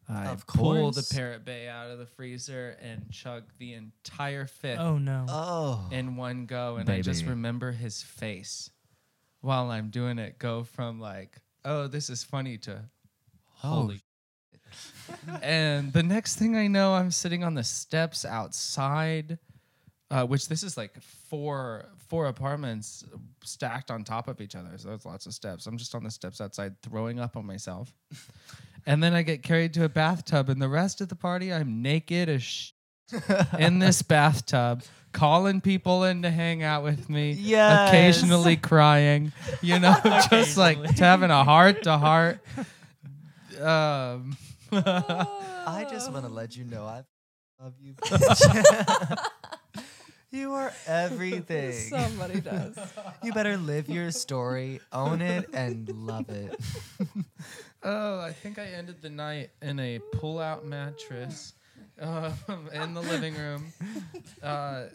I 0.09 0.25
Of 0.27 0.47
pulled 0.47 0.95
the 0.95 1.01
course. 1.01 1.13
Parrot 1.13 1.45
Bay 1.45 1.69
out 1.69 1.91
of 1.91 1.99
the 1.99 2.05
freezer 2.07 2.75
and 2.81 3.09
chugged 3.11 3.51
the 3.59 3.73
entire 3.75 4.47
fifth 4.47 4.79
Oh 4.79 4.97
no. 4.97 5.25
oh, 5.29 5.87
in 5.91 6.15
one 6.15 6.47
go 6.47 6.77
and 6.77 6.89
I 6.89 7.01
just 7.01 7.21
Baby. 7.21 7.29
remember 7.29 7.71
his 7.71 8.01
face 8.01 8.71
while 9.41 9.69
I'm 9.69 9.89
doing 9.89 10.17
it 10.19 10.37
go 10.39 10.63
from 10.63 10.99
like, 10.99 11.37
oh, 11.65 11.87
this 11.87 12.09
is 12.09 12.23
funny 12.23 12.57
to 12.59 12.83
holy. 13.47 14.01
and 15.41 15.91
the 15.93 16.03
next 16.03 16.37
thing 16.37 16.55
I 16.55 16.67
know, 16.67 16.93
I'm 16.93 17.11
sitting 17.11 17.43
on 17.43 17.53
the 17.53 17.63
steps 17.63 18.25
outside, 18.25 19.37
uh, 20.09 20.25
which 20.25 20.47
this 20.47 20.63
is 20.63 20.77
like 20.77 20.99
four 21.01 21.85
four 22.07 22.27
apartments 22.27 23.05
stacked 23.43 23.89
on 23.89 24.03
top 24.03 24.27
of 24.27 24.41
each 24.41 24.55
other. 24.55 24.69
So 24.77 24.89
there's 24.89 25.05
lots 25.05 25.25
of 25.25 25.33
steps. 25.33 25.65
I'm 25.67 25.77
just 25.77 25.95
on 25.95 26.03
the 26.03 26.11
steps 26.11 26.41
outside 26.41 26.81
throwing 26.81 27.19
up 27.19 27.37
on 27.37 27.45
myself. 27.45 27.93
and 28.85 29.01
then 29.01 29.13
I 29.13 29.21
get 29.21 29.43
carried 29.43 29.73
to 29.75 29.85
a 29.85 29.89
bathtub, 29.89 30.49
and 30.49 30.61
the 30.61 30.69
rest 30.69 31.01
of 31.01 31.09
the 31.09 31.15
party, 31.15 31.53
I'm 31.53 31.81
naked 31.81 32.29
as 32.29 32.43
sh- 32.43 32.71
in 33.57 33.79
this 33.79 34.01
bathtub, 34.01 34.83
calling 35.11 35.61
people 35.61 36.03
in 36.03 36.21
to 36.23 36.31
hang 36.31 36.63
out 36.63 36.83
with 36.83 37.09
me. 37.09 37.31
Yes. 37.33 37.89
Occasionally 37.89 38.57
crying, 38.57 39.31
you 39.61 39.79
know, 39.79 39.95
just 40.29 40.57
like 40.57 40.77
having 40.97 41.31
a 41.31 41.43
heart 41.43 41.83
to 41.83 41.97
heart. 41.97 42.39
Um, 43.59 44.37
I 44.71 45.85
just 45.89 46.11
want 46.11 46.25
to 46.25 46.31
let 46.31 46.55
you 46.55 46.63
know 46.63 46.85
I 46.85 47.03
love 47.61 47.73
you. 47.79 47.93
bitch. 48.05 49.27
you 50.31 50.53
are 50.53 50.71
everything. 50.87 51.73
Somebody 51.73 52.39
does. 52.39 52.77
You 53.23 53.33
better 53.33 53.57
live 53.57 53.89
your 53.89 54.11
story, 54.11 54.79
own 54.93 55.21
it, 55.21 55.49
and 55.53 55.89
love 55.89 56.29
it. 56.29 56.59
oh, 57.83 58.19
I 58.21 58.31
think 58.31 58.57
I 58.57 58.65
ended 58.65 59.01
the 59.01 59.09
night 59.09 59.49
in 59.61 59.79
a 59.79 59.99
pull-out 60.13 60.65
mattress 60.65 61.53
um, 62.01 62.69
in 62.73 62.93
the 62.93 63.01
living 63.01 63.35
room, 63.35 63.71
uh, 64.43 64.85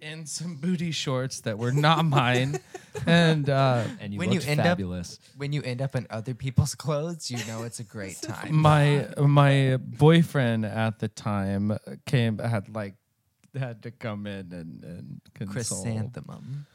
in 0.00 0.26
some 0.26 0.56
booty 0.56 0.90
shorts 0.90 1.40
that 1.42 1.58
were 1.58 1.70
not 1.72 2.04
mine, 2.04 2.58
and 3.06 3.48
uh, 3.48 3.84
And 4.00 4.12
you 4.12 4.18
When 4.18 4.32
you 4.32 4.40
looked 4.40 4.48
end 4.48 4.60
up- 4.60 4.78
When 5.36 5.52
you 5.52 5.62
end 5.62 5.80
up 5.80 5.94
in 5.94 6.06
other 6.10 6.34
people's 6.34 6.74
clothes, 6.74 7.30
you 7.30 7.38
know 7.46 7.62
it's 7.62 7.78
a 7.80 7.84
great 7.84 8.20
time. 8.20 8.54
my 8.54 9.06
my 9.18 9.76
boyfriend 9.76 10.64
at 10.66 10.98
the 10.98 11.08
time 11.08 11.76
came 12.06 12.38
had 12.38 12.74
like 12.74 12.94
had 13.54 13.82
to 13.82 13.90
come 13.90 14.26
in 14.26 14.52
and 14.52 14.82
and 14.84 15.20
console. 15.34 15.82
Chrysanthemum. 15.84 16.66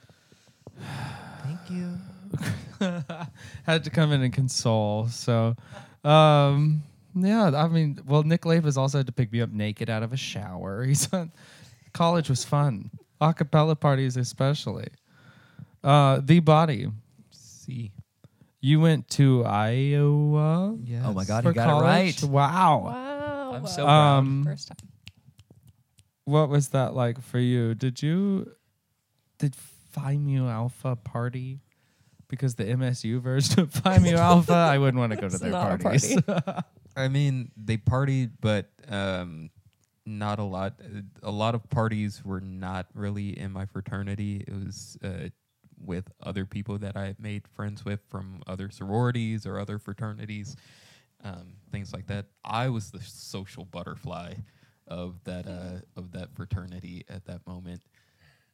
Thank 1.44 1.60
you. 1.70 1.98
had 3.66 3.84
to 3.84 3.90
come 3.90 4.12
in 4.12 4.22
and 4.22 4.34
console. 4.34 5.08
So, 5.08 5.56
um, 6.04 6.84
yeah, 7.26 7.52
I 7.56 7.68
mean, 7.68 8.00
well, 8.06 8.24
Nick 8.24 8.46
Lape 8.46 8.64
has 8.64 8.78
also 8.78 9.00
had 9.00 9.08
to 9.08 9.14
pick 9.14 9.32
me 9.32 9.42
up 9.42 9.52
naked 9.52 9.90
out 9.90 10.04
of 10.04 10.14
a 10.14 10.18
shower. 10.18 10.84
He's 10.86 11.12
on, 11.14 11.32
college 11.94 12.30
was 12.30 12.44
fun, 12.44 12.92
acapella 13.22 13.80
parties 13.80 14.18
especially. 14.18 14.88
Uh, 15.84 16.20
the 16.24 16.40
body. 16.40 16.88
See. 17.32 17.92
You 18.60 18.80
went 18.82 19.08
to 19.12 19.46
Iowa 19.46 20.76
Yes. 20.84 21.04
Oh 21.06 21.14
my 21.14 21.24
God, 21.24 21.46
you 21.46 21.54
got 21.54 21.70
college? 21.70 22.24
it 22.24 22.24
right. 22.24 22.32
Wow. 22.32 22.80
Wow. 22.86 23.54
I'm 23.54 23.62
wow. 23.64 23.68
so 23.68 23.84
proud. 23.86 24.18
Um, 24.18 24.44
First 24.44 24.68
time. 24.70 24.90
What 26.26 26.50
was 26.50 26.70
that 26.70 26.94
like 26.94 27.22
for 27.22 27.40
you? 27.40 27.74
Did 27.76 28.02
you 28.02 28.52
did 29.38 29.56
Phi 29.56 30.18
Mu 30.18 30.48
Alpha 30.48 30.96
party? 30.96 31.62
Because 32.28 32.56
the 32.56 32.66
MSU 32.66 33.22
version 33.22 33.62
of 33.62 33.72
Phi 33.72 34.00
Mu 34.00 34.10
Alpha, 34.16 34.54
I 34.54 34.78
wouldn't 34.78 35.00
want 35.00 35.14
to 35.14 35.16
go 35.16 35.30
to 35.30 35.36
It's 35.36 35.40
their 35.40 35.52
not 35.52 35.80
a 35.80 35.84
parties. 35.84 36.18
I 36.98 37.08
mean, 37.08 37.52
they 37.56 37.78
partied, 37.78 38.32
but 38.42 38.70
um, 38.90 39.50
not 40.06 40.40
a 40.40 40.44
lot. 40.44 40.74
Uh, 40.84 41.02
A 41.24 41.32
lot 41.32 41.54
of 41.56 41.70
parties 41.70 42.26
were 42.26 42.42
not 42.42 42.88
really 42.94 43.38
in 43.40 43.52
my 43.52 43.66
fraternity. 43.66 44.44
It 44.48 44.54
was 44.66 44.98
uh, 45.04 45.30
with 45.80 46.10
other 46.24 46.46
people 46.46 46.78
that 46.80 46.98
I 46.98 47.16
made 47.20 47.48
friends 47.48 47.86
with 47.86 48.00
from 48.10 48.42
other 48.48 48.70
sororities 48.72 49.46
or 49.46 49.60
other 49.60 49.78
fraternities, 49.78 50.56
um, 51.24 51.54
things 51.72 51.94
like 51.94 52.08
that. 52.08 52.26
I 52.44 52.70
was 52.70 52.90
the 52.90 53.00
social 53.02 53.66
butterfly 53.66 54.34
of 54.88 55.24
that 55.26 55.48
uh, 55.48 55.82
of 55.96 56.12
that 56.14 56.34
fraternity 56.34 57.06
at 57.10 57.26
that 57.26 57.46
moment. 57.46 57.82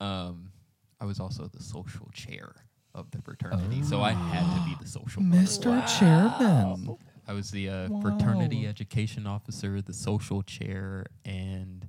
Um, 0.02 0.52
I 1.00 1.06
was 1.06 1.20
also 1.20 1.48
the 1.48 1.64
social 1.64 2.10
chair 2.14 2.56
of 2.96 3.10
the 3.12 3.22
fraternity, 3.22 3.84
so 3.84 4.02
I 4.02 4.12
had 4.12 4.44
to 4.60 4.70
be 4.70 4.76
the 4.84 4.88
social 4.90 5.22
butterfly. 5.24 5.78
Mr. 5.80 6.00
Chairman. 6.00 6.98
I 7.28 7.34
was 7.34 7.52
the 7.52 7.70
uh, 7.70 7.88
fraternity 8.02 8.68
education 8.68 9.26
officer, 9.28 9.82
the 9.82 9.94
social 9.94 10.42
chair, 10.44 11.06
and 11.26 11.88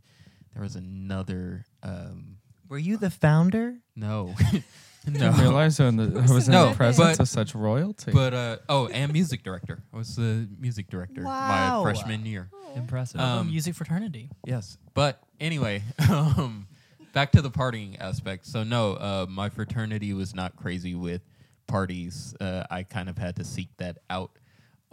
there 0.52 0.62
was 0.62 0.76
another. 0.76 1.64
Um, 1.82 2.36
Were 2.68 2.78
you 2.78 2.96
the 2.96 3.10
founder? 3.10 3.76
no, 3.96 4.34
Didn't 5.04 5.20
no, 5.20 5.26
I, 5.26 5.30
in 5.32 5.96
the, 5.96 6.24
I 6.26 6.32
was 6.32 6.48
in 6.48 6.52
No, 6.52 6.70
the 6.70 6.76
presence 6.76 7.18
but- 7.18 7.20
of 7.22 7.28
such 7.28 7.54
royalty. 7.54 8.10
but 8.12 8.32
uh, 8.32 8.56
oh, 8.68 8.86
and 8.88 9.12
music 9.12 9.42
director. 9.42 9.82
I 9.92 9.96
was 9.98 10.16
the 10.16 10.48
music 10.58 10.88
director 10.88 11.22
Wow. 11.24 11.82
my 11.84 11.92
freshman 11.92 12.24
year. 12.24 12.48
Impressive. 12.74 13.20
Um, 13.20 13.48
music 13.48 13.74
fraternity. 13.74 14.30
Yes, 14.46 14.78
but 14.94 15.20
anyway, 15.40 15.82
um, 16.10 16.66
back 17.12 17.32
to 17.32 17.42
the 17.42 17.50
partying 17.50 18.00
aspect. 18.00 18.46
So 18.46 18.62
no, 18.64 18.94
uh, 18.94 19.26
my 19.28 19.48
fraternity 19.50 20.12
was 20.14 20.34
not 20.34 20.56
crazy 20.56 20.94
with 20.94 21.20
parties. 21.66 22.34
Uh, 22.40 22.64
I 22.70 22.82
kind 22.82 23.08
of 23.08 23.18
had 23.18 23.36
to 23.36 23.44
seek 23.44 23.68
that 23.78 23.98
out 24.10 24.30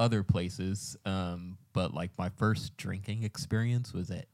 other 0.02 0.24
places. 0.24 0.98
Um, 1.06 1.58
but 1.74 1.94
like 1.94 2.10
my 2.18 2.30
first 2.30 2.76
drinking 2.76 3.24
experience 3.24 3.94
was 3.94 4.10
at 4.10 4.26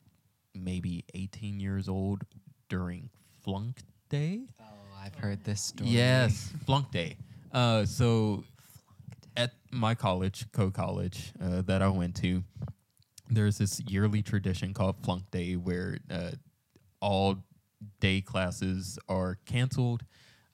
maybe 0.55 1.03
18 1.13 1.59
years 1.59 1.89
old 1.89 2.23
during 2.69 3.09
flunk 3.43 3.81
day. 4.09 4.47
Oh, 4.61 4.63
I've 5.03 5.15
heard 5.15 5.43
this 5.43 5.61
story. 5.61 5.89
Yes, 5.89 6.53
flunk 6.65 6.91
day. 6.91 7.17
Uh, 7.51 7.85
so 7.85 8.45
at 9.35 9.51
my 9.69 9.93
college, 9.93 10.49
Coe 10.53 10.71
college 10.71 11.33
uh, 11.41 11.61
that 11.63 11.81
I 11.81 11.89
went 11.89 12.15
to, 12.17 12.43
there's 13.29 13.57
this 13.57 13.81
yearly 13.81 14.21
tradition 14.21 14.73
called 14.73 14.95
flunk 15.03 15.29
day 15.31 15.55
where 15.55 15.97
uh, 16.09 16.31
all 17.01 17.43
day 17.99 18.21
classes 18.21 18.97
are 19.09 19.37
canceled, 19.45 20.05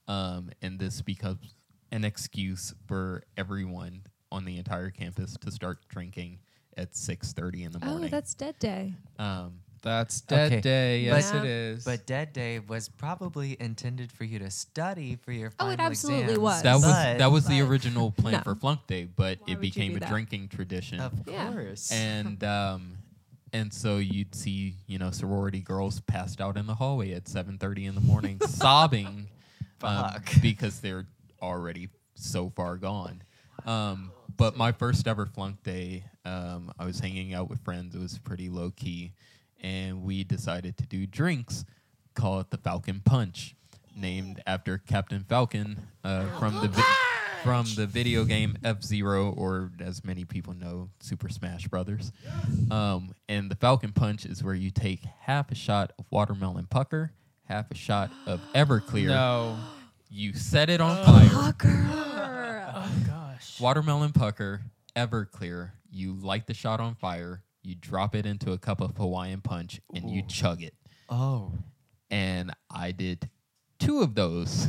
um, 0.07 0.49
and 0.63 0.79
this 0.79 1.03
becomes 1.03 1.53
an 1.91 2.03
excuse 2.03 2.73
for 2.87 3.21
everyone 3.37 4.01
on 4.33 4.45
the 4.45 4.57
entire 4.57 4.89
campus 4.89 5.37
to 5.41 5.51
start 5.51 5.77
drinking 5.87 6.39
at 6.75 6.93
6:30 6.95 7.63
in 7.65 7.71
the 7.71 7.79
morning. 7.79 8.05
Oh, 8.05 8.07
that's 8.09 8.33
Dead 8.33 8.57
Day. 8.59 8.93
um, 9.19 9.59
That's 9.83 10.21
Dead 10.21 10.51
Okay, 10.53 10.61
Day. 10.61 11.01
Yes, 11.01 11.31
but- 11.31 11.43
it 11.43 11.49
is. 11.49 11.83
But 11.83 12.05
Dead 12.07 12.31
Day 12.33 12.59
was 12.59 12.87
probably 12.89 13.57
intended 13.59 14.11
for 14.13 14.23
you 14.23 14.39
to 14.39 14.49
study 14.49 15.17
for 15.17 15.31
your 15.33 15.49
Oh, 15.59 15.65
final 15.65 15.73
it 15.73 15.79
absolutely 15.81 16.23
exams. 16.35 16.39
was. 16.39 16.61
that 16.63 16.73
was 16.75 16.83
But- 16.85 17.17
that 17.19 17.31
was 17.31 17.45
the 17.47 17.61
but- 17.61 17.67
original 17.69 18.11
plan 18.17 18.33
No. 18.35 18.39
for 18.41 18.55
flunk 18.55 18.87
day, 18.87 19.05
but 19.05 19.39
Why 19.41 19.51
it 19.51 19.57
would 19.57 19.65
you 19.65 19.71
became 19.71 19.91
do 19.91 19.97
a 19.97 19.99
that? 19.99 20.09
drinking 20.09 20.47
tradition. 20.47 20.99
Of 21.01 21.27
Yeah. 21.27 21.51
course. 21.51 21.91
and 21.91 22.41
um 22.55 22.97
and 23.51 23.71
so 23.71 23.97
you'd 23.97 24.33
see 24.33 24.73
you 24.87 24.97
know 24.97 25.11
sorority 25.11 25.59
girls 25.59 25.99
passed 25.99 26.41
out 26.41 26.57
in 26.57 26.65
the 26.65 26.75
hallway 26.75 27.11
at 27.13 27.25
7.30 27.25 27.85
in 27.85 27.93
the 27.93 28.01
morning 28.01 28.39
sobbing 28.47 29.27
um, 29.83 30.11
Fuck. 30.13 30.41
because 30.41 30.79
they're 30.79 31.05
already 31.41 31.89
so 32.15 32.49
far 32.49 32.77
gone 32.77 33.21
um, 33.65 34.11
but 34.37 34.55
my 34.57 34.71
first 34.71 35.07
ever 35.07 35.25
flunk 35.25 35.61
day 35.63 36.03
um, 36.25 36.71
i 36.79 36.85
was 36.85 36.99
hanging 36.99 37.33
out 37.33 37.49
with 37.49 37.59
friends 37.63 37.95
it 37.95 37.99
was 37.99 38.17
pretty 38.19 38.49
low 38.49 38.71
key 38.71 39.11
and 39.61 40.03
we 40.03 40.23
decided 40.23 40.77
to 40.77 40.85
do 40.85 41.05
drinks 41.05 41.65
call 42.15 42.39
it 42.39 42.49
the 42.51 42.57
falcon 42.57 43.01
punch 43.03 43.55
named 43.95 44.41
after 44.47 44.77
captain 44.77 45.23
falcon 45.27 45.87
uh, 46.03 46.25
from 46.39 46.53
the 46.61 46.67
vi- 46.67 46.83
from 47.43 47.65
the 47.75 47.85
video 47.85 48.23
game 48.23 48.55
F 48.63 48.81
Zero, 48.81 49.29
or 49.31 49.69
as 49.81 50.05
many 50.05 50.23
people 50.23 50.53
know, 50.53 50.87
Super 51.01 51.27
Smash 51.27 51.67
Brothers. 51.67 52.13
Um, 52.71 53.13
and 53.27 53.51
the 53.51 53.55
Falcon 53.55 53.91
Punch 53.91 54.25
is 54.25 54.41
where 54.41 54.53
you 54.53 54.71
take 54.71 55.01
half 55.23 55.51
a 55.51 55.55
shot 55.55 55.91
of 55.99 56.05
watermelon 56.09 56.67
pucker, 56.67 57.11
half 57.43 57.69
a 57.69 57.75
shot 57.75 58.11
of 58.25 58.39
Everclear. 58.55 59.07
no. 59.07 59.57
You 60.09 60.31
set 60.33 60.69
it 60.69 60.79
on 60.79 60.95
fire. 61.05 61.29
Oh 61.33 61.53
gosh. 61.57 63.22
Watermelon 63.59 64.11
pucker, 64.13 64.61
Everclear. 64.95 65.71
You 65.91 66.13
light 66.13 66.47
the 66.47 66.53
shot 66.53 66.79
on 66.79 66.95
fire. 66.95 67.43
You 67.61 67.75
drop 67.75 68.15
it 68.15 68.25
into 68.25 68.51
a 68.51 68.57
cup 68.57 68.81
of 68.81 68.97
Hawaiian 68.97 69.41
punch, 69.41 69.79
and 69.93 70.09
you 70.09 70.21
chug 70.23 70.61
it. 70.61 70.73
oh, 71.09 71.51
and 72.11 72.51
I 72.69 72.91
did 72.91 73.29
two 73.79 74.01
of 74.01 74.13
those 74.15 74.67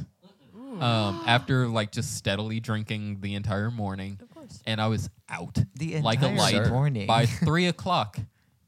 um, 0.80 1.22
after 1.26 1.66
like 1.68 1.92
just 1.92 2.16
steadily 2.16 2.60
drinking 2.60 3.20
the 3.20 3.34
entire 3.34 3.70
morning, 3.70 4.18
Of 4.22 4.30
course. 4.30 4.62
and 4.66 4.80
I 4.80 4.86
was 4.86 5.10
out 5.28 5.58
the 5.74 6.00
like 6.00 6.22
a 6.22 6.28
entire 6.28 6.62
light 6.62 6.68
morning. 6.70 7.06
by 7.08 7.26
three 7.26 7.66
o'clock 7.66 8.18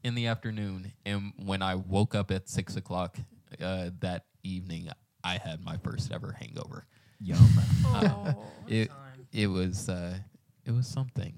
in 0.03 0.13
the 0.15 0.27
afternoon. 0.27 0.91
And 1.05 1.33
when 1.37 1.61
I 1.61 1.75
woke 1.75 2.13
up 2.15 2.29
at 2.31 2.49
six 2.49 2.75
o'clock 2.75 3.17
uh, 3.61 3.89
that 4.01 4.25
evening, 4.43 4.89
I 5.23 5.37
had 5.37 5.63
my 5.63 5.77
first 5.77 6.11
ever 6.11 6.33
hangover. 6.39 6.85
Yum. 7.19 7.39
Oh. 7.85 8.35
It 8.67 8.91
it 9.37 9.47
was 9.47 9.87
uh, 9.87 10.17
it 10.65 10.71
was 10.71 10.87
something, 10.87 11.33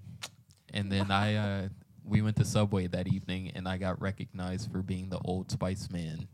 and 0.73 0.89
then 0.89 1.11
I 1.11 1.35
uh, 1.35 1.67
we 2.05 2.21
went 2.21 2.37
to 2.37 2.45
Subway 2.45 2.87
that 2.87 3.07
evening, 3.07 3.51
and 3.53 3.67
I 3.67 3.77
got 3.77 4.01
recognized 4.01 4.71
for 4.71 4.81
being 4.81 5.09
the 5.09 5.19
Old 5.25 5.51
Spice 5.51 5.89
man 5.91 6.27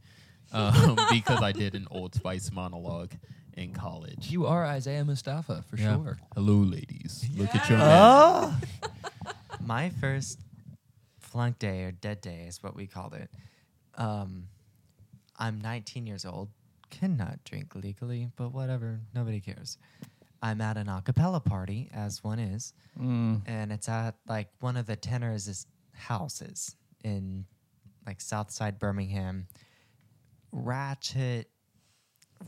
um, 0.53 0.95
because 1.11 1.41
I 1.41 1.51
did 1.51 1.73
an 1.73 1.87
Old 1.89 2.13
Spice 2.13 2.51
monologue 2.51 3.13
in 3.57 3.73
college. 3.73 4.29
You 4.29 4.45
are 4.45 4.63
Isaiah 4.65 5.03
Mustafa 5.03 5.63
for 5.67 5.75
Yeah. 5.77 5.95
sure. 5.95 6.17
Hello, 6.35 6.57
ladies. 6.57 7.27
Look 7.35 7.53
at 7.55 7.67
your 7.67 7.79
man. 7.79 7.99
Oh. 8.01 8.57
My 9.65 9.89
first 9.89 10.39
flunk 11.19 11.57
day 11.57 11.83
or 11.85 11.91
dead 11.91 12.21
day 12.21 12.45
is 12.47 12.61
what 12.61 12.75
we 12.75 12.85
called 12.85 13.13
it. 13.15 13.29
Um, 13.95 14.49
I'm 15.39 15.59
19 15.59 16.05
years 16.05 16.25
old, 16.25 16.49
cannot 16.91 17.43
drink 17.43 17.73
legally, 17.75 18.29
but 18.35 18.53
whatever, 18.53 18.99
nobody 19.15 19.39
cares. 19.39 19.77
I'm 20.45 20.61
at 20.61 20.77
an 20.77 20.87
a 20.89 21.01
cappella 21.01 21.39
party, 21.39 21.89
as 21.91 22.23
one 22.23 22.37
is, 22.37 22.71
Mm. 22.99 23.41
and 23.47 23.71
it's 23.71 23.89
at 23.89 24.15
like 24.27 24.49
one 24.59 24.77
of 24.77 24.85
the 24.85 24.95
tenors' 24.95 25.65
houses 25.93 26.75
in 27.03 27.45
like 28.05 28.21
Southside 28.21 28.77
Birmingham. 28.77 29.47
Ratchet, 30.51 31.49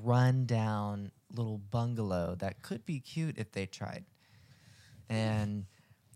run 0.03 0.45
down 0.45 1.11
little 1.33 1.57
bungalow 1.57 2.35
that 2.35 2.61
could 2.61 2.85
be 2.85 2.99
cute 2.99 3.37
if 3.39 3.51
they 3.51 3.65
tried. 3.65 4.05
And 5.09 5.65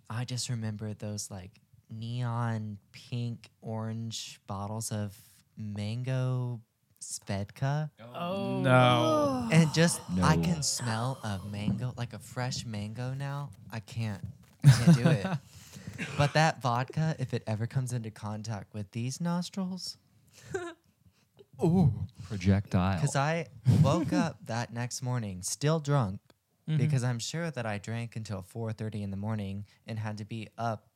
I 0.10 0.24
just 0.26 0.50
remember 0.50 0.94
those 0.94 1.32
like 1.32 1.62
neon 1.90 2.78
pink 2.92 3.50
orange 3.62 4.40
bottles 4.46 4.92
of 4.92 5.18
mango 5.58 6.62
Svedka. 7.02 7.90
Oh 8.16 8.62
No. 8.62 9.48
And 9.52 9.74
just 9.74 10.00
I 10.22 10.38
can 10.38 10.64
smell 10.64 11.18
a 11.24 11.40
mango, 11.52 11.94
like 11.98 12.14
a 12.14 12.20
fresh 12.20 12.66
mango 12.66 13.14
now. 13.14 13.50
I 13.72 13.80
can't, 13.82 14.22
I 14.64 14.70
can't 14.70 14.96
do 14.98 15.08
it. 15.10 15.28
But 16.18 16.34
that 16.34 16.62
vodka, 16.64 17.16
if 17.20 17.32
it 17.34 17.44
ever 17.46 17.68
comes 17.68 17.94
into 17.94 18.10
contact 18.10 18.74
with 18.74 18.90
these 18.92 19.22
nostrils, 19.22 19.98
Oh 21.60 21.94
Projectile. 22.28 22.96
because 22.96 23.16
I 23.16 23.46
woke 23.84 24.12
up 24.14 24.38
that 24.48 24.74
next 24.74 25.02
morning 25.04 25.44
still 25.44 25.80
drunk 25.80 26.20
Mhm. 26.68 26.78
because 26.78 27.04
I'm 27.04 27.20
sure 27.20 27.52
that 27.52 27.66
I 27.68 27.78
drank 27.78 28.16
until 28.16 28.42
4:30 28.42 29.04
in 29.04 29.12
the 29.12 29.18
morning 29.18 29.66
and 29.86 30.00
had 30.00 30.18
to 30.20 30.26
be 30.26 30.48
up 30.58 30.88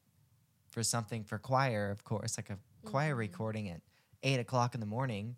for 0.69 0.81
something 0.83 1.23
for 1.23 1.37
choir, 1.37 1.91
of 1.91 2.03
course, 2.03 2.37
like 2.37 2.49
a 2.49 2.57
choir 2.83 3.15
recording 3.15 3.69
at 3.69 3.81
eight 4.23 4.39
o'clock 4.39 4.73
in 4.73 4.79
the 4.79 4.85
morning. 4.87 5.35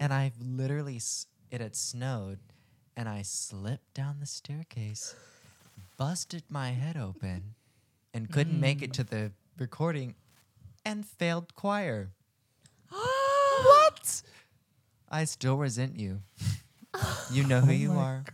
And 0.00 0.12
I've 0.12 0.38
literally, 0.40 0.96
s- 0.96 1.26
it 1.50 1.60
had 1.60 1.74
snowed, 1.76 2.38
and 2.96 3.08
I 3.08 3.22
slipped 3.22 3.94
down 3.94 4.16
the 4.20 4.26
staircase, 4.26 5.14
busted 5.96 6.44
my 6.48 6.70
head 6.70 6.96
open, 6.96 7.54
and 8.12 8.30
couldn't 8.30 8.60
make 8.60 8.82
it 8.82 8.92
to 8.94 9.04
the 9.04 9.32
recording, 9.58 10.14
and 10.84 11.04
failed 11.06 11.54
choir. 11.54 12.10
what? 12.90 14.22
I 15.10 15.24
still 15.24 15.56
resent 15.56 15.98
you. 15.98 16.22
You 17.30 17.46
know 17.46 17.60
who 17.60 17.72
oh 17.72 17.74
you 17.74 17.92
are. 17.92 18.24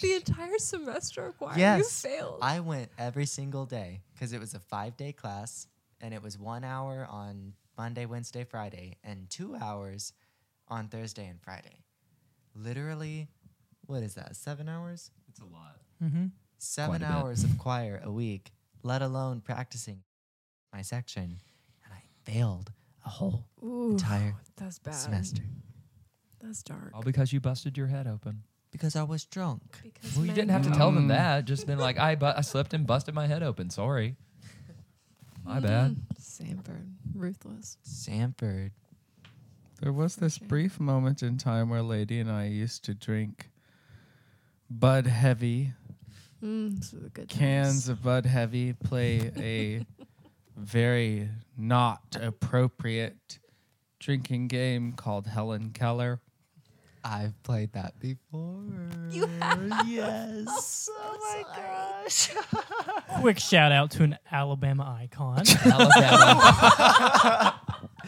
the 0.00 0.14
entire 0.14 0.58
semester 0.58 1.26
of 1.26 1.36
choir, 1.36 1.76
you 1.76 1.84
failed. 1.84 2.38
I 2.40 2.60
went 2.60 2.90
every 2.98 3.26
single 3.26 3.66
day 3.66 4.00
because 4.14 4.32
it 4.32 4.40
was 4.40 4.54
a 4.54 4.60
five 4.60 4.96
day 4.96 5.12
class 5.12 5.66
and 6.00 6.14
it 6.14 6.22
was 6.22 6.38
one 6.38 6.64
hour 6.64 7.06
on 7.10 7.52
Monday, 7.76 8.06
Wednesday, 8.06 8.44
Friday, 8.44 8.96
and 9.04 9.28
two 9.28 9.56
hours 9.56 10.14
on 10.70 10.88
Thursday 10.88 11.26
and 11.26 11.40
Friday. 11.40 11.82
Literally, 12.54 13.28
what 13.86 14.02
is 14.02 14.14
that? 14.14 14.36
Seven 14.36 14.68
hours? 14.68 15.10
it's 15.28 15.40
a 15.40 15.44
lot. 15.44 15.76
Mm-hmm. 16.02 16.26
Seven 16.58 17.02
a 17.02 17.06
hours 17.06 17.44
of 17.44 17.56
choir 17.58 18.00
a 18.04 18.10
week, 18.10 18.50
let 18.82 19.02
alone 19.02 19.40
practicing 19.40 20.02
my 20.72 20.82
section. 20.82 21.38
And 21.84 21.92
I 21.92 22.02
failed 22.30 22.72
a 23.06 23.08
whole 23.08 23.46
Ooh, 23.62 23.92
entire 23.92 24.34
that's 24.56 24.78
bad. 24.78 24.94
semester 24.94 25.42
That's 26.40 26.62
dark. 26.62 26.90
All 26.94 27.02
because 27.02 27.32
you 27.32 27.40
busted 27.40 27.76
your 27.76 27.86
head 27.86 28.06
open. 28.06 28.42
because 28.72 28.96
I 28.96 29.02
was 29.04 29.24
drunk. 29.24 29.62
Because 29.82 30.16
Well, 30.16 30.26
you 30.26 30.32
didn't 30.32 30.50
have 30.50 30.64
to 30.64 30.70
tell 30.70 30.90
them 30.92 31.04
Mm. 31.06 31.08
that. 31.08 31.44
Just 31.44 31.66
been 31.66 31.78
like, 31.78 31.98
I, 31.98 32.14
bu- 32.16 32.26
I 32.36 32.40
slipped 32.42 32.74
and 32.74 32.86
busted 32.86 33.14
my 33.14 33.26
head 33.26 33.42
open. 33.42 33.70
Sorry. 33.70 34.16
My 35.44 35.60
bad. 35.60 35.96
Samford, 36.20 36.92
ruthless. 37.14 37.78
Samford. 37.86 38.72
There 39.80 39.92
was 39.92 40.16
this 40.16 40.38
Okay. 40.38 40.46
brief 40.46 40.80
moment 40.80 41.22
in 41.22 41.38
time 41.38 41.68
where 41.70 41.82
Lady 41.82 42.18
and 42.18 42.30
I 42.30 42.46
used 42.46 42.84
to 42.84 42.94
drink 42.94 43.50
Bud 44.70 45.06
Heavy, 45.06 45.72
Mm, 46.42 46.78
this 46.78 46.92
was 46.92 47.04
a 47.04 47.08
good 47.08 47.28
cans 47.28 47.68
times. 47.68 47.88
of 47.88 48.02
Bud 48.02 48.24
Heavy, 48.26 48.72
play 48.72 49.32
a 49.36 49.84
very 50.56 51.30
not 51.56 52.16
appropriate 52.20 53.38
drinking 53.98 54.46
game 54.48 54.92
called 54.92 55.26
Helen 55.26 55.70
Keller. 55.70 56.20
I've 57.04 57.40
played 57.42 57.72
that 57.72 57.98
before. 57.98 58.62
You 59.10 59.26
have? 59.40 59.58
Yes. 59.88 60.88
oh 60.92 61.16
my 61.20 61.42
gosh. 61.56 62.30
Quick 63.20 63.38
shout 63.40 63.72
out 63.72 63.90
to 63.92 64.02
an 64.04 64.16
Alabama 64.30 64.96
icon. 65.00 65.42
Alabama. 65.64 67.57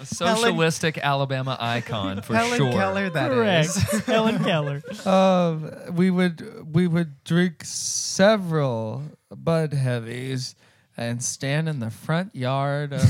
Socialistic 0.04 0.98
Alabama 0.98 1.56
icon 1.60 2.22
for 2.22 2.34
Helen 2.34 2.56
sure. 2.56 2.72
Keller, 2.72 3.10
that 3.10 3.30
Correct. 3.30 3.68
is. 3.92 4.04
Helen 4.04 4.42
Keller. 4.42 4.82
Um, 5.04 5.72
we 5.94 6.10
would 6.10 6.72
we 6.72 6.86
would 6.86 7.22
drink 7.24 7.64
several 7.64 9.02
Bud 9.30 9.72
Heavies 9.72 10.54
and 10.96 11.22
stand 11.22 11.68
in 11.68 11.80
the 11.80 11.90
front 11.90 12.34
yard. 12.34 12.92
Of, 12.92 13.02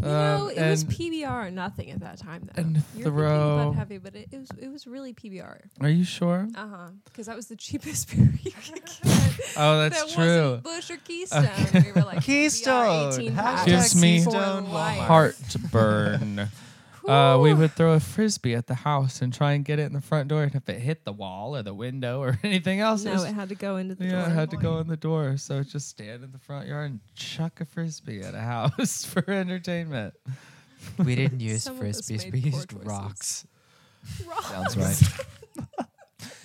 You 0.00 0.08
know, 0.08 0.46
um, 0.46 0.50
it 0.56 0.70
was 0.70 0.84
PBR 0.84 1.46
or 1.48 1.50
nothing 1.50 1.90
at 1.90 2.00
that 2.00 2.18
time, 2.18 2.42
though. 2.54 2.62
and 2.62 2.74
You're 2.76 2.82
thinking 2.82 3.12
throw- 3.12 3.70
Bud 3.70 3.76
Heavy, 3.76 3.98
but 3.98 4.14
it, 4.14 4.28
it 4.30 4.38
was 4.38 4.48
it 4.60 4.68
was 4.68 4.86
really 4.86 5.12
PBR. 5.12 5.58
Are 5.80 5.88
you 5.88 6.04
sure? 6.04 6.46
Uh 6.54 6.68
huh. 6.68 6.88
Because 7.04 7.26
that 7.26 7.34
was 7.36 7.46
the 7.48 7.56
cheapest 7.56 8.10
beer 8.16 8.30
you 8.42 8.52
could 8.52 8.74
get. 8.84 9.24
Oh, 9.56 9.78
that's 9.78 10.04
that 10.04 10.14
true. 10.14 10.60
Wasn't 10.62 10.62
Bush 10.64 10.90
or 10.90 10.96
Keystone. 11.04 11.48
We 11.74 11.92
were 11.92 12.02
like 12.02 12.22
Keystone. 12.22 13.10
PBR 13.10 13.18
18 13.18 13.32
Hashtag 13.32 13.66
Gives 13.66 14.00
me 14.00 14.22
for 14.22 14.30
Keystone 14.30 14.70
life. 14.70 14.98
Heartburn. 15.00 16.48
Uh, 17.08 17.38
we 17.38 17.54
would 17.54 17.72
throw 17.72 17.94
a 17.94 18.00
frisbee 18.00 18.54
at 18.54 18.66
the 18.66 18.74
house 18.74 19.22
and 19.22 19.32
try 19.32 19.52
and 19.52 19.64
get 19.64 19.78
it 19.78 19.84
in 19.84 19.92
the 19.94 20.00
front 20.00 20.28
door, 20.28 20.42
and 20.42 20.54
if 20.54 20.68
it 20.68 20.78
hit 20.80 21.04
the 21.04 21.12
wall 21.12 21.56
or 21.56 21.62
the 21.62 21.72
window 21.74 22.20
or 22.20 22.38
anything 22.44 22.80
else, 22.80 23.02
it 23.02 23.06
No, 23.06 23.12
was- 23.14 23.24
it 23.24 23.32
had 23.34 23.48
to 23.48 23.54
go 23.54 23.76
into 23.76 23.94
the 23.94 24.04
yeah, 24.04 24.10
door. 24.12 24.20
it 24.26 24.30
had 24.34 24.50
to 24.50 24.56
go 24.56 24.78
in 24.78 24.86
the 24.88 24.96
door. 24.96 25.36
So 25.38 25.62
just 25.62 25.88
stand 25.88 26.22
in 26.22 26.32
the 26.32 26.38
front 26.38 26.68
yard 26.68 26.90
and 26.90 27.00
chuck 27.14 27.60
a 27.60 27.64
frisbee 27.64 28.20
at 28.20 28.34
a 28.34 28.40
house 28.40 29.04
for 29.06 29.28
entertainment. 29.30 30.14
We 30.98 31.14
didn't 31.14 31.40
use 31.52 31.62
Some 31.64 31.78
frisbees. 31.78 32.30
We 32.32 32.40
used 32.40 32.70
choices. 32.70 32.86
rocks. 32.86 33.46
Sounds 34.42 34.76
right. 34.76 35.78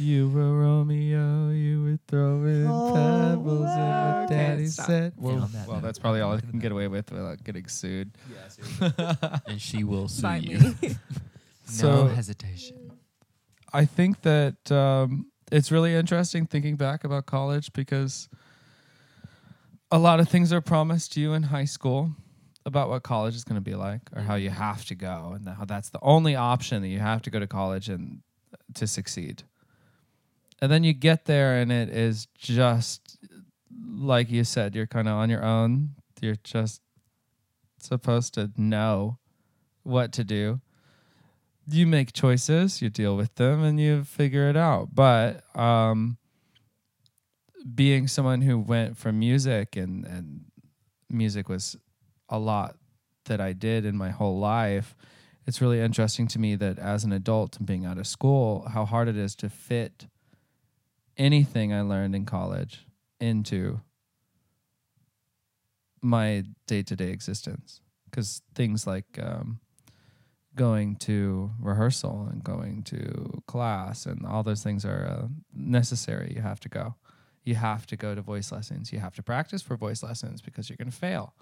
You 0.04 0.28
were 0.30 0.60
Romeo, 0.60 1.50
you 1.52 1.82
were 1.82 1.98
throwing 2.10 2.66
pebbles, 2.66 3.70
and 3.70 4.06
what 4.18 4.24
Okay, 4.26 4.36
daddy 4.36 4.66
stop. 4.68 4.88
said. 4.88 5.14
Well, 5.16 5.50
that 5.54 5.66
well, 5.66 5.80
that's 5.80 5.98
probably 5.98 6.20
all 6.20 6.34
I 6.34 6.42
can 6.42 6.60
get 6.60 6.74
away 6.74 6.90
with 6.90 7.10
without 7.10 7.42
getting 7.42 7.68
sued. 7.68 8.12
and 9.48 9.62
she 9.62 9.86
will 9.86 10.10
sue 10.10 10.22
By 10.24 10.38
you. 10.38 10.60
me. 10.60 10.76
So- 11.66 12.08
no 12.08 12.14
hesitation. 12.14 12.92
I 13.72 13.86
think 13.86 14.22
that 14.24 14.70
um, 14.74 15.32
it's 15.50 15.72
really 15.72 15.96
interesting 15.96 16.46
thinking 16.48 16.76
back 16.76 17.06
about 17.06 17.26
college 17.26 17.72
because 17.72 18.28
a 19.90 19.98
lot 19.98 20.20
of 20.20 20.28
things 20.28 20.52
are 20.52 20.60
promised 20.60 21.14
to 21.14 21.22
you 21.22 21.32
in 21.32 21.44
high 21.44 21.64
school 21.66 22.12
about 22.66 22.90
what 22.90 23.04
college 23.04 23.36
is 23.36 23.46
going 23.46 23.56
to 23.56 23.62
be 23.62 23.76
like 23.76 24.02
or 24.14 24.22
how 24.22 24.36
you 24.36 24.50
have 24.50 24.84
to 24.88 24.96
go 24.96 25.32
and 25.36 25.48
how 25.48 25.64
that's 25.64 25.90
the 25.92 26.00
only 26.02 26.36
option 26.36 26.82
that 26.82 26.90
you 26.90 27.00
have 27.00 27.22
to 27.22 27.30
go 27.30 27.40
to 27.40 27.48
college 27.48 27.88
and 27.88 28.20
to 28.76 28.86
succeed. 28.86 29.44
And 30.64 30.72
then 30.72 30.86
you 30.86 30.94
get 30.94 31.26
there 31.26 31.58
and 31.58 31.74
it 31.74 31.90
is 31.90 32.26
just 32.38 33.18
like 33.86 34.32
you 34.32 34.46
said 34.46 34.76
you're 34.76 34.88
kind 34.88 35.10
of 35.10 35.16
on 35.16 35.30
your 35.30 35.44
own. 35.44 35.96
You're 36.22 36.38
just 36.42 36.82
supposed 37.80 38.34
to 38.36 38.50
know 38.56 39.18
what 39.84 40.14
to 40.14 40.24
do 40.24 40.62
you 41.68 41.88
make 41.88 42.14
choices, 42.14 42.82
you 42.82 42.90
deal 42.90 43.16
with 43.16 43.36
them, 43.36 43.64
and 43.64 43.80
you 43.80 44.04
figure 44.04 44.50
it 44.50 44.58
out. 44.58 44.90
But 44.94 45.44
um, 45.58 46.18
being 47.74 48.08
someone 48.08 48.42
who 48.42 48.60
went 48.60 48.98
from 48.98 49.20
music 49.20 49.76
and 49.76 50.06
and 50.06 50.46
music 51.10 51.48
was 51.48 51.78
a 52.30 52.40
lot 52.40 52.76
that 53.26 53.40
I 53.40 53.54
did 53.54 53.86
in 53.86 53.96
my 53.96 54.10
whole 54.10 54.40
life. 54.40 54.96
It's 55.46 55.62
really 55.62 55.80
interesting 55.80 56.28
to 56.30 56.40
me 56.40 56.56
that 56.56 56.80
as 56.80 57.04
an 57.04 57.12
adult 57.12 57.58
and 57.58 57.66
being 57.66 57.86
out 57.86 57.98
of 57.98 58.08
school, 58.08 58.68
how 58.70 58.86
hard 58.86 59.08
it 59.08 59.18
is 59.18 59.36
to 59.36 59.50
fit 59.50 60.08
anything 61.18 61.74
I 61.74 61.82
learned 61.82 62.16
in 62.16 62.26
college 62.26 62.86
into 63.20 63.82
my 66.02 66.44
day 66.68 66.84
to 66.84 66.96
day 66.96 67.10
existence. 67.10 67.80
Because 68.06 68.42
things 68.54 68.86
like 68.86 69.20
um, 69.20 69.60
going 70.56 70.96
to 70.98 71.52
rehearsal 71.60 72.28
and 72.32 72.44
going 72.44 72.84
to 72.84 73.42
class 73.48 74.06
and 74.06 74.26
all 74.26 74.44
those 74.44 74.64
things 74.64 74.86
are 74.86 75.08
uh, 75.08 75.28
necessary. 75.54 76.34
You 76.36 76.42
have 76.42 76.60
to 76.62 76.70
go. 76.70 76.96
You 77.44 77.56
have 77.56 77.88
to 77.88 77.96
go 77.96 78.16
to 78.16 78.22
voice 78.22 78.52
lessons. 78.52 78.94
You 78.94 79.00
have 79.00 79.16
to 79.16 79.24
practice 79.24 79.62
for 79.62 79.76
voice 79.76 80.04
lessons 80.04 80.42
because 80.42 80.70
you're 80.70 80.78
going 80.78 80.92
to 80.92 80.96
fail. 80.96 81.34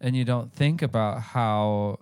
And 0.00 0.14
you 0.14 0.24
don't 0.24 0.52
think 0.52 0.82
about 0.82 1.22
how, 1.22 2.00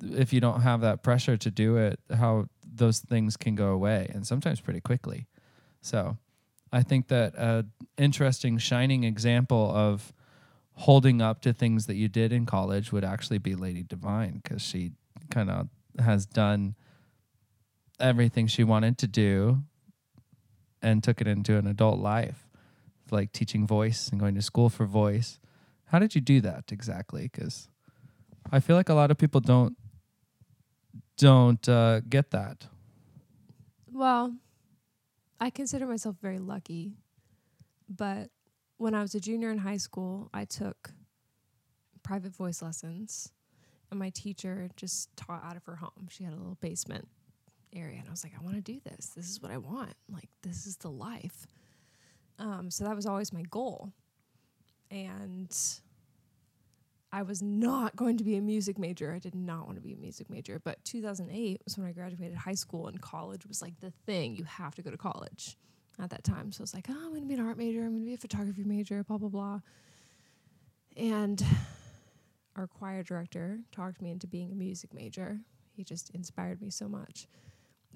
if 0.00 0.32
you 0.32 0.40
don't 0.40 0.60
have 0.60 0.82
that 0.82 1.02
pressure 1.02 1.36
to 1.38 1.50
do 1.50 1.76
it, 1.76 1.98
how 2.14 2.46
those 2.80 2.98
things 2.98 3.36
can 3.36 3.54
go 3.54 3.68
away 3.68 4.10
and 4.12 4.26
sometimes 4.26 4.60
pretty 4.60 4.80
quickly. 4.80 5.28
So 5.80 6.16
I 6.72 6.82
think 6.82 7.06
that 7.08 7.34
an 7.36 7.70
interesting, 7.96 8.58
shining 8.58 9.04
example 9.04 9.70
of 9.72 10.12
holding 10.72 11.20
up 11.20 11.42
to 11.42 11.52
things 11.52 11.86
that 11.86 11.94
you 11.94 12.08
did 12.08 12.32
in 12.32 12.46
college 12.46 12.90
would 12.90 13.04
actually 13.04 13.38
be 13.38 13.54
Lady 13.54 13.82
Divine 13.84 14.40
because 14.42 14.62
she 14.62 14.92
kind 15.30 15.50
of 15.50 15.68
has 15.98 16.26
done 16.26 16.74
everything 18.00 18.46
she 18.46 18.64
wanted 18.64 18.96
to 18.98 19.06
do 19.06 19.62
and 20.80 21.04
took 21.04 21.20
it 21.20 21.28
into 21.28 21.58
an 21.58 21.66
adult 21.66 21.98
life, 21.98 22.48
like 23.10 23.30
teaching 23.32 23.66
voice 23.66 24.08
and 24.08 24.18
going 24.18 24.34
to 24.34 24.42
school 24.42 24.70
for 24.70 24.86
voice. 24.86 25.38
How 25.86 25.98
did 25.98 26.14
you 26.14 26.22
do 26.22 26.40
that 26.40 26.72
exactly? 26.72 27.28
Because 27.30 27.68
I 28.50 28.60
feel 28.60 28.76
like 28.76 28.88
a 28.88 28.94
lot 28.94 29.10
of 29.10 29.18
people 29.18 29.40
don't 29.40 29.76
don't 31.20 31.68
uh, 31.68 32.00
get 32.00 32.30
that. 32.30 32.66
Well, 33.92 34.34
I 35.40 35.50
consider 35.50 35.86
myself 35.86 36.16
very 36.22 36.38
lucky, 36.38 36.92
but 37.88 38.30
when 38.76 38.94
I 38.94 39.02
was 39.02 39.14
a 39.14 39.20
junior 39.20 39.50
in 39.50 39.58
high 39.58 39.78
school, 39.78 40.30
I 40.32 40.44
took 40.44 40.92
private 42.02 42.34
voice 42.34 42.62
lessons, 42.62 43.32
and 43.90 43.98
my 43.98 44.10
teacher 44.10 44.68
just 44.76 45.14
taught 45.16 45.42
out 45.44 45.56
of 45.56 45.64
her 45.64 45.76
home. 45.76 46.08
She 46.08 46.24
had 46.24 46.32
a 46.32 46.36
little 46.36 46.56
basement 46.60 47.08
area, 47.74 47.98
and 47.98 48.06
I 48.06 48.10
was 48.10 48.22
like, 48.22 48.32
I 48.38 48.42
want 48.44 48.56
to 48.56 48.62
do 48.62 48.80
this. 48.84 49.06
This 49.08 49.28
is 49.28 49.42
what 49.42 49.50
I 49.50 49.58
want. 49.58 49.94
Like, 50.08 50.28
this 50.42 50.66
is 50.66 50.76
the 50.76 50.90
life. 50.90 51.46
Um, 52.38 52.70
so 52.70 52.84
that 52.84 52.94
was 52.94 53.06
always 53.06 53.32
my 53.32 53.42
goal, 53.50 53.92
and 54.90 55.54
I 57.12 57.22
was 57.22 57.42
not 57.42 57.96
going 57.96 58.16
to 58.18 58.24
be 58.24 58.36
a 58.36 58.40
music 58.40 58.78
major. 58.78 59.12
I 59.12 59.18
did 59.18 59.34
not 59.34 59.66
want 59.66 59.76
to 59.76 59.82
be 59.82 59.92
a 59.92 59.96
music 59.96 60.30
major. 60.30 60.60
But 60.62 60.84
2008 60.84 61.60
was 61.64 61.76
when 61.76 61.88
I 61.88 61.92
graduated 61.92 62.36
high 62.36 62.54
school, 62.54 62.86
and 62.86 63.00
college 63.00 63.46
was 63.46 63.60
like 63.60 63.80
the 63.80 63.90
thing. 64.06 64.36
You 64.36 64.44
have 64.44 64.74
to 64.76 64.82
go 64.82 64.90
to 64.90 64.96
college 64.96 65.56
at 66.00 66.10
that 66.10 66.22
time. 66.22 66.52
So 66.52 66.62
I 66.62 66.64
was 66.64 66.74
like, 66.74 66.86
oh, 66.88 66.94
I'm 66.94 67.10
going 67.10 67.22
to 67.22 67.26
be 67.26 67.34
an 67.34 67.46
art 67.46 67.58
major. 67.58 67.80
I'm 67.80 67.90
going 67.90 68.00
to 68.00 68.06
be 68.06 68.14
a 68.14 68.18
photography 68.18 68.62
major, 68.64 69.02
blah, 69.02 69.18
blah, 69.18 69.28
blah. 69.28 69.60
And 70.96 71.44
our 72.56 72.66
choir 72.66 73.02
director 73.02 73.60
talked 73.72 74.00
me 74.00 74.10
into 74.10 74.26
being 74.26 74.52
a 74.52 74.54
music 74.54 74.94
major. 74.94 75.40
He 75.72 75.84
just 75.84 76.10
inspired 76.10 76.60
me 76.60 76.70
so 76.70 76.88
much. 76.88 77.26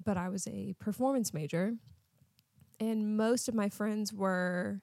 But 0.03 0.17
I 0.17 0.29
was 0.29 0.47
a 0.47 0.75
performance 0.79 1.33
major, 1.33 1.73
and 2.79 3.15
most 3.15 3.47
of 3.47 3.55
my 3.55 3.69
friends 3.69 4.11
were 4.11 4.81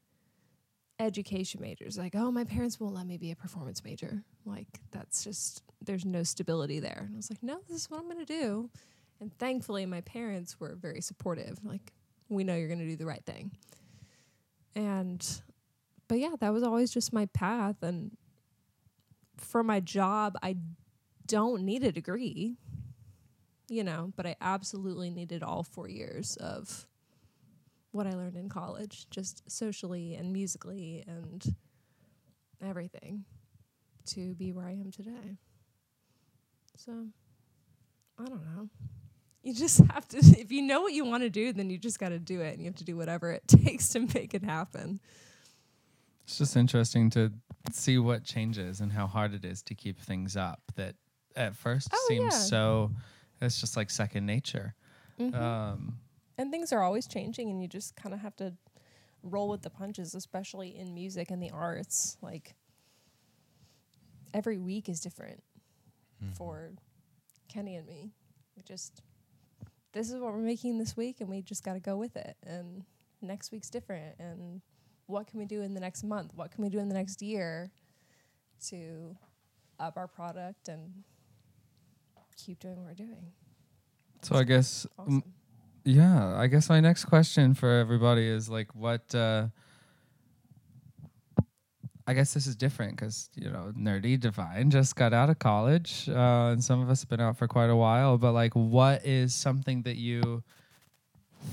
education 1.03 1.61
majors. 1.61 1.98
Like, 1.98 2.14
oh, 2.14 2.30
my 2.30 2.44
parents 2.44 2.78
won't 2.80 2.94
let 2.94 3.07
me 3.07 3.18
be 3.18 3.30
a 3.30 3.36
performance 3.36 3.84
major. 3.84 4.22
Like, 4.44 4.68
that's 4.90 5.24
just, 5.24 5.62
there's 5.84 6.05
no 6.05 6.22
stability 6.22 6.80
there. 6.80 7.05
And 7.07 7.14
I 7.14 7.16
was 7.16 7.30
like, 7.30 7.42
no, 7.42 7.59
this 7.68 7.82
is 7.82 7.90
what 7.90 8.00
I'm 8.00 8.07
going 8.07 8.24
to 8.24 8.40
do. 8.40 8.70
And 9.20 9.36
thankfully, 9.38 9.86
my 9.86 10.00
parents 10.00 10.59
were 10.59 10.74
very 10.74 11.00
supportive. 11.00 11.59
Like, 11.64 11.92
we 12.28 12.44
know 12.44 12.55
you're 12.57 12.68
going 12.68 12.80
to 12.80 12.86
do 12.86 12.96
the 12.96 13.07
right 13.07 13.24
thing. 13.24 13.53
And, 14.74 15.24
but 16.09 16.18
yeah, 16.18 16.34
that 16.40 16.53
was 16.53 16.62
always 16.62 16.90
just 16.90 17.12
my 17.12 17.26
path. 17.26 17.76
And 17.82 18.16
for 19.36 19.62
my 19.62 19.80
job, 19.80 20.36
I 20.42 20.57
don't 21.26 21.62
need 21.62 21.84
a 21.84 21.92
degree, 21.92 22.57
you 23.68 23.84
know, 23.84 24.12
but 24.16 24.26
I 24.26 24.36
absolutely 24.40 25.11
needed 25.11 25.42
all 25.42 25.62
four 25.62 25.88
years 25.88 26.36
of 26.36 26.86
what 27.93 28.07
I 28.07 28.12
learned 28.12 28.36
in 28.36 28.49
college, 28.49 29.07
just 29.11 29.49
socially 29.51 30.14
and 30.14 30.32
musically 30.32 31.05
and 31.07 31.43
everything 32.64 33.24
to 34.07 34.34
be 34.34 34.53
where 34.53 34.66
I 34.66 34.72
am 34.72 34.90
today. 34.90 35.36
So, 36.76 37.07
I 38.18 38.24
don't 38.24 38.43
know. 38.57 38.68
You 39.43 39.55
just 39.55 39.78
have 39.93 40.07
to, 40.09 40.18
if 40.18 40.51
you 40.51 40.62
know 40.62 40.80
what 40.82 40.93
you 40.93 41.05
want 41.05 41.22
to 41.22 41.30
do, 41.30 41.53
then 41.53 41.70
you 41.70 41.78
just 41.78 41.99
got 41.99 42.09
to 42.11 42.18
do 42.18 42.40
it 42.40 42.53
and 42.55 42.61
you 42.61 42.66
have 42.66 42.76
to 42.76 42.84
do 42.84 42.97
whatever 42.97 43.30
it 43.30 43.43
takes 43.47 43.88
to 43.90 44.01
make 44.01 44.34
it 44.34 44.43
happen. 44.45 45.01
It's 46.24 46.38
just 46.38 46.57
interesting 46.57 47.11
to 47.11 47.32
see 47.72 47.99
what 47.99 48.24
changes 48.24 48.80
and 48.80 48.90
how 48.93 49.07
hard 49.07 49.34
it 49.34 49.45
is 49.45 49.62
to 49.64 49.74
keep 49.74 50.01
things 50.01 50.36
up 50.36 50.61
that 50.76 50.95
at 51.36 51.57
first 51.57 51.88
Oh, 51.93 52.05
seems 52.09 52.32
yeah. 52.34 52.38
so 52.40 52.90
it's 53.40 53.61
just 53.61 53.76
like 53.76 53.90
second 53.90 54.24
nature. 54.26 54.74
Um, 55.34 55.99
and 56.43 56.51
things 56.51 56.72
are 56.72 56.82
always 56.82 57.07
changing 57.07 57.51
and 57.51 57.62
you 57.62 57.68
just 57.68 57.97
kind 57.97 58.14
of 58.14 58.20
have 58.20 58.36
to 58.36 58.53
roll 59.22 59.49
with 59.49 59.62
the 59.62 59.70
punches 59.70 60.14
especially 60.14 60.76
in 60.76 60.93
music 60.95 61.30
and 61.30 61.43
the 61.43 61.51
arts. 61.51 62.16
Like 62.20 62.55
every 64.34 64.59
week 64.59 64.88
is 64.88 65.01
different 65.01 65.43
for 66.36 66.72
kenny 67.49 67.76
and 67.76 67.86
me. 67.86 68.12
We 68.57 68.62
just 68.62 69.03
this 69.93 70.11
is 70.11 70.20
what 70.20 70.32
we're 70.32 70.38
making 70.38 70.78
this 70.78 70.97
week 70.97 71.20
and 71.20 71.28
we 71.28 71.43
just 71.43 71.64
got 71.64 71.74
to 71.74 71.80
go 71.80 71.97
with 71.97 72.16
it. 72.16 72.36
And 72.47 72.84
next 73.20 73.53
week's 73.53 73.70
different 73.70 74.16
and 74.18 74.61
what 75.07 75.26
can 75.26 75.38
we 75.38 75.47
do 75.47 75.62
in 75.62 75.74
the 75.74 75.80
next 75.80 76.05
month? 76.05 76.32
What 76.34 76.51
can 76.51 76.62
we 76.62 76.70
do 76.70 76.78
in 76.78 76.88
the 76.88 76.95
next 76.95 77.22
year 77.22 77.70
to 78.68 79.16
up 79.78 79.97
our 79.97 80.07
product 80.07 80.68
and 80.68 80.93
keep 82.36 82.61
doing 82.61 82.76
what 82.76 82.86
we're 82.86 83.07
doing. 83.07 83.32
So 84.22 84.36
I 84.36 84.45
guess 84.45 84.86
mm, 84.99 85.03
Awesome. 85.03 85.24
Yeah, 85.85 86.37
I 86.37 86.47
guess 86.47 86.68
my 86.68 86.80
next 86.80 87.07
question 87.07 87.55
for 87.55 87.68
everybody 87.78 88.26
is 88.26 88.49
like, 88.49 88.74
what? 88.74 89.12
Uh, 89.14 89.49
I 92.07 92.14
guess 92.14 92.35
this 92.35 92.47
is 92.47 92.57
different 92.57 92.97
because 92.97 93.30
you 93.35 93.51
know, 93.51 93.72
nerdy 93.76 94.18
divine 94.18 94.70
just 94.70 94.97
got 94.97 95.12
out 95.12 95.30
of 95.30 95.39
college, 95.39 96.09
uh, 96.09 96.51
and 96.53 96.62
some 96.62 96.80
of 96.80 96.89
us 96.89 97.01
have 97.01 97.09
been 97.09 97.20
out 97.20 97.37
for 97.37 97.49
quite 97.49 97.70
a 97.70 97.76
while. 97.76 98.16
But 98.16 98.33
like, 98.33 98.55
what 98.55 99.05
is 99.05 99.35
something 99.35 99.83
that 99.83 99.97
you 99.97 100.43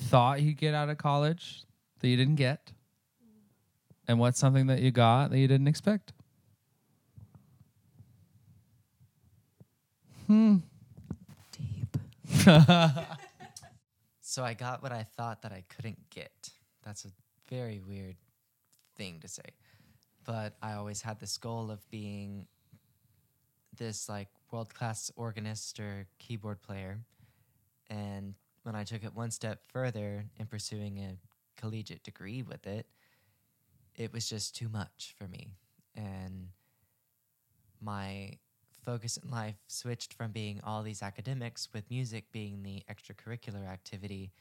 thought 0.10 0.42
you'd 0.42 0.58
get 0.58 0.74
out 0.76 0.90
of 0.90 0.98
college 0.98 1.64
that 2.00 2.08
you 2.08 2.18
didn't 2.18 2.36
get, 2.36 2.72
and 4.08 4.20
what's 4.20 4.40
something 4.40 4.68
that 4.68 4.80
you 4.82 4.92
got 4.92 5.32
that 5.32 5.40
you 5.40 5.48
didn't 5.48 5.68
expect? 5.68 6.14
Hmm. 10.28 10.58
Deep. 11.52 11.98
So 14.30 14.44
I 14.44 14.54
got 14.54 14.84
what 14.84 14.92
I 14.92 15.02
thought 15.02 15.42
that 15.42 15.52
I 15.52 15.64
couldn't 15.70 16.12
get. 16.12 16.52
That's 16.86 17.04
a 17.04 17.08
very 17.50 17.80
weird 17.80 18.16
thing 18.96 19.20
to 19.22 19.28
say. 19.28 19.56
But 20.24 20.56
I 20.62 20.74
always 20.74 21.02
had 21.02 21.20
this 21.20 21.36
goal 21.40 21.72
of 21.72 21.80
being 21.90 22.46
this 23.76 24.08
like 24.08 24.28
world 24.52 24.72
class 24.72 25.12
organist 25.16 25.80
or 25.80 26.06
keyboard 26.20 26.62
player. 26.62 27.00
And 27.90 28.36
when 28.62 28.76
I 28.76 28.84
took 28.84 29.04
it 29.04 29.16
one 29.16 29.32
step 29.32 29.62
further 29.74 30.26
in 30.38 30.46
pursuing 30.46 31.00
a 31.00 31.18
collegiate 31.60 32.04
degree 32.04 32.44
with 32.44 32.68
it, 32.68 32.86
it 33.96 34.14
was 34.14 34.30
just 34.30 34.56
too 34.56 34.70
much 34.70 35.16
for 35.18 35.28
me. 35.28 35.48
And 35.96 36.50
my 37.82 38.34
focus 38.90 39.18
in 39.18 39.30
life 39.30 39.54
switched 39.68 40.16
from 40.16 40.32
being 40.32 40.60
all 40.64 40.82
these 40.82 41.04
academics 41.04 41.70
with 41.76 41.88
music 41.92 42.26
being 42.32 42.64
the 42.64 42.82
extracurricular 42.92 43.68
activity 43.68 44.32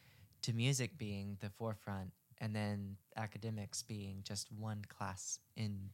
to 0.40 0.55
music 0.55 0.96
being 0.96 1.36
the 1.40 1.51
forefront 1.51 2.11
and 2.40 2.57
then 2.57 2.96
academics 3.18 3.82
being 3.82 4.20
just 4.22 4.51
one 4.51 4.82
class 4.88 5.38
in 5.55 5.90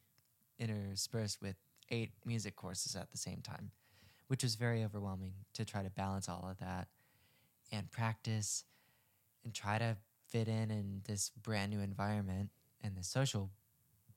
interspersed 0.61 1.43
with 1.43 1.57
eight 1.91 2.13
music 2.25 2.55
courses 2.55 2.95
at 2.95 3.11
the 3.11 3.19
same 3.19 3.41
time 3.43 3.73
which 4.29 4.45
was 4.45 4.55
very 4.55 4.85
overwhelming 4.85 5.33
to 5.53 5.65
try 5.65 5.83
to 5.83 5.91
balance 5.91 6.29
all 6.29 6.47
of 6.49 6.57
that 6.61 6.87
and 7.73 7.91
practice 7.91 8.63
and 9.45 9.53
try 9.53 9.79
to 9.79 9.97
fit 10.29 10.47
in 10.47 10.71
in 10.71 11.01
this 11.09 11.31
brand 11.43 11.73
new 11.73 11.81
environment 11.81 12.51
and 12.85 12.95
the 12.95 13.03
social 13.03 13.51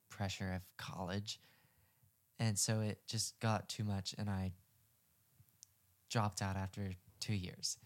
pressure 0.09 0.53
of 0.53 0.61
college 0.77 1.39
and 2.39 2.57
so 2.57 2.81
it 2.81 2.99
just 3.07 3.39
got 3.39 3.67
too 3.69 3.83
much 3.83 4.13
and 4.17 4.29
i 4.29 4.51
dropped 6.09 6.41
out 6.41 6.55
after 6.55 6.91
two 7.19 7.33
years 7.33 7.77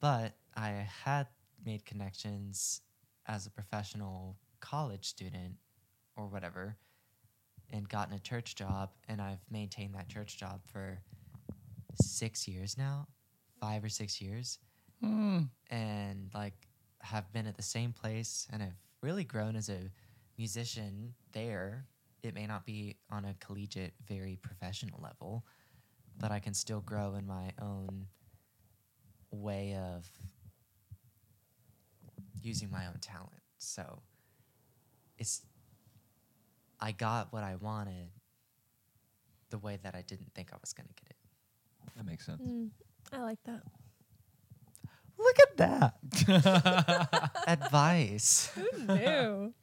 but 0.00 0.34
i 0.56 0.86
had 1.04 1.26
made 1.64 1.84
connections 1.84 2.80
as 3.26 3.46
a 3.46 3.50
professional 3.50 4.36
college 4.60 5.04
student 5.04 5.54
or 6.16 6.26
whatever 6.26 6.76
and 7.70 7.88
gotten 7.88 8.14
a 8.14 8.18
church 8.18 8.54
job 8.54 8.90
and 9.08 9.20
i've 9.20 9.44
maintained 9.50 9.94
that 9.94 10.08
church 10.08 10.36
job 10.36 10.60
for 10.64 10.98
six 12.00 12.48
years 12.48 12.76
now 12.78 13.06
five 13.60 13.84
or 13.84 13.88
six 13.88 14.20
years 14.20 14.58
Hmm. 15.00 15.40
and 15.68 16.30
like 16.32 16.54
have 17.00 17.32
been 17.32 17.48
at 17.48 17.56
the 17.56 17.62
same 17.62 17.92
place 17.92 18.46
and 18.52 18.62
have 18.62 18.76
really 19.00 19.24
grown 19.24 19.56
as 19.56 19.68
a 19.68 19.90
musician 20.38 21.14
there. 21.32 21.86
It 22.22 22.34
may 22.34 22.46
not 22.46 22.64
be 22.64 22.96
on 23.10 23.24
a 23.24 23.34
collegiate, 23.40 23.94
very 24.06 24.36
professional 24.40 25.00
level, 25.02 25.44
but 26.18 26.30
I 26.30 26.38
can 26.38 26.54
still 26.54 26.80
grow 26.80 27.14
in 27.14 27.26
my 27.26 27.50
own 27.60 28.06
way 29.30 29.74
of 29.74 30.06
using 32.42 32.70
my 32.70 32.86
own 32.86 32.98
talent. 33.00 33.42
So 33.58 34.02
it's 35.18 35.42
I 36.80 36.92
got 36.92 37.32
what 37.32 37.44
I 37.44 37.56
wanted 37.56 38.08
the 39.50 39.58
way 39.58 39.78
that 39.82 39.94
I 39.94 40.02
didn't 40.02 40.32
think 40.34 40.50
I 40.52 40.56
was 40.60 40.72
going 40.72 40.88
to 40.88 40.94
get 41.02 41.10
it. 41.10 41.96
That 41.96 42.06
makes 42.06 42.26
sense. 42.26 42.42
Mm, 42.42 42.70
I 43.12 43.20
like 43.20 43.38
that. 43.44 43.62
Look 45.18 45.36
at 45.40 45.56
that. 45.58 47.34
Advice. 47.46 48.50
Who 48.54 48.68
knew? 48.86 49.54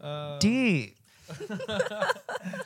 Deep. 0.40 0.96
I 1.68 2.12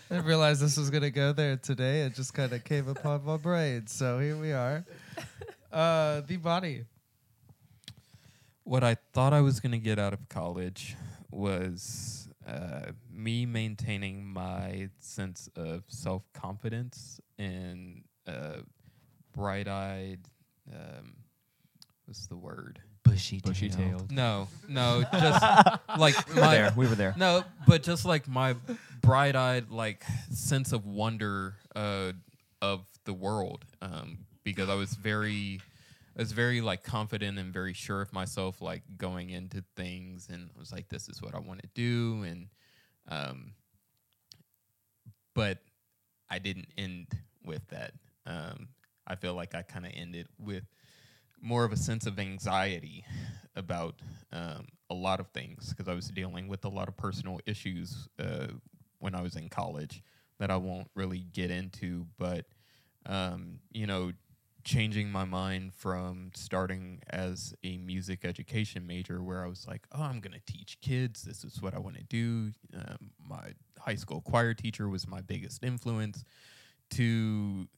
didn't 0.09 0.25
realize 0.25 0.61
this 0.61 0.77
was 0.77 0.91
gonna 0.91 1.11
go 1.11 1.33
there 1.33 1.57
today. 1.57 2.03
It 2.03 2.15
just 2.15 2.35
kind 2.35 2.53
of 2.53 2.65
came 2.65 2.89
upon 2.89 3.25
my 3.25 3.37
brain. 3.37 3.87
So 3.87 4.19
here 4.19 4.37
we 4.37 4.53
are. 4.53 4.85
Uh, 5.73 6.23
the 6.27 6.37
body. 6.37 6.85
What 8.65 8.83
I 8.83 8.97
thought 9.13 9.33
I 9.33 9.41
was 9.41 9.61
to 9.61 9.79
get 9.79 9.99
out 9.99 10.13
of 10.13 10.29
college 10.29 10.97
was 11.31 12.29
uh, 12.47 12.93
me 13.13 13.47
maintaining 13.47 14.25
my 14.25 14.89
sense 15.01 15.49
of 15.57 15.85
self 15.89 16.23
confidence 16.33 17.21
and 17.39 18.05
uh, 18.27 18.59
bright 19.33 19.69
eyed. 19.69 20.21
Um, 20.73 21.17
what's 22.07 22.27
the 22.27 22.37
word? 22.37 22.81
Bushy, 23.11 23.41
Bushy 23.41 23.69
tailed. 23.69 24.11
No, 24.11 24.49
no, 24.69 25.05
just 25.13 25.43
like 25.99 26.29
We 26.29 26.35
were 26.35 26.41
my 26.41 26.55
there. 26.55 26.73
We 26.77 26.87
were 26.87 26.95
there. 26.95 27.15
no, 27.17 27.45
but 27.67 27.83
just 27.83 28.05
like 28.05 28.29
my 28.29 28.57
bright 29.01 29.37
eyed 29.37 29.71
like 29.71 30.05
sense 30.33 30.73
of 30.73 30.87
wonder 30.87 31.55
uh, 31.75 32.13
of 32.61 32.87
the 33.05 33.13
world, 33.15 33.65
um, 33.81 34.19
because 34.45 34.69
I 34.69 34.75
was 34.75 34.95
very, 34.95 35.61
I 36.17 36.23
was 36.23 36.33
very 36.33 36.61
like 36.61 36.83
confident 36.83 37.39
and 37.39 37.53
very 37.53 37.73
sure 37.73 38.01
of 38.03 38.13
myself, 38.13 38.61
like 38.61 38.83
going 38.99 39.31
into 39.31 39.63
things, 39.77 40.29
and 40.31 40.51
I 40.55 40.59
was 40.59 40.73
like, 40.73 40.89
this 40.89 41.09
is 41.09 41.23
what 41.23 41.35
I 41.35 41.39
want 41.39 41.63
to 41.63 41.69
do, 41.75 42.23
and 42.25 42.49
um, 43.09 43.53
but 45.35 45.59
I 46.29 46.39
didn't 46.39 46.69
end 46.77 47.07
with 47.45 47.67
that. 47.69 47.93
Um, 48.27 48.69
I 49.07 49.15
feel 49.15 49.35
like 49.35 49.55
I 49.55 49.63
kind 49.63 49.87
of 49.87 49.93
ended 49.95 50.27
with 50.39 50.65
more 51.41 51.65
of 51.65 51.73
a 51.73 51.77
sense 51.77 52.07
of 52.07 52.19
anxiety 52.19 53.05
about 53.55 54.01
um, 54.33 54.67
a 54.91 54.95
lot 54.95 55.21
of 55.21 55.29
things 55.29 55.71
because 55.71 55.89
I 55.89 55.95
was 55.95 56.09
dealing 56.09 56.49
with 56.49 56.65
a 56.65 56.69
lot 56.69 56.89
of 56.89 56.97
personal 56.97 57.41
issues 57.47 58.09
uh, 58.19 58.49
when 58.99 59.15
I 59.15 59.23
was 59.23 59.37
in 59.37 59.49
college 59.49 60.03
that 60.39 60.51
I 60.51 60.57
won't 60.57 60.89
really 60.95 61.21
get 61.33 61.51
into. 61.51 62.07
But, 62.19 62.47
um, 63.07 63.61
you 63.73 63.87
know, 63.87 64.13
changing 64.65 65.11
my 65.11 65.25
mind 65.25 65.73
from 65.73 66.31
starting 66.35 67.01
as 67.11 67.55
a 67.63 67.79
music 67.79 68.25
education 68.25 68.87
major 68.87 69.23
where 69.23 69.45
I 69.45 69.47
was 69.47 69.67
like, 69.67 69.87
oh, 69.93 70.03
I'm 70.03 70.21
going 70.21 70.35
to 70.35 70.53
teach 70.53 70.79
kids. 70.81 71.23
This 71.23 71.45
is 71.45 71.63
what 71.63 71.73
I 71.75 71.79
want 71.79 71.97
to 71.97 72.03
do. 72.03 72.51
Um, 72.75 73.11
my 73.25 73.53
high 73.79 73.95
school 73.95 74.21
choir 74.21 74.55
teacher 74.55 74.89
was 74.89 75.07
my 75.07 75.21
biggest 75.21 75.63
influence 75.63 76.25
to 76.91 77.69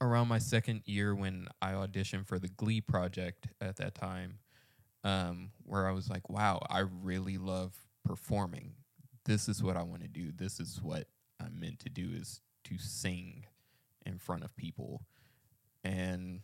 around 0.00 0.28
my 0.28 0.38
second 0.38 0.82
year 0.86 1.14
when 1.14 1.46
I 1.60 1.72
auditioned 1.72 2.26
for 2.26 2.38
the 2.38 2.48
Glee 2.48 2.80
project 2.80 3.48
at 3.60 3.76
that 3.76 3.94
time, 3.94 4.38
um, 5.04 5.50
where 5.64 5.86
I 5.86 5.92
was 5.92 6.08
like, 6.08 6.28
wow, 6.28 6.60
I 6.68 6.84
really 7.02 7.38
love 7.38 7.74
performing. 8.04 8.72
This 9.24 9.48
is 9.48 9.62
what 9.62 9.76
I 9.76 9.82
want 9.82 10.02
to 10.02 10.08
do. 10.08 10.32
This 10.32 10.60
is 10.60 10.80
what 10.82 11.06
I'm 11.40 11.58
meant 11.60 11.80
to 11.80 11.88
do 11.88 12.10
is 12.12 12.40
to 12.64 12.78
sing 12.78 13.44
in 14.06 14.18
front 14.18 14.44
of 14.44 14.56
people. 14.56 15.02
And 15.84 16.40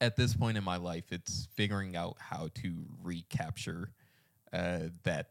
at 0.00 0.16
this 0.16 0.34
point 0.34 0.58
in 0.58 0.64
my 0.64 0.76
life, 0.76 1.04
it's 1.10 1.48
figuring 1.54 1.96
out 1.96 2.16
how 2.18 2.48
to 2.54 2.86
recapture 3.02 3.90
uh, 4.52 4.88
that 5.04 5.30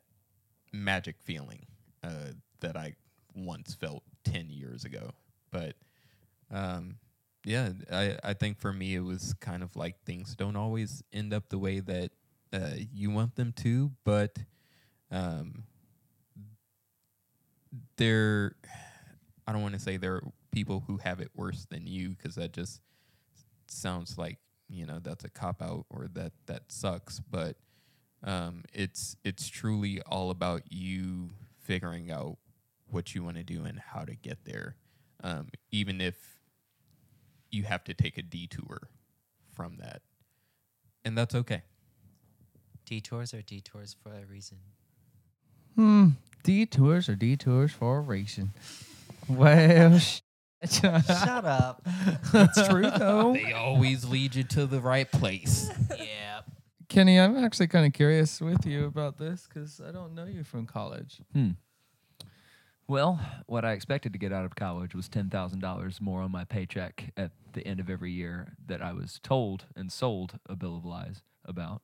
magic 0.74 1.16
feeling 1.24 1.66
uh, 2.04 2.32
that 2.62 2.76
I 2.76 2.96
once 3.36 3.74
felt 3.76 4.04
10 4.24 4.50
years 4.50 4.86
ago. 4.86 5.12
But 5.52 5.76
um, 6.52 6.98
yeah, 7.46 7.70
I, 7.92 8.18
I 8.24 8.34
think 8.34 8.60
for 8.60 8.74
me, 8.74 8.96
it 8.96 9.02
was 9.02 9.34
kind 9.40 9.64
of 9.64 9.76
like 9.76 9.96
things 10.06 10.36
don't 10.36 10.56
always 10.56 11.04
end 11.14 11.34
up 11.34 11.50
the 11.50 11.60
way 11.60 11.80
that 11.80 12.12
uh, 12.54 12.72
you 12.94 13.12
want 13.12 13.36
them 13.36 13.54
to, 13.58 13.92
but 14.04 14.38
um, 15.12 15.64
there, 17.98 18.56
I 19.48 19.54
don't 19.54 19.62
want 19.62 19.76
to 19.76 19.80
say 19.80 19.98
there 19.98 20.16
are 20.16 20.24
people 20.52 20.84
who 20.88 20.98
have 20.98 21.20
it 21.20 21.30
worse 21.36 21.66
than 21.70 21.86
you 21.86 22.10
because 22.10 22.36
that 22.36 22.54
just 22.54 22.82
sounds 23.68 24.18
like 24.18 24.38
you 24.70 24.86
know 24.86 25.00
that's 25.00 25.26
a 25.26 25.30
cop 25.30 25.62
out 25.62 25.86
or 25.90 26.08
that 26.14 26.32
that 26.46 26.64
sucks 26.70 27.20
but 27.20 27.58
um, 28.26 28.64
it's 28.74 29.16
it's 29.24 29.48
truly 29.48 30.02
all 30.02 30.32
about 30.32 30.64
you 30.70 31.30
figuring 31.60 32.12
out 32.12 32.38
what 32.90 33.14
you 33.14 33.24
want 33.24 33.38
to 33.38 33.44
do 33.44 33.64
and 33.64 33.80
how 33.80 34.02
to 34.04 34.16
get 34.16 34.46
there. 34.46 34.76
Um, 35.24 35.50
even 35.72 36.02
if 36.02 36.35
you 37.56 37.64
have 37.64 37.84
to 37.84 37.94
take 37.94 38.18
a 38.18 38.22
detour 38.22 38.90
from 39.54 39.78
that 39.78 40.02
and 41.04 41.18
that's 41.18 41.34
okay 41.36 41.64
Detours 42.86 43.34
are 43.34 43.42
detours 43.42 43.96
for 44.04 44.14
a 44.14 44.24
reason. 44.26 44.58
Hmm. 45.76 46.10
Detours 46.44 47.10
are 47.10 47.16
detours 47.16 47.72
for 47.72 47.98
a 47.98 48.02
reason. 48.02 48.54
Well, 49.28 49.98
sh- 50.00 50.20
Shut 50.70 51.04
up. 51.46 51.82
it's 52.32 52.68
true 52.68 52.90
though. 52.92 53.34
They 53.34 53.54
always 53.54 54.06
lead 54.06 54.36
you 54.36 54.44
to 54.44 54.68
the 54.68 54.80
right 54.82 55.12
place. 55.12 55.70
Yeah. 55.98 56.42
Kenny, 56.88 57.20
I'm 57.20 57.36
actually 57.44 57.68
kind 57.68 57.88
of 57.88 57.94
curious 57.94 58.40
with 58.40 58.68
you 58.68 58.86
about 58.86 59.18
this 59.18 59.48
because 59.52 59.82
I 59.82 59.92
don't 59.92 60.14
know 60.14 60.26
you 60.26 60.44
from 60.44 60.68
college. 60.68 61.22
Hmm. 61.34 61.52
Well, 62.88 63.20
what 63.48 63.66
I 63.66 63.72
expected 63.72 64.14
to 64.14 64.20
get 64.20 64.32
out 64.32 64.46
of 64.46 64.56
college 64.56 64.94
was 64.94 65.10
ten 65.10 65.30
thousand 65.30 65.60
dollars 65.60 66.00
more 66.00 66.22
on 66.22 66.32
my 66.32 66.44
paycheck 66.44 67.12
at 67.18 67.32
the 67.54 67.66
end 67.66 67.80
of 67.80 67.90
every 67.90 68.12
year 68.12 68.54
that 68.68 68.82
I 68.82 68.94
was 68.94 69.20
told 69.24 69.66
and 69.76 69.92
sold 69.92 70.40
a 70.48 70.56
bill 70.56 70.78
of 70.78 70.86
lies 70.86 71.24
about. 71.46 71.82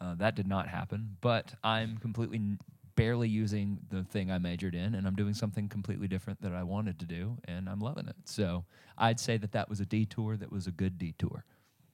Uh, 0.00 0.14
that 0.14 0.34
did 0.34 0.46
not 0.46 0.68
happen, 0.68 1.16
but 1.20 1.54
I'm 1.62 1.98
completely 1.98 2.38
n- 2.38 2.58
barely 2.94 3.28
using 3.28 3.80
the 3.90 4.04
thing 4.04 4.30
I 4.30 4.38
majored 4.38 4.74
in, 4.74 4.94
and 4.94 5.06
I'm 5.06 5.16
doing 5.16 5.34
something 5.34 5.68
completely 5.68 6.08
different 6.08 6.40
that 6.42 6.52
I 6.52 6.62
wanted 6.62 6.98
to 7.00 7.06
do, 7.06 7.36
and 7.44 7.68
I'm 7.68 7.80
loving 7.80 8.08
it. 8.08 8.16
So 8.24 8.64
I'd 8.96 9.20
say 9.20 9.36
that 9.38 9.52
that 9.52 9.68
was 9.68 9.80
a 9.80 9.86
detour 9.86 10.36
that 10.36 10.50
was 10.50 10.66
a 10.66 10.70
good 10.70 10.98
detour. 10.98 11.44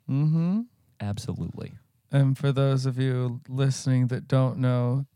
Mm-hmm. 0.08 0.60
Absolutely. 1.00 1.72
And 2.12 2.38
for 2.38 2.52
those 2.52 2.86
of 2.86 2.98
you 2.98 3.40
listening 3.48 4.06
that 4.08 4.28
don't 4.28 4.58
know, 4.58 5.06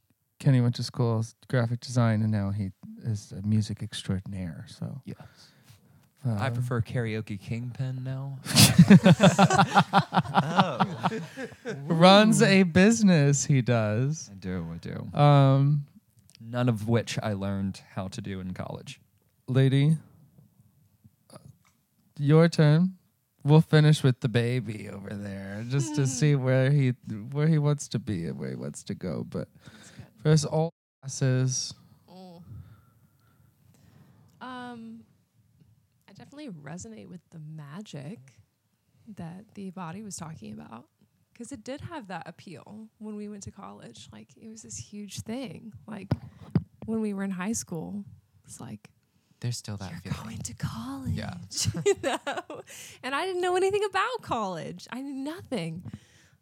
Kenny 0.41 0.61
went 0.61 0.75
to 0.77 0.83
school 0.83 1.25
graphic 1.49 1.81
design, 1.81 2.23
and 2.23 2.33
now 2.33 2.51
he 2.51 2.71
is 3.05 3.33
a 3.33 3.43
music 3.47 3.83
extraordinaire. 3.83 4.65
So 4.69 5.01
Yes. 5.05 5.17
uh, 6.27 6.37
I 6.39 6.51
prefer 6.51 6.81
karaoke 6.81 7.41
kingpin 7.41 8.03
now. 8.05 8.39
Oh. 10.41 11.21
runs 11.87 12.43
a 12.43 12.63
business. 12.65 13.45
He 13.45 13.63
does. 13.63 14.29
I 14.33 14.35
do. 14.37 14.67
I 14.73 14.77
do. 14.79 15.19
Um, 15.19 15.87
None 16.41 16.69
of 16.69 16.89
which 16.89 17.19
I 17.23 17.33
learned 17.33 17.81
how 17.95 18.09
to 18.09 18.21
do 18.21 18.41
in 18.41 18.55
college. 18.55 19.01
lady, 19.49 19.97
your 22.19 22.49
turn. 22.49 22.95
We'll 23.45 23.61
finish 23.61 24.03
with 24.03 24.21
the 24.21 24.29
baby 24.29 24.89
over 24.91 25.11
there, 25.15 25.65
just 25.69 25.95
to 25.97 26.07
see 26.07 26.35
where 26.47 26.71
he 26.71 26.91
where 27.33 27.47
he 27.49 27.59
wants 27.59 27.89
to 27.89 27.99
be 27.99 28.27
and 28.27 28.39
where 28.39 28.51
he 28.51 28.57
wants 28.57 28.83
to 28.85 28.95
go. 28.95 29.25
But 29.29 29.49
first, 30.23 30.45
all 30.45 30.71
classes. 31.03 31.73
Mm. 32.11 32.43
Um, 34.41 35.01
I 36.08 36.08
definitely 36.19 36.49
resonate 36.51 37.09
with 37.09 37.21
the 37.31 37.39
magic 37.39 38.19
that 39.17 39.45
the 39.55 39.71
body 39.71 40.03
was 40.03 40.17
talking 40.17 40.53
about 40.53 40.87
because 41.33 41.53
it 41.53 41.65
did 41.65 41.81
have 41.83 42.09
that 42.09 42.25
appeal 42.27 42.89
when 42.99 43.17
we 43.17 43.29
went 43.29 43.43
to 43.45 43.51
college. 43.51 44.09
Like 44.13 44.29
it 44.37 44.49
was 44.49 44.63
this 44.63 44.77
huge 44.77 45.21
thing. 45.21 45.73
Like 45.87 46.09
when 46.87 47.01
we 47.01 47.15
were 47.15 47.23
in 47.25 47.31
high 47.31 47.53
school, 47.53 48.05
it's 48.45 48.61
like 48.61 48.91
There's 49.41 49.57
still 49.57 49.77
that 49.79 49.91
you're 49.91 50.01
feeling. 50.13 50.25
going 50.25 50.39
to 50.39 50.55
college. 50.55 51.15
Yeah. 51.15 51.35
you 51.87 51.95
know? 52.03 52.63
And 53.03 53.15
I 53.15 53.25
didn't 53.25 53.41
know 53.41 53.57
anything 53.57 53.85
about 53.89 54.23
college. 54.23 54.87
I 54.91 55.01
knew 55.01 55.15
nothing. 55.15 55.85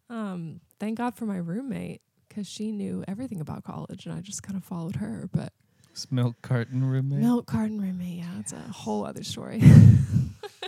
Um, 0.08 0.60
thank 0.80 0.98
God 0.98 1.14
for 1.14 1.26
my 1.26 1.36
roommate 1.36 2.00
because 2.28 2.48
she 2.48 2.70
knew 2.72 3.04
everything 3.08 3.40
about 3.40 3.64
college, 3.64 4.06
and 4.06 4.14
I 4.14 4.20
just 4.20 4.42
kind 4.42 4.56
of 4.56 4.64
followed 4.64 4.96
her. 4.96 5.28
But 5.32 5.52
This 5.96 6.12
milk 6.12 6.36
carton 6.42 6.84
roommate. 6.84 7.20
milk 7.20 7.46
carton 7.46 7.80
roommate, 7.80 8.18
yeah, 8.18 8.38
it's 8.38 8.52
a 8.52 8.58
whole 8.58 9.06
other 9.06 9.24
story. 9.24 9.62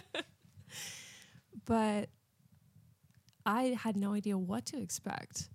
but 1.66 2.08
I 3.44 3.76
had 3.78 3.94
no 3.94 4.14
idea 4.14 4.38
what 4.38 4.64
to 4.66 4.80
expect. 4.80 5.50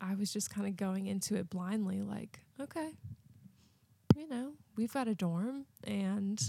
I 0.00 0.14
was 0.14 0.32
just 0.32 0.48
kind 0.48 0.66
of 0.66 0.78
going 0.78 1.06
into 1.06 1.34
it 1.34 1.50
blindly, 1.50 2.00
like, 2.00 2.40
okay, 2.58 2.92
you 4.16 4.26
know, 4.26 4.52
we've 4.74 4.94
got 4.94 5.06
a 5.06 5.14
dorm 5.14 5.66
and 5.84 6.40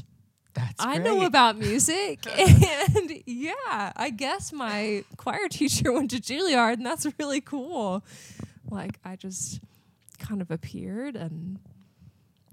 That's 0.54 0.76
I 0.80 0.98
know 0.98 1.26
about 1.26 1.58
music. 1.60 2.26
and 2.26 3.22
yeah, 3.26 3.92
I 3.98 4.12
guess 4.16 4.54
my 4.54 5.04
choir 5.18 5.48
teacher 5.50 5.92
went 5.92 6.12
to 6.12 6.22
Juilliard, 6.22 6.76
and 6.76 6.86
that's 6.86 7.06
really 7.20 7.42
cool. 7.42 8.02
Like, 8.72 8.98
I 9.04 9.18
just 9.18 9.60
kind 10.20 10.42
of 10.42 10.50
appeared 10.52 11.18
and 11.18 11.60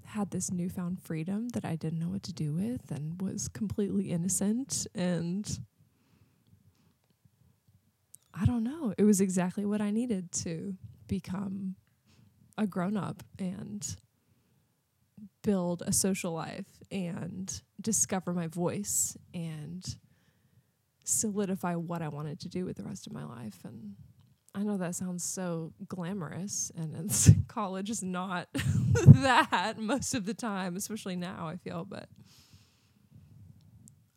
had 0.07 0.31
this 0.31 0.51
newfound 0.51 1.01
freedom 1.01 1.49
that 1.49 1.65
I 1.65 1.75
didn't 1.75 1.99
know 1.99 2.09
what 2.09 2.23
to 2.23 2.33
do 2.33 2.53
with 2.53 2.91
and 2.91 3.21
was 3.21 3.47
completely 3.47 4.11
innocent. 4.11 4.87
And 4.95 5.59
I 8.33 8.45
don't 8.45 8.63
know. 8.63 8.93
It 8.97 9.03
was 9.03 9.19
exactly 9.19 9.65
what 9.65 9.81
I 9.81 9.91
needed 9.91 10.31
to 10.43 10.75
become 11.07 11.75
a 12.57 12.65
grown 12.65 12.95
up 12.95 13.21
and 13.37 13.95
build 15.43 15.83
a 15.85 15.91
social 15.91 16.31
life 16.31 16.65
and 16.89 17.61
discover 17.81 18.33
my 18.33 18.47
voice 18.47 19.17
and 19.33 19.97
solidify 21.03 21.75
what 21.75 22.01
I 22.01 22.07
wanted 22.07 22.39
to 22.41 22.49
do 22.49 22.65
with 22.65 22.77
the 22.77 22.83
rest 22.83 23.07
of 23.07 23.13
my 23.13 23.25
life. 23.25 23.59
And 23.63 23.95
I 24.57 24.63
know 24.63 24.77
that 24.77 24.95
sounds 24.95 25.23
so 25.23 25.71
glamorous, 25.87 26.71
and 26.75 27.45
college 27.47 27.91
is 27.91 28.01
not 28.01 28.47
that 28.53 29.75
most 29.77 30.15
of 30.15 30.25
the 30.25 30.33
time, 30.33 30.75
especially 30.75 31.15
now, 31.15 31.47
I 31.47 31.57
feel. 31.57 31.85
But 31.85 32.09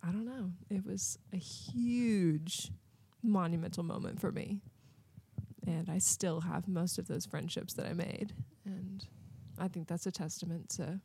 I 0.02 0.06
don't 0.06 0.24
know. 0.24 0.52
It 0.70 0.86
was 0.86 1.18
a 1.34 1.36
huge, 1.36 2.70
monumental 3.22 3.82
moment 3.82 4.18
for 4.18 4.32
me. 4.32 4.62
And 5.66 5.90
I 5.90 5.98
still 5.98 6.40
have 6.40 6.66
most 6.66 6.98
of 6.98 7.06
those 7.06 7.26
friendships 7.26 7.74
that 7.74 7.84
I 7.84 7.92
made. 7.92 8.32
And 8.64 9.06
I 9.58 9.68
think 9.68 9.88
that's 9.88 10.06
a 10.06 10.10
testament 10.10 10.70
to 10.70 11.00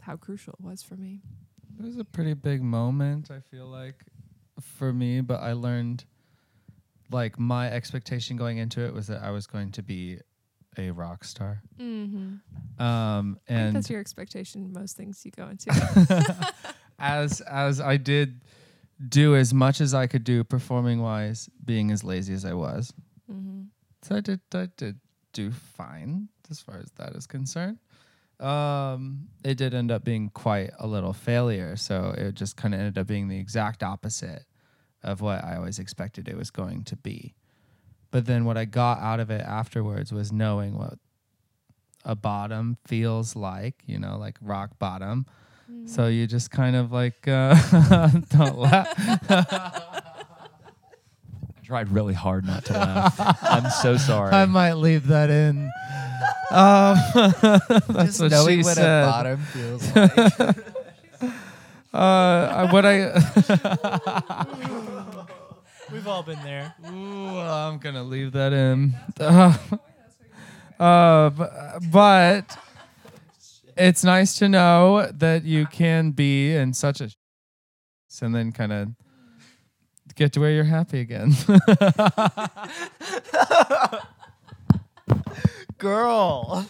how 0.00 0.16
crucial 0.16 0.54
it 0.58 0.64
was 0.64 0.82
for 0.82 0.96
me. 0.96 1.20
It 1.78 1.84
was 1.84 1.98
a 1.98 2.04
pretty 2.04 2.34
big 2.34 2.62
moment, 2.62 3.30
I 3.30 3.38
feel 3.38 3.66
like, 3.66 4.04
for 4.60 4.92
me, 4.92 5.20
but 5.20 5.40
I 5.40 5.52
learned 5.52 6.04
like 7.10 7.38
my 7.38 7.70
expectation 7.70 8.36
going 8.36 8.58
into 8.58 8.80
it 8.80 8.92
was 8.92 9.06
that 9.08 9.22
I 9.22 9.30
was 9.30 9.46
going 9.46 9.72
to 9.72 9.82
be 9.82 10.18
a 10.78 10.90
rock 10.90 11.24
star. 11.24 11.62
Mm-hmm. 11.78 12.82
Um 12.82 13.38
I 13.48 13.52
think 13.52 13.58
and 13.66 13.76
that's 13.76 13.90
your 13.90 14.00
expectation. 14.00 14.72
Most 14.72 14.96
things 14.96 15.22
you 15.24 15.30
go 15.32 15.48
into. 15.48 15.70
as 16.98 17.40
as 17.42 17.80
I 17.80 17.96
did 17.96 18.42
do 19.08 19.34
as 19.34 19.54
much 19.54 19.80
as 19.80 19.94
I 19.94 20.06
could 20.06 20.24
do 20.24 20.44
performing 20.44 21.00
wise, 21.00 21.48
being 21.64 21.90
as 21.90 22.04
lazy 22.04 22.34
as 22.34 22.44
I 22.44 22.52
was. 22.52 22.92
mm-hmm. 23.30 23.62
So 24.02 24.16
I 24.16 24.20
did 24.20 24.40
I 24.54 24.68
did 24.76 25.00
do 25.32 25.50
fine 25.50 26.28
as 26.50 26.60
far 26.60 26.78
as 26.78 26.90
that 26.96 27.14
is 27.14 27.26
concerned. 27.26 27.78
Um, 28.40 29.28
it 29.44 29.58
did 29.58 29.74
end 29.74 29.90
up 29.90 30.02
being 30.02 30.30
quite 30.30 30.70
a 30.78 30.86
little 30.86 31.12
failure, 31.12 31.76
so 31.76 32.14
it 32.16 32.34
just 32.34 32.56
kind 32.56 32.72
of 32.72 32.80
ended 32.80 32.96
up 32.96 33.06
being 33.06 33.28
the 33.28 33.38
exact 33.38 33.82
opposite 33.82 34.44
of 35.02 35.20
what 35.20 35.42
I 35.44 35.56
always 35.56 35.78
expected 35.78 36.28
it 36.28 36.36
was 36.36 36.50
going 36.50 36.84
to 36.84 36.96
be. 36.96 37.34
But 38.10 38.26
then 38.26 38.44
what 38.44 38.56
I 38.56 38.64
got 38.64 38.98
out 39.00 39.20
of 39.20 39.30
it 39.30 39.40
afterwards 39.42 40.12
was 40.12 40.32
knowing 40.32 40.76
what 40.76 40.94
a 42.04 42.14
bottom 42.16 42.76
feels 42.86 43.36
like, 43.36 43.82
you 43.86 43.98
know, 43.98 44.16
like 44.18 44.36
rock 44.40 44.78
bottom. 44.78 45.26
So 45.86 46.08
you 46.08 46.26
just 46.26 46.50
kind 46.50 46.74
of 46.74 46.90
like 46.90 47.28
uh, 47.28 47.54
don't 48.30 48.58
laugh. 48.58 48.92
I 49.30 50.02
tried 51.62 51.90
really 51.90 52.14
hard 52.14 52.44
not 52.44 52.64
to 52.66 52.72
laugh. 52.72 53.14
I'm 53.42 53.70
so 53.70 53.96
sorry. 53.96 54.32
I 54.32 54.46
might 54.46 54.72
leave 54.74 55.06
that 55.06 55.30
in. 55.30 55.70
Um, 56.50 56.96
that's 57.88 58.18
Just 58.18 58.20
what 58.20 58.30
knowing 58.32 58.58
she 58.58 58.64
what 58.64 58.74
said. 58.74 59.04
a 59.04 59.06
bottom 59.06 59.40
feels 59.44 59.94
like. 59.94 60.56
Uh, 61.92 61.96
I- 62.68 62.72
what 62.72 62.84
I 62.86 64.46
We've 65.92 66.06
all 66.06 66.22
been 66.22 66.40
there. 66.44 66.72
Ooh, 66.88 67.38
I'm 67.38 67.78
gonna 67.78 68.04
leave 68.04 68.32
that 68.32 68.52
in. 68.52 68.94
Uh, 70.80 71.28
uh, 71.30 71.78
but 71.92 72.56
it's 73.76 74.02
nice 74.02 74.38
to 74.38 74.48
know 74.48 75.10
that 75.12 75.44
you 75.44 75.66
can 75.66 76.10
be 76.12 76.54
in 76.54 76.72
such 76.72 77.02
a 77.02 77.10
and 78.22 78.34
then 78.34 78.50
kind 78.50 78.72
of 78.72 78.88
get 80.14 80.32
to 80.32 80.40
where 80.40 80.50
you're 80.52 80.64
happy 80.64 81.00
again. 81.00 81.34
Girl. 85.78 86.66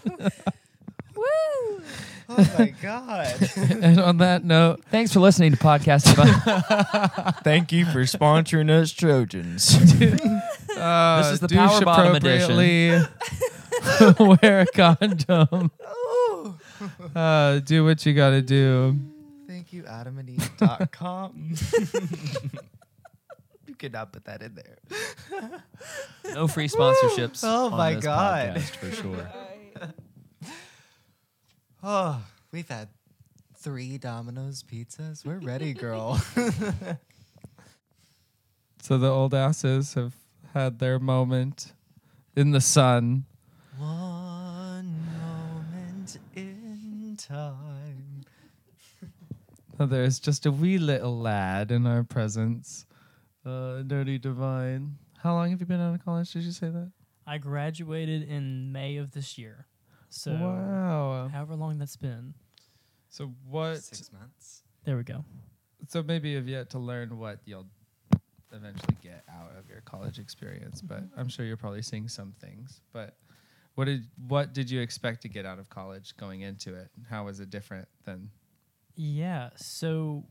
Woo! 1.20 1.82
Oh 2.32 2.54
my 2.58 2.72
god. 2.80 3.34
and 3.56 3.98
on 3.98 4.18
that 4.18 4.44
note, 4.44 4.84
Thanks 4.90 5.12
for 5.12 5.18
listening 5.20 5.50
to 5.52 5.56
Podcast 5.58 6.04
Divine. 6.04 7.32
Thank 7.44 7.72
you 7.72 7.84
for 7.86 8.02
sponsoring 8.04 8.70
us 8.70 8.92
Trojans. 8.92 9.74
uh, 10.76 11.22
This 11.22 11.32
is 11.32 11.40
the 11.40 11.48
douche 11.48 11.58
Power 11.58 11.80
Bottom 11.84 12.14
edition. 12.14 12.56
Wear 14.18 14.60
a 14.60 14.66
condom. 14.66 15.70
Uh, 17.16 17.58
do 17.60 17.84
what 17.84 18.06
you 18.06 18.14
gotta 18.14 18.42
do. 18.42 18.96
Thank 19.48 19.72
you, 19.72 19.82
adamandeve.com. 19.82 21.54
you 23.66 23.74
could 23.74 23.92
not 23.92 24.12
put 24.12 24.24
that 24.26 24.40
in 24.42 24.54
there. 24.54 24.78
no 26.32 26.46
free 26.46 26.68
sponsorships. 26.68 27.40
Oh 27.44 27.66
on 27.66 27.76
my 27.76 27.94
this 27.94 28.04
God. 28.04 28.56
podcast 28.56 28.76
for 28.76 28.90
sure. 28.92 29.28
Oh, 31.83 32.22
we've 32.53 32.68
had 32.68 32.89
three 33.57 33.99
Domino's 33.99 34.62
pizzas? 34.62 35.24
We're 35.24 35.39
ready, 35.39 35.72
girl. 35.72 36.20
So 38.83 38.97
the 38.97 39.11
old 39.11 39.35
asses 39.35 39.95
have 39.95 40.14
had 40.55 40.78
their 40.78 40.99
moment 40.99 41.74
in 42.35 42.51
the 42.51 42.61
sun. 42.61 43.26
One 43.76 44.97
moment 45.20 46.18
in 46.35 47.16
time. 47.18 48.24
There's 49.78 50.18
just 50.18 50.47
a 50.47 50.51
wee 50.51 50.78
little 50.78 51.18
lad 51.18 51.70
in 51.70 51.87
our 51.87 52.03
presence. 52.03 52.87
Uh, 53.45 53.83
Dirty 53.83 54.18
Divine. 54.18 54.97
How 55.18 55.35
long 55.35 55.51
have 55.51 55.61
you 55.61 55.66
been 55.66 55.81
out 55.81 55.95
of 55.95 56.05
college? 56.05 56.33
Did 56.33 56.43
you 56.45 56.53
say 56.53 56.68
that? 56.68 56.91
I 57.26 57.39
graduated 57.39 58.28
in 58.28 58.72
May 58.72 58.97
of 58.97 59.12
this 59.12 59.39
year. 59.39 59.66
So 60.11 60.32
wow. 60.32 61.30
however 61.32 61.54
long 61.54 61.78
that's 61.78 61.96
been. 61.96 62.34
So 63.08 63.32
what? 63.48 63.78
Six 63.78 64.12
months. 64.12 64.62
There 64.84 64.96
we 64.96 65.04
go. 65.04 65.24
So 65.88 66.02
maybe 66.02 66.30
you've 66.30 66.48
yet 66.48 66.70
to 66.70 66.78
learn 66.78 67.18
what 67.18 67.38
you'll 67.44 67.66
eventually 68.52 68.96
get 69.02 69.24
out 69.28 69.52
of 69.58 69.68
your 69.68 69.80
college 69.82 70.18
experience, 70.18 70.82
but 70.82 71.02
I'm 71.16 71.28
sure 71.28 71.44
you're 71.44 71.56
probably 71.56 71.82
seeing 71.82 72.08
some 72.08 72.34
things. 72.40 72.80
But 72.92 73.16
what 73.74 73.84
did 73.86 74.04
what 74.28 74.52
did 74.52 74.70
you 74.70 74.80
expect 74.80 75.22
to 75.22 75.28
get 75.28 75.46
out 75.46 75.58
of 75.58 75.68
college 75.70 76.16
going 76.16 76.42
into 76.42 76.74
it? 76.74 76.88
How 77.08 77.24
was 77.24 77.40
it 77.40 77.50
different 77.50 77.88
than? 78.04 78.30
Yeah. 78.96 79.50
So 79.56 80.24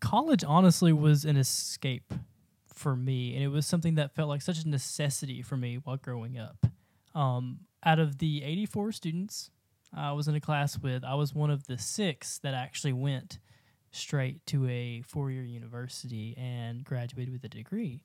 college 0.00 0.44
honestly 0.44 0.92
was 0.92 1.24
an 1.24 1.36
escape 1.36 2.12
for 2.66 2.96
me, 2.96 3.34
and 3.34 3.42
it 3.42 3.48
was 3.48 3.66
something 3.66 3.94
that 3.94 4.14
felt 4.14 4.28
like 4.28 4.42
such 4.42 4.62
a 4.62 4.68
necessity 4.68 5.42
for 5.42 5.56
me 5.56 5.76
while 5.76 5.96
growing 5.96 6.38
up. 6.38 6.66
Um, 7.14 7.60
out 7.84 7.98
of 7.98 8.18
the 8.18 8.42
84 8.42 8.92
students 8.92 9.50
I 9.96 10.12
was 10.12 10.28
in 10.28 10.34
a 10.34 10.40
class 10.40 10.78
with, 10.78 11.04
I 11.04 11.14
was 11.14 11.34
one 11.34 11.50
of 11.50 11.66
the 11.66 11.78
six 11.78 12.38
that 12.38 12.54
actually 12.54 12.92
went 12.92 13.38
straight 13.92 14.44
to 14.46 14.66
a 14.68 15.02
four 15.02 15.30
year 15.30 15.44
university 15.44 16.34
and 16.36 16.84
graduated 16.84 17.32
with 17.32 17.44
a 17.44 17.48
degree. 17.48 18.02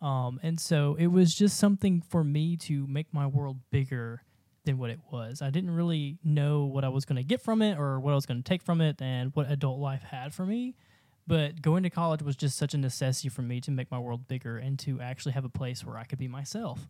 Um, 0.00 0.40
and 0.42 0.60
so 0.60 0.96
it 0.98 1.06
was 1.06 1.34
just 1.34 1.56
something 1.56 2.02
for 2.02 2.24
me 2.24 2.56
to 2.58 2.86
make 2.86 3.12
my 3.14 3.26
world 3.26 3.58
bigger 3.70 4.24
than 4.64 4.78
what 4.78 4.90
it 4.90 5.00
was. 5.10 5.40
I 5.40 5.50
didn't 5.50 5.70
really 5.70 6.18
know 6.22 6.64
what 6.64 6.84
I 6.84 6.88
was 6.88 7.04
going 7.04 7.16
to 7.16 7.22
get 7.22 7.40
from 7.40 7.62
it 7.62 7.78
or 7.78 7.98
what 7.98 8.12
I 8.12 8.14
was 8.14 8.26
going 8.26 8.42
to 8.42 8.48
take 8.48 8.62
from 8.62 8.80
it 8.80 9.00
and 9.00 9.30
what 9.34 9.50
adult 9.50 9.78
life 9.78 10.02
had 10.02 10.34
for 10.34 10.44
me. 10.44 10.74
But 11.26 11.62
going 11.62 11.84
to 11.84 11.90
college 11.90 12.22
was 12.22 12.36
just 12.36 12.58
such 12.58 12.74
a 12.74 12.78
necessity 12.78 13.28
for 13.28 13.42
me 13.42 13.60
to 13.62 13.70
make 13.70 13.90
my 13.90 13.98
world 13.98 14.26
bigger 14.26 14.58
and 14.58 14.78
to 14.80 15.00
actually 15.00 15.32
have 15.32 15.44
a 15.44 15.48
place 15.48 15.84
where 15.84 15.96
I 15.96 16.04
could 16.04 16.18
be 16.18 16.28
myself. 16.28 16.88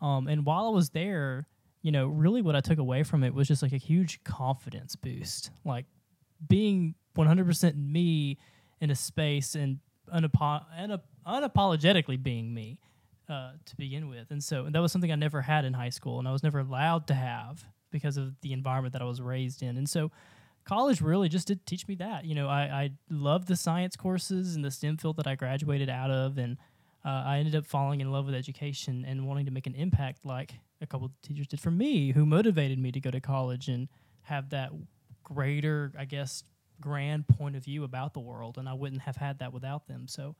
Um, 0.00 0.28
and 0.28 0.46
while 0.46 0.66
I 0.66 0.70
was 0.70 0.90
there, 0.90 1.48
you 1.84 1.92
know, 1.92 2.06
really 2.06 2.40
what 2.40 2.56
I 2.56 2.60
took 2.60 2.78
away 2.78 3.02
from 3.02 3.22
it 3.22 3.34
was 3.34 3.46
just 3.46 3.62
like 3.62 3.74
a 3.74 3.76
huge 3.76 4.24
confidence 4.24 4.96
boost. 4.96 5.50
Like 5.66 5.84
being 6.48 6.94
100% 7.14 7.76
me 7.76 8.38
in 8.80 8.90
a 8.90 8.94
space 8.94 9.54
and 9.54 9.80
unapo- 10.12 10.64
unap- 10.80 11.02
unapologetically 11.26 12.20
being 12.22 12.54
me 12.54 12.78
uh, 13.28 13.50
to 13.66 13.76
begin 13.76 14.08
with. 14.08 14.30
And 14.30 14.42
so 14.42 14.66
that 14.70 14.78
was 14.78 14.92
something 14.92 15.12
I 15.12 15.16
never 15.16 15.42
had 15.42 15.66
in 15.66 15.74
high 15.74 15.90
school 15.90 16.18
and 16.18 16.26
I 16.26 16.32
was 16.32 16.42
never 16.42 16.60
allowed 16.60 17.06
to 17.08 17.14
have 17.14 17.62
because 17.90 18.16
of 18.16 18.40
the 18.40 18.54
environment 18.54 18.94
that 18.94 19.02
I 19.02 19.04
was 19.04 19.20
raised 19.20 19.62
in. 19.62 19.76
And 19.76 19.86
so 19.86 20.10
college 20.64 21.02
really 21.02 21.28
just 21.28 21.48
did 21.48 21.66
teach 21.66 21.86
me 21.86 21.96
that. 21.96 22.24
You 22.24 22.34
know, 22.34 22.48
I, 22.48 22.62
I 22.62 22.90
loved 23.10 23.46
the 23.46 23.56
science 23.56 23.94
courses 23.94 24.56
and 24.56 24.64
the 24.64 24.70
STEM 24.70 24.96
field 24.96 25.18
that 25.18 25.26
I 25.26 25.34
graduated 25.34 25.90
out 25.90 26.10
of. 26.10 26.38
And 26.38 26.56
uh, 27.04 27.24
I 27.26 27.40
ended 27.40 27.54
up 27.54 27.66
falling 27.66 28.00
in 28.00 28.10
love 28.10 28.24
with 28.24 28.34
education 28.34 29.04
and 29.06 29.26
wanting 29.28 29.44
to 29.44 29.52
make 29.52 29.66
an 29.66 29.74
impact 29.74 30.24
like 30.24 30.54
a 30.84 30.86
couple 30.86 31.06
of 31.06 31.12
teachers 31.22 31.48
did 31.48 31.60
for 31.60 31.70
me 31.70 32.12
who 32.12 32.24
motivated 32.24 32.78
me 32.78 32.92
to 32.92 33.00
go 33.00 33.10
to 33.10 33.20
college 33.20 33.68
and 33.68 33.88
have 34.22 34.50
that 34.50 34.70
greater, 35.24 35.92
I 35.98 36.04
guess, 36.04 36.44
grand 36.80 37.26
point 37.26 37.56
of 37.56 37.64
view 37.64 37.82
about 37.82 38.14
the 38.14 38.20
world. 38.20 38.58
And 38.58 38.68
I 38.68 38.74
wouldn't 38.74 39.02
have 39.02 39.16
had 39.16 39.40
that 39.40 39.52
without 39.52 39.88
them. 39.88 40.06
So 40.06 40.36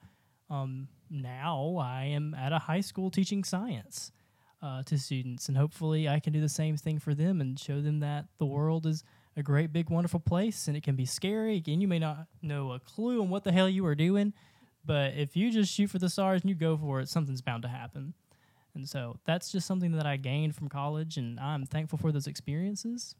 um, 0.50 0.88
now 1.10 1.76
I 1.80 2.04
am 2.04 2.34
at 2.34 2.52
a 2.52 2.58
high 2.58 2.80
school 2.82 3.10
teaching 3.10 3.42
science 3.42 4.12
uh, 4.62 4.82
to 4.84 4.98
students, 4.98 5.48
and 5.48 5.56
hopefully 5.56 6.08
I 6.08 6.20
can 6.20 6.32
do 6.32 6.40
the 6.40 6.48
same 6.48 6.76
thing 6.76 6.98
for 6.98 7.14
them 7.14 7.40
and 7.40 7.58
show 7.58 7.80
them 7.80 8.00
that 8.00 8.26
the 8.38 8.46
world 8.46 8.86
is 8.86 9.04
a 9.36 9.42
great, 9.42 9.72
big, 9.72 9.90
wonderful 9.90 10.20
place, 10.20 10.68
and 10.68 10.76
it 10.76 10.82
can 10.82 10.96
be 10.96 11.04
scary. 11.04 11.56
Again, 11.56 11.80
you 11.80 11.88
may 11.88 11.98
not 11.98 12.28
know 12.40 12.72
a 12.72 12.78
clue 12.78 13.20
on 13.20 13.28
what 13.28 13.44
the 13.44 13.52
hell 13.52 13.68
you 13.68 13.84
are 13.84 13.94
doing, 13.94 14.32
but 14.84 15.14
if 15.14 15.36
you 15.36 15.50
just 15.50 15.72
shoot 15.72 15.90
for 15.90 15.98
the 15.98 16.08
stars 16.08 16.42
and 16.42 16.48
you 16.48 16.54
go 16.54 16.76
for 16.76 17.00
it, 17.00 17.08
something's 17.08 17.42
bound 17.42 17.62
to 17.62 17.68
happen. 17.68 18.14
And 18.74 18.88
so 18.88 19.18
that's 19.24 19.52
just 19.52 19.66
something 19.66 19.92
that 19.92 20.06
I 20.06 20.16
gained 20.16 20.54
from 20.56 20.68
college, 20.68 21.16
and 21.16 21.38
I'm 21.38 21.64
thankful 21.64 21.98
for 21.98 22.10
those 22.10 22.26
experiences. 22.26 23.14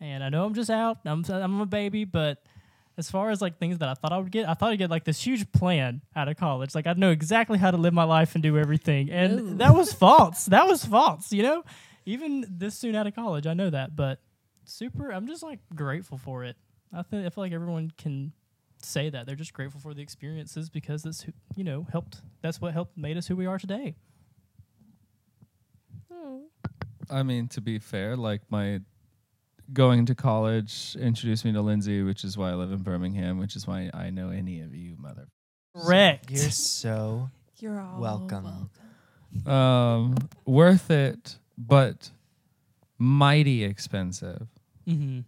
And 0.00 0.22
I 0.22 0.28
know 0.28 0.44
I'm 0.44 0.54
just 0.54 0.70
out, 0.70 0.98
I'm, 1.04 1.24
I'm 1.28 1.60
a 1.60 1.66
baby, 1.66 2.04
but 2.04 2.42
as 2.98 3.10
far 3.10 3.30
as 3.30 3.40
like 3.40 3.58
things 3.58 3.78
that 3.78 3.88
I 3.88 3.94
thought 3.94 4.12
I 4.12 4.18
would 4.18 4.30
get, 4.30 4.48
I 4.48 4.54
thought 4.54 4.72
I'd 4.72 4.78
get 4.78 4.90
like 4.90 5.04
this 5.04 5.24
huge 5.24 5.50
plan 5.52 6.02
out 6.14 6.28
of 6.28 6.36
college. 6.36 6.74
Like 6.74 6.86
I'd 6.86 6.98
know 6.98 7.10
exactly 7.10 7.58
how 7.58 7.70
to 7.70 7.76
live 7.76 7.92
my 7.92 8.04
life 8.04 8.34
and 8.34 8.42
do 8.42 8.58
everything. 8.58 9.10
And 9.10 9.40
Ooh. 9.40 9.54
that 9.56 9.74
was 9.74 9.92
false. 9.92 10.46
That 10.46 10.66
was 10.66 10.84
false, 10.84 11.32
you 11.32 11.42
know? 11.42 11.64
Even 12.04 12.44
this 12.48 12.74
soon 12.74 12.94
out 12.94 13.06
of 13.06 13.14
college, 13.14 13.46
I 13.46 13.54
know 13.54 13.70
that, 13.70 13.96
but 13.96 14.20
super 14.64 15.10
I'm 15.10 15.26
just 15.26 15.42
like 15.42 15.60
grateful 15.74 16.18
for 16.18 16.44
it. 16.44 16.56
I 16.92 17.02
think 17.02 17.26
I 17.26 17.30
feel 17.30 17.44
like 17.44 17.52
everyone 17.52 17.92
can 17.96 18.32
say 18.82 19.10
that. 19.10 19.26
They're 19.26 19.36
just 19.36 19.52
grateful 19.52 19.80
for 19.80 19.94
the 19.94 20.02
experiences 20.02 20.70
because 20.70 21.02
that's 21.02 21.22
who, 21.22 21.32
you 21.54 21.64
know, 21.64 21.86
helped 21.90 22.22
that's 22.42 22.60
what 22.60 22.72
helped 22.72 22.96
made 22.96 23.16
us 23.16 23.26
who 23.26 23.36
we 23.36 23.46
are 23.46 23.58
today. 23.58 23.96
I 27.10 27.22
mean, 27.22 27.48
to 27.48 27.60
be 27.60 27.78
fair, 27.78 28.16
like 28.16 28.42
my 28.50 28.80
going 29.72 30.06
to 30.06 30.14
college 30.14 30.96
introduced 30.98 31.44
me 31.44 31.52
to 31.52 31.60
Lindsay, 31.60 32.02
which 32.02 32.24
is 32.24 32.36
why 32.36 32.50
I 32.50 32.54
live 32.54 32.72
in 32.72 32.78
Birmingham, 32.82 33.38
which 33.38 33.56
is 33.56 33.66
why 33.66 33.90
I 33.92 34.10
know 34.10 34.30
any 34.30 34.60
of 34.60 34.74
you 34.74 34.96
mother. 34.98 35.28
Correct. 35.74 36.30
You're 36.30 36.50
so 36.50 37.30
You're 37.58 37.80
all 37.80 38.00
Welcome. 38.00 38.70
Um, 39.44 40.14
worth 40.44 40.90
it, 40.90 41.38
but 41.58 42.10
mighty 42.98 43.64
expensive. 43.64 44.46
hmm 44.86 45.20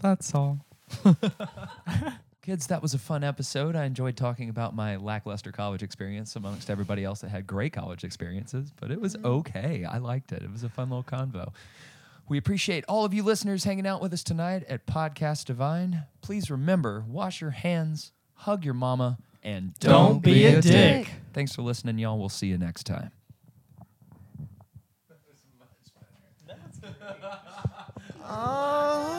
That's 0.00 0.34
all. 0.34 0.64
Kids, 2.42 2.66
that 2.66 2.82
was 2.82 2.92
a 2.92 2.98
fun 2.98 3.22
episode. 3.22 3.76
I 3.76 3.84
enjoyed 3.84 4.16
talking 4.16 4.48
about 4.48 4.74
my 4.74 4.96
lackluster 4.96 5.52
college 5.52 5.84
experience 5.84 6.34
amongst 6.34 6.70
everybody 6.70 7.04
else 7.04 7.20
that 7.20 7.28
had 7.28 7.46
great 7.46 7.72
college 7.72 8.02
experiences, 8.02 8.72
but 8.80 8.90
it 8.90 9.00
was 9.00 9.14
mm-hmm. 9.14 9.26
okay. 9.26 9.84
I 9.84 9.98
liked 9.98 10.32
it. 10.32 10.42
It 10.42 10.50
was 10.50 10.64
a 10.64 10.68
fun 10.68 10.90
little 10.90 11.04
convo. 11.04 11.52
We 12.28 12.38
appreciate 12.38 12.84
all 12.88 13.04
of 13.04 13.14
you 13.14 13.22
listeners 13.22 13.62
hanging 13.62 13.86
out 13.86 14.02
with 14.02 14.12
us 14.12 14.24
tonight 14.24 14.64
at 14.68 14.86
Podcast 14.86 15.44
Divine. 15.44 16.02
Please 16.20 16.50
remember 16.50 17.04
wash 17.06 17.40
your 17.40 17.50
hands, 17.50 18.10
hug 18.34 18.64
your 18.64 18.74
mama, 18.74 19.18
and 19.44 19.74
don't, 19.78 20.14
Don't 20.14 20.22
be 20.24 20.44
a 20.46 20.60
dick. 20.60 21.10
Thanks 21.32 21.54
for 21.54 21.62
listening, 21.62 21.96
y'all. 21.98 22.18
We'll 22.18 22.28
see 22.28 22.48
you 22.48 22.58
next 22.58 22.86
time. 22.86 23.12